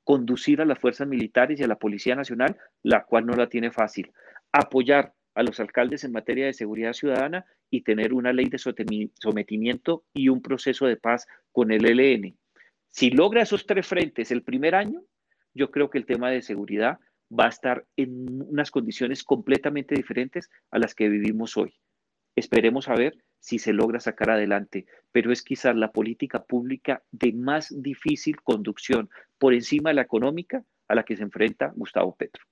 Conducir 0.03 0.61
a 0.61 0.65
las 0.65 0.79
fuerzas 0.79 1.07
militares 1.07 1.59
y 1.59 1.63
a 1.63 1.67
la 1.67 1.77
Policía 1.77 2.15
Nacional, 2.15 2.57
la 2.81 3.03
cual 3.03 3.25
no 3.25 3.33
la 3.33 3.49
tiene 3.49 3.71
fácil. 3.71 4.11
Apoyar 4.51 5.13
a 5.35 5.43
los 5.43 5.59
alcaldes 5.59 6.03
en 6.03 6.11
materia 6.11 6.45
de 6.45 6.53
seguridad 6.53 6.93
ciudadana 6.93 7.45
y 7.69 7.81
tener 7.81 8.13
una 8.13 8.33
ley 8.33 8.45
de 8.45 8.57
sometimiento 8.57 10.03
y 10.13 10.29
un 10.29 10.41
proceso 10.41 10.87
de 10.87 10.97
paz 10.97 11.27
con 11.51 11.71
el 11.71 11.85
ELN. 11.85 12.35
Si 12.87 13.11
logra 13.11 13.43
esos 13.43 13.65
tres 13.65 13.87
frentes 13.87 14.31
el 14.31 14.41
primer 14.41 14.75
año, 14.75 15.03
yo 15.59 15.71
creo 15.71 15.89
que 15.89 15.97
el 15.97 16.05
tema 16.05 16.31
de 16.31 16.41
seguridad 16.41 16.99
va 17.37 17.45
a 17.45 17.49
estar 17.49 17.85
en 17.97 18.41
unas 18.43 18.71
condiciones 18.71 19.25
completamente 19.25 19.93
diferentes 19.93 20.49
a 20.71 20.79
las 20.79 20.95
que 20.95 21.09
vivimos 21.09 21.57
hoy. 21.57 21.75
Esperemos 22.37 22.87
a 22.87 22.95
ver 22.95 23.17
si 23.39 23.59
se 23.59 23.73
logra 23.73 23.99
sacar 23.99 24.29
adelante, 24.29 24.85
pero 25.11 25.33
es 25.33 25.43
quizás 25.43 25.75
la 25.75 25.91
política 25.91 26.45
pública 26.45 27.03
de 27.11 27.33
más 27.33 27.75
difícil 27.75 28.41
conducción 28.41 29.09
por 29.37 29.53
encima 29.53 29.89
de 29.89 29.95
la 29.95 30.01
económica 30.01 30.63
a 30.87 30.95
la 30.95 31.03
que 31.03 31.17
se 31.17 31.23
enfrenta 31.23 31.73
Gustavo 31.75 32.15
Petro. 32.15 32.45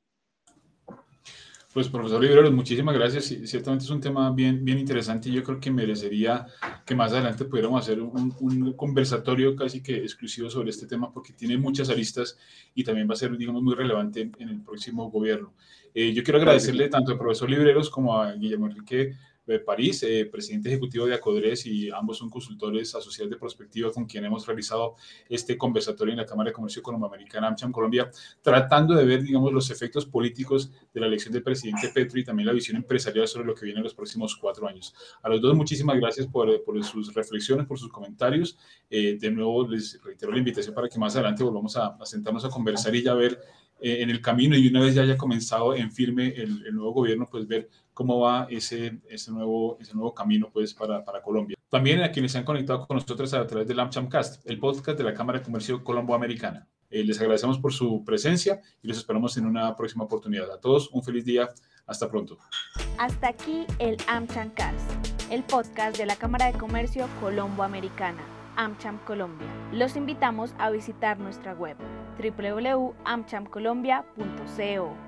Pues 1.73 1.89
profesor 1.89 2.21
Libreros, 2.21 2.51
muchísimas 2.51 2.95
gracias. 2.95 3.25
Ciertamente 3.25 3.83
es 3.83 3.91
un 3.91 3.99
tema 3.99 4.31
bien, 4.31 4.63
bien 4.63 4.79
interesante 4.79 5.29
y 5.29 5.33
yo 5.33 5.43
creo 5.43 5.59
que 5.59 5.69
merecería 5.69 6.47
que 6.85 6.95
más 6.95 7.11
adelante 7.11 7.45
pudiéramos 7.45 7.81
hacer 7.81 8.01
un, 8.01 8.73
conversatorio 8.73 9.55
casi 9.55 9.83
que 9.83 9.97
exclusivo 9.97 10.49
sobre 10.49 10.69
este 10.69 10.87
tema 10.87 11.11
porque 11.11 11.33
tiene 11.33 11.57
muchas 11.57 11.89
aristas 11.89 12.37
y 12.73 12.83
también 12.83 13.07
va 13.07 13.13
a 13.13 13.17
ser, 13.17 13.37
digamos, 13.37 13.61
muy 13.61 13.75
relevante 13.75 14.31
en, 14.39 14.49
el 14.49 14.61
próximo 14.61 15.11
gobierno. 15.11 15.53
Eh, 15.93 16.13
yo 16.13 16.23
quiero 16.23 16.39
agradecerle 16.39 16.87
tanto 16.87 17.11
al 17.11 17.17
profesor 17.17 17.49
Libreros 17.49 17.89
como 17.89 18.17
a 18.17 18.33
Guillermo 18.33 18.67
Enrique 18.67 19.15
de 19.47 19.59
París, 19.59 20.03
eh, 20.03 20.27
presidente 20.29 20.69
ejecutivo 20.69 21.05
de 21.05 21.15
Acodres 21.15 21.65
y 21.65 21.89
ambos 21.89 22.17
son 22.17 22.29
consultores 22.29 22.93
asociados 22.93 23.31
de 23.31 23.37
prospectiva 23.37 23.91
con 23.91 24.05
quien 24.05 24.25
hemos 24.25 24.45
realizado 24.45 24.95
este 25.29 25.57
conversatorio 25.57 26.11
en 26.11 26.17
la 26.17 26.25
Cámara 26.25 26.49
de 26.49 26.53
Comercio 26.53 26.83
Colomboamericana 26.83 27.47
AmCham 27.47 27.71
Colombia, 27.71 28.11
tratando 28.41 28.93
de 28.93 29.05
ver, 29.05 29.23
digamos, 29.23 29.53
los 29.53 29.71
efectos 29.71 30.05
políticos 30.05 30.71
de 30.93 30.99
la 30.99 31.07
elección 31.07 31.33
del 31.33 31.43
presidente 31.43 31.89
Petro 31.93 32.19
y 32.19 32.23
también 32.23 32.47
la 32.47 32.53
visión 32.53 32.75
empresarial 32.77 33.27
sobre 33.27 33.47
lo 33.47 33.55
que 33.55 33.65
viene 33.65 33.79
en 33.79 33.85
los 33.85 33.93
próximos 33.93 34.35
cuatro 34.35 34.67
años. 34.67 34.93
A 35.23 35.29
los 35.29 35.41
dos, 35.41 35.55
muchísimas 35.55 35.97
gracias 35.97 36.27
por, 36.27 36.63
por 36.63 36.83
sus 36.83 37.13
reflexiones, 37.13 37.65
por 37.65 37.79
sus 37.79 37.91
comentarios. 37.91 38.57
Eh, 38.89 39.17
de 39.19 39.31
nuevo, 39.31 39.67
les 39.67 40.01
reitero 40.03 40.31
la 40.31 40.39
invitación 40.39 40.75
para 40.75 40.89
que 40.89 40.99
más 40.99 41.15
adelante 41.15 41.43
volvamos 41.43 41.77
a, 41.77 41.87
a 41.87 42.05
sentarnos 42.05 42.43
a 42.43 42.49
conversar 42.49 42.93
y 42.93 43.01
ya 43.01 43.13
ver 43.13 43.39
eh, 43.79 44.01
en 44.01 44.09
el 44.09 44.21
camino 44.21 44.57
y 44.57 44.67
una 44.67 44.81
vez 44.81 44.95
ya 44.95 45.03
haya 45.03 45.17
comenzado 45.17 45.75
en 45.75 45.91
firme 45.91 46.29
el, 46.29 46.65
el, 46.65 46.73
nuevo 46.73 46.93
gobierno, 46.93 47.27
pues 47.29 47.47
ver 47.47 47.69
cómo 47.97 48.19
va 48.19 48.45
ese, 48.51 48.99
ese, 49.09 49.31
nuevo, 49.31 49.79
ese 49.81 49.95
nuevo 49.95 50.13
camino 50.13 50.51
pues 50.53 50.71
para, 50.71 51.03
para 51.03 51.23
Colombia. 51.23 51.57
También 51.67 52.03
a 52.03 52.11
quienes 52.11 52.31
se 52.31 52.37
han 52.37 52.43
conectado 52.43 52.85
con 52.85 52.97
nosotros 52.97 53.33
a 53.33 53.47
través 53.47 53.67
del 53.67 53.79
AmChamcast, 53.79 54.47
el 54.47 54.59
podcast 54.59 54.99
de 54.99 55.03
la 55.03 55.15
Cámara 55.15 55.39
de 55.39 55.45
Comercio 55.45 55.83
Colombo-Americana. 55.83 56.67
Eh, 56.91 57.03
les 57.03 57.19
agradecemos 57.19 57.57
por 57.57 57.73
su 57.73 58.03
presencia 58.05 58.61
y 58.83 58.87
los 58.87 58.99
esperamos 58.99 59.35
en 59.37 59.47
una 59.47 59.75
próxima 59.75 60.03
oportunidad. 60.03 60.51
A 60.51 60.61
todos 60.61 60.91
un 60.91 61.01
feliz 61.01 61.25
día. 61.25 61.49
Hasta 61.87 62.07
pronto. 62.07 62.37
Hasta 62.99 63.29
aquí 63.29 63.65
el 63.79 63.97
AmChamcast, 64.07 64.91
el 65.31 65.43
podcast 65.43 65.97
de 65.97 66.05
la 66.05 66.17
Cámara 66.17 66.51
de 66.51 66.53
Comercio 66.53 67.07
Colombo-Americana, 67.19 68.21
AmCham 68.57 69.03
Colombia. 69.05 69.47
Los 69.73 69.95
invitamos 69.95 70.53
a 70.59 70.69
visitar 70.69 71.17
nuestra 71.17 71.53
web 71.53 71.77
www.amchamcolombia.co. 72.19 75.06